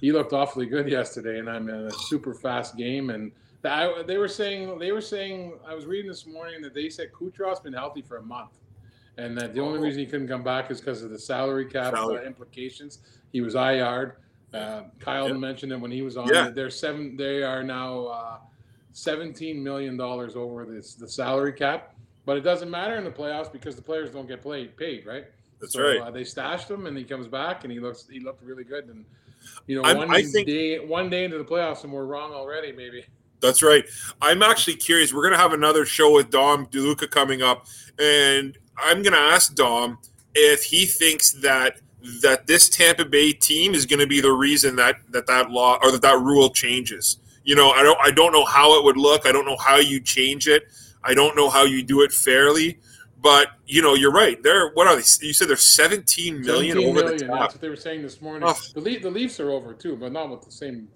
he 0.00 0.10
looked 0.10 0.32
awfully 0.32 0.66
good 0.66 0.88
yesterday. 0.98 1.38
And 1.38 1.48
I'm 1.48 1.68
in 1.68 1.86
a 1.86 1.90
super 1.92 2.34
fast 2.34 2.76
game. 2.76 3.10
And 3.10 3.30
I, 3.64 4.02
they 4.04 4.18
were 4.18 4.26
saying 4.28 4.76
they 4.80 4.90
were 4.90 5.00
saying 5.00 5.52
I 5.64 5.72
was 5.74 5.86
reading 5.86 6.10
this 6.10 6.26
morning 6.26 6.60
that 6.62 6.74
they 6.74 6.88
said 6.88 7.12
Kucherov's 7.12 7.60
been 7.60 7.72
healthy 7.72 8.02
for 8.02 8.16
a 8.16 8.22
month. 8.22 8.58
And 9.18 9.38
that 9.38 9.54
the 9.54 9.60
only 9.60 9.78
Oh. 9.78 9.82
reason 9.82 10.00
he 10.00 10.06
couldn't 10.06 10.28
come 10.28 10.42
back 10.42 10.70
is 10.70 10.80
because 10.80 11.02
of 11.04 11.10
the 11.10 11.18
salary 11.18 11.66
cap 11.66 11.94
Salary. 11.94 12.24
Uh, 12.24 12.26
implications. 12.26 12.98
He 13.32 13.40
was 13.40 13.54
IR'd. 13.54 14.16
Uh, 14.52 14.82
Kyle 14.98 15.28
Yeah. 15.28 15.34
mentioned 15.34 15.70
it 15.72 15.80
when 15.80 15.92
he 15.92 16.02
was 16.02 16.16
on. 16.16 16.26
Yeah. 16.28 16.50
They're 16.50 16.70
seven. 16.70 17.16
They 17.16 17.42
are 17.44 17.62
now 17.62 18.06
uh, 18.06 18.38
seventeen 18.94 19.62
million 19.62 19.96
dollars 19.96 20.34
over 20.34 20.64
this 20.66 20.94
the 20.94 21.08
salary 21.08 21.52
cap. 21.52 21.94
But 22.26 22.36
it 22.36 22.40
doesn't 22.42 22.70
matter 22.70 22.96
in 22.96 23.04
the 23.04 23.10
playoffs 23.10 23.50
because 23.52 23.76
the 23.76 23.82
players 23.82 24.10
don't 24.10 24.26
get 24.28 24.42
played 24.42 24.76
paid, 24.76 25.06
right? 25.06 25.26
That's 25.60 25.74
so, 25.74 25.82
right. 25.82 26.00
Uh, 26.00 26.10
they 26.10 26.24
stashed 26.24 26.70
him, 26.70 26.86
and 26.86 26.96
he 26.96 27.04
comes 27.04 27.26
back, 27.28 27.64
and 27.64 27.72
he 27.72 27.80
looks 27.80 28.06
he 28.10 28.20
looked 28.20 28.42
really 28.42 28.64
good. 28.64 28.88
And 28.88 29.04
you 29.66 29.76
know, 29.76 29.82
I'm- 29.82 29.98
one 29.98 30.10
I 30.10 30.22
think- 30.22 30.46
day 30.46 30.78
one 30.78 31.10
day 31.10 31.24
into 31.24 31.38
the 31.38 31.44
playoffs, 31.44 31.84
and 31.84 31.92
we're 31.92 32.06
wrong 32.06 32.32
already. 32.32 32.72
Maybe. 32.72 33.04
That's 33.40 33.62
right. 33.62 33.84
I'm 34.20 34.42
actually 34.42 34.76
curious. 34.76 35.14
We're 35.14 35.22
going 35.22 35.32
to 35.32 35.38
have 35.38 35.54
another 35.54 35.86
show 35.86 36.12
with 36.12 36.30
Dom 36.30 36.66
DeLuca 36.66 37.10
coming 37.10 37.40
up, 37.40 37.66
and 37.98 38.56
I'm 38.76 39.02
going 39.02 39.14
to 39.14 39.18
ask 39.18 39.54
Dom 39.54 39.98
if 40.34 40.62
he 40.62 40.84
thinks 40.84 41.32
that 41.32 41.80
that 42.22 42.46
this 42.46 42.68
Tampa 42.68 43.04
Bay 43.04 43.32
team 43.32 43.74
is 43.74 43.84
going 43.86 44.00
to 44.00 44.06
be 44.06 44.20
the 44.20 44.32
reason 44.32 44.76
that 44.76 44.96
that 45.10 45.26
that 45.26 45.50
law 45.50 45.78
or 45.82 45.90
that 45.90 46.02
that 46.02 46.18
rule 46.18 46.50
changes. 46.50 47.18
You 47.44 47.54
know, 47.54 47.70
I 47.70 47.82
don't 47.82 47.98
I 48.02 48.10
don't 48.10 48.32
know 48.32 48.44
how 48.44 48.78
it 48.78 48.84
would 48.84 48.96
look. 48.96 49.26
I 49.26 49.32
don't 49.32 49.46
know 49.46 49.56
how 49.56 49.76
you 49.76 50.00
change 50.00 50.48
it. 50.48 50.64
I 51.02 51.14
don't 51.14 51.34
know 51.34 51.48
how 51.48 51.64
you 51.64 51.82
do 51.82 52.02
it 52.02 52.12
fairly. 52.12 52.78
But 53.22 53.48
you 53.66 53.82
know, 53.82 53.94
you're 53.94 54.12
right. 54.12 54.42
They're 54.42 54.70
what 54.70 54.86
are 54.86 54.94
they? 54.96 55.02
You 55.20 55.32
said 55.32 55.48
they're 55.48 55.56
17 55.56 56.40
million 56.40 56.76
17 56.76 56.88
over 56.90 57.00
million, 57.04 57.18
the 57.18 57.26
top. 57.26 57.40
That's 57.40 57.54
what 57.54 57.60
they 57.60 57.68
were 57.68 57.76
saying 57.76 58.02
this 58.02 58.20
morning. 58.22 58.48
Oh. 58.48 58.58
The, 58.74 58.80
Le- 58.80 58.98
the 59.00 59.10
Leafs 59.10 59.38
are 59.40 59.50
over 59.50 59.74
too, 59.74 59.96
but 59.96 60.12
not 60.12 60.30
with 60.30 60.42
the 60.42 60.50
same 60.50 60.88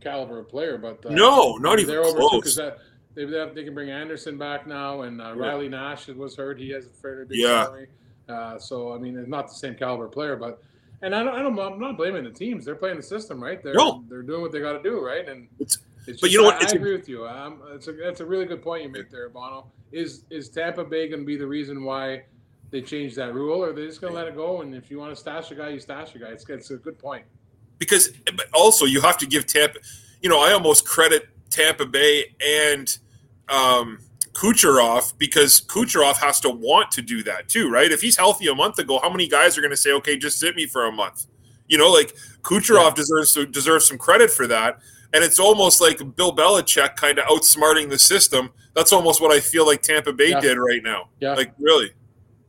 caliber 0.00 0.38
of 0.38 0.48
player. 0.48 0.78
But 0.78 1.04
uh, 1.04 1.10
No, 1.10 1.56
not 1.56 1.78
even 1.78 1.90
they're 1.92 2.04
over 2.04 2.18
close. 2.18 2.40
because 2.40 2.56
that 2.56 2.78
they, 3.14 3.24
they, 3.24 3.38
have, 3.38 3.54
they 3.54 3.64
can 3.64 3.74
bring 3.74 3.90
Andersen 3.90 4.38
back 4.38 4.66
now, 4.66 5.02
and 5.02 5.20
uh, 5.20 5.34
Yeah. 5.36 5.42
Riley 5.42 5.68
Nash 5.68 6.06
was 6.08 6.36
hurt. 6.36 6.58
He 6.58 6.70
has 6.70 6.86
a 6.86 6.90
fairly 6.90 7.24
big 7.26 7.38
Yeah. 7.38 7.64
salary. 7.64 7.88
Uh, 8.28 8.58
so 8.58 8.92
I 8.94 8.98
mean, 8.98 9.16
it's 9.18 9.28
not 9.28 9.48
the 9.48 9.54
same 9.54 9.74
caliber 9.74 10.08
player, 10.08 10.36
but 10.36 10.62
and 11.02 11.14
I 11.14 11.22
don't, 11.22 11.34
I 11.34 11.42
don't, 11.42 11.58
I'm 11.58 11.78
not 11.80 11.96
blaming 11.96 12.24
the 12.24 12.30
teams. 12.30 12.64
They're 12.64 12.74
playing 12.74 12.96
the 12.96 13.02
system, 13.02 13.42
right? 13.42 13.62
They're 13.62 13.74
No. 13.74 14.04
they're 14.08 14.22
doing 14.22 14.40
what 14.42 14.52
they 14.52 14.60
got 14.60 14.72
to 14.74 14.82
do, 14.82 15.00
right? 15.04 15.28
And 15.28 15.48
It's- 15.60 15.78
it's 16.08 16.20
but 16.20 16.26
just- 16.28 16.32
you 16.32 16.38
know 16.40 16.46
what? 16.46 16.56
I, 16.56 16.62
It's 16.62 16.72
I 16.72 16.76
agree 16.76 16.96
with 16.96 17.08
you. 17.08 17.26
Um, 17.26 17.60
it's 17.72 17.86
a 17.88 17.92
that's 17.92 18.20
a 18.20 18.26
really 18.26 18.46
good 18.46 18.62
point 18.62 18.82
you 18.84 18.88
make 18.88 19.10
there, 19.10 19.28
Bono. 19.28 19.70
Is 19.92 20.24
is 20.30 20.48
Tampa 20.48 20.84
Bay 20.84 21.08
going 21.08 21.20
to 21.20 21.26
be 21.26 21.36
the 21.36 21.46
reason 21.46 21.84
why 21.84 22.24
they 22.70 22.82
change 22.82 23.14
that 23.14 23.32
rule, 23.34 23.64
or 23.64 23.70
are 23.70 23.72
they 23.72 23.86
just 23.86 24.00
going 24.00 24.12
to 24.12 24.18
let 24.18 24.28
it 24.28 24.34
go? 24.34 24.60
And 24.60 24.74
if 24.74 24.90
you 24.90 24.98
want 24.98 25.10
to 25.12 25.16
stash 25.16 25.50
a 25.50 25.54
guy, 25.54 25.70
you 25.70 25.80
stash 25.80 26.14
a 26.14 26.18
guy. 26.18 26.28
It's, 26.28 26.46
it's 26.50 26.70
a 26.70 26.76
good 26.76 26.98
point. 26.98 27.24
because 27.78 28.10
but 28.36 28.46
also 28.52 28.84
you 28.84 29.00
have 29.00 29.16
to 29.18 29.26
give 29.26 29.46
Tampa. 29.46 29.78
You 30.20 30.28
know, 30.28 30.40
I 30.40 30.52
almost 30.52 30.86
credit 30.86 31.28
Tampa 31.48 31.86
Bay 31.86 32.34
and 32.44 32.98
um, 33.48 34.00
Kucherov 34.32 35.16
because 35.18 35.60
Kucherov 35.60 36.16
has 36.18 36.40
to 36.40 36.50
want 36.50 36.90
to 36.92 37.02
do 37.02 37.22
that 37.24 37.48
too, 37.48 37.70
right? 37.70 37.90
If 37.90 38.00
he's 38.02 38.16
healthy 38.16 38.46
a 38.48 38.54
month 38.54 38.78
ago, 38.78 38.98
how 39.02 39.10
many 39.10 39.28
guys 39.28 39.56
are 39.56 39.60
going 39.62 39.70
to 39.70 39.76
say, 39.76 39.92
"Okay, 39.92 40.16
just 40.16 40.38
sit 40.38 40.54
me 40.54 40.66
for 40.66 40.86
a 40.86 40.92
month"? 40.92 41.26
You 41.68 41.78
know, 41.78 41.90
like 41.90 42.14
Kucherov 42.42 42.90
Yeah. 42.90 42.94
deserves 42.94 43.32
to, 43.34 43.46
deserves 43.46 43.86
some 43.86 43.98
credit 43.98 44.30
for 44.30 44.46
that. 44.46 44.80
And 45.14 45.24
it's 45.24 45.38
almost 45.38 45.80
like 45.80 45.98
Bill 46.16 46.34
Belichick 46.36 46.96
kind 46.96 47.18
of 47.18 47.24
outsmarting 47.26 47.88
the 47.88 47.98
system. 47.98 48.50
That's 48.74 48.92
almost 48.92 49.20
what 49.22 49.32
I 49.32 49.40
feel 49.40 49.66
like 49.66 49.80
Tampa 49.82 50.12
Bay 50.12 50.30
Yeah. 50.30 50.40
did 50.40 50.58
right 50.58 50.82
now. 50.82 51.08
Yeah. 51.20 51.34
Like 51.34 51.52
really, 51.58 51.90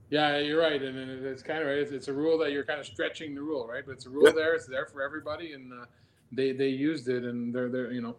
Yeah, 0.09 0.39
you're 0.39 0.59
right, 0.59 0.81
and, 0.81 0.97
it's 1.25 1.43
kind 1.43 1.59
of 1.61 1.67
right. 1.67 1.77
It's, 1.77 1.91
it's 1.91 2.07
a 2.07 2.13
rule 2.13 2.37
that 2.39 2.51
you're 2.51 2.65
kind 2.65 2.79
of 2.79 2.85
stretching 2.85 3.35
the 3.35 3.41
rule, 3.41 3.67
right? 3.67 3.83
But 3.85 3.93
it's 3.93 4.05
a 4.07 4.09
rule 4.09 4.25
Yeah. 4.25 4.31
there. 4.33 4.53
It's 4.55 4.65
there 4.65 4.87
for 4.87 5.01
everybody, 5.03 5.53
and 5.53 5.71
uh, 5.71 5.85
they 6.31 6.51
they 6.51 6.69
used 6.69 7.07
it, 7.07 7.23
and 7.23 7.53
they're 7.53 7.69
they're 7.69 7.91
you 7.91 8.01
know, 8.01 8.15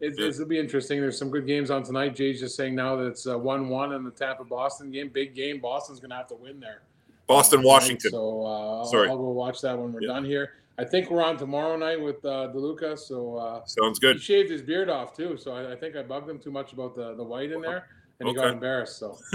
it, 0.00 0.14
Yeah. 0.18 0.26
it'll 0.28 0.46
be 0.46 0.58
interesting. 0.58 1.00
There's 1.00 1.18
some 1.18 1.30
good 1.30 1.46
games 1.46 1.70
on 1.70 1.82
tonight. 1.82 2.16
Jay's 2.16 2.40
just 2.40 2.56
saying 2.56 2.74
now 2.74 2.96
that 2.96 3.06
it's 3.06 3.26
uh, 3.26 3.38
one 3.38 3.68
one 3.68 3.92
in 3.92 4.02
the 4.04 4.10
Tampa 4.10 4.44
Boston 4.44 4.90
game, 4.90 5.08
big 5.10 5.34
game. 5.34 5.60
Boston's 5.60 6.00
gonna 6.00 6.16
have 6.16 6.28
to 6.28 6.34
win 6.34 6.58
there. 6.60 6.82
Boston. 7.26 7.62
Washington. 7.62 8.10
So 8.10 8.44
uh, 8.44 8.82
I'll. 8.82 9.10
I'll 9.10 9.16
go 9.18 9.30
watch 9.30 9.60
that 9.60 9.78
when 9.78 9.92
we're 9.92 10.02
Yeah. 10.02 10.08
done 10.08 10.24
here. 10.24 10.54
I 10.78 10.84
think 10.84 11.10
we're 11.10 11.22
on 11.22 11.36
tomorrow 11.36 11.76
night 11.76 12.00
with 12.00 12.24
uh, 12.24 12.48
Deluca. 12.52 12.98
So 12.98 13.36
uh, 13.36 13.64
Sounds 13.66 13.98
good. 13.98 14.16
he 14.16 14.22
shaved 14.22 14.50
his 14.50 14.62
beard 14.62 14.90
off 14.90 15.16
too. 15.16 15.36
So 15.36 15.52
I, 15.52 15.72
I 15.72 15.76
think 15.76 15.96
I 15.96 16.02
bugged 16.02 16.28
him 16.28 16.38
too 16.38 16.50
much 16.50 16.72
about 16.72 16.94
the 16.96 17.14
the 17.14 17.22
white 17.24 17.52
in 17.52 17.60
there, 17.60 17.88
and 18.20 18.28
he 18.28 18.34
got 18.34 18.48
embarrassed. 18.48 18.98
So. 18.98 19.18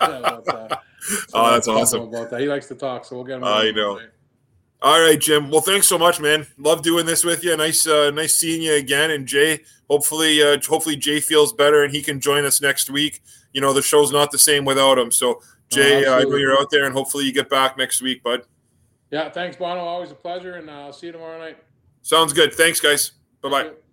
Yeah, 0.00 0.20
that's, 0.22 0.48
so 0.50 0.68
Oh, 1.34 1.50
that's 1.52 1.68
awesome. 1.68 2.02
About 2.02 2.30
that. 2.30 2.40
He 2.40 2.46
likes 2.46 2.66
to 2.68 2.74
talk, 2.74 3.04
so 3.04 3.16
we'll 3.16 3.24
get 3.24 3.36
him. 3.36 3.44
I 3.44 3.70
know. 3.70 3.96
tonight. 3.96 4.10
All 4.80 5.00
right, 5.00 5.20
Jim. 5.20 5.50
Well, 5.50 5.60
thanks 5.60 5.88
so 5.88 5.98
much, 5.98 6.20
man. 6.20 6.46
Love 6.56 6.82
doing 6.82 7.04
this 7.04 7.24
with 7.24 7.42
you. 7.42 7.56
Nice, 7.56 7.86
uh, 7.86 8.10
nice 8.12 8.36
seeing 8.36 8.62
you 8.62 8.74
again. 8.74 9.10
And 9.10 9.26
Jay, 9.26 9.62
hopefully, 9.90 10.40
uh, 10.40 10.58
hopefully 10.68 10.94
Jay 10.94 11.18
feels 11.18 11.52
better 11.52 11.82
and 11.82 11.92
he 11.92 12.00
can 12.00 12.20
join 12.20 12.44
us 12.44 12.60
next 12.60 12.88
week. 12.88 13.20
You 13.52 13.60
know, 13.60 13.72
the 13.72 13.82
show's 13.82 14.12
not 14.12 14.30
the 14.30 14.38
same 14.38 14.64
without 14.64 14.98
him. 14.98 15.10
So, 15.10 15.42
Jay, 15.70 16.04
uh, 16.04 16.20
I 16.20 16.22
know 16.22 16.36
you're 16.36 16.58
out 16.58 16.70
there, 16.70 16.84
and 16.84 16.94
hopefully 16.94 17.24
you 17.24 17.32
get 17.32 17.48
back 17.48 17.76
next 17.76 18.00
week, 18.02 18.22
bud. 18.22 18.42
Yeah, 19.10 19.30
thanks, 19.30 19.56
Bono. 19.56 19.80
Always 19.80 20.10
a 20.10 20.14
pleasure, 20.14 20.54
and 20.54 20.68
uh, 20.68 20.72
I'll 20.72 20.92
see 20.92 21.06
you 21.06 21.12
tomorrow 21.12 21.38
night. 21.38 21.58
Sounds 22.02 22.32
good. 22.32 22.54
Thanks, 22.54 22.80
guys. 22.80 23.12
Bye 23.42 23.50
bye. 23.50 23.87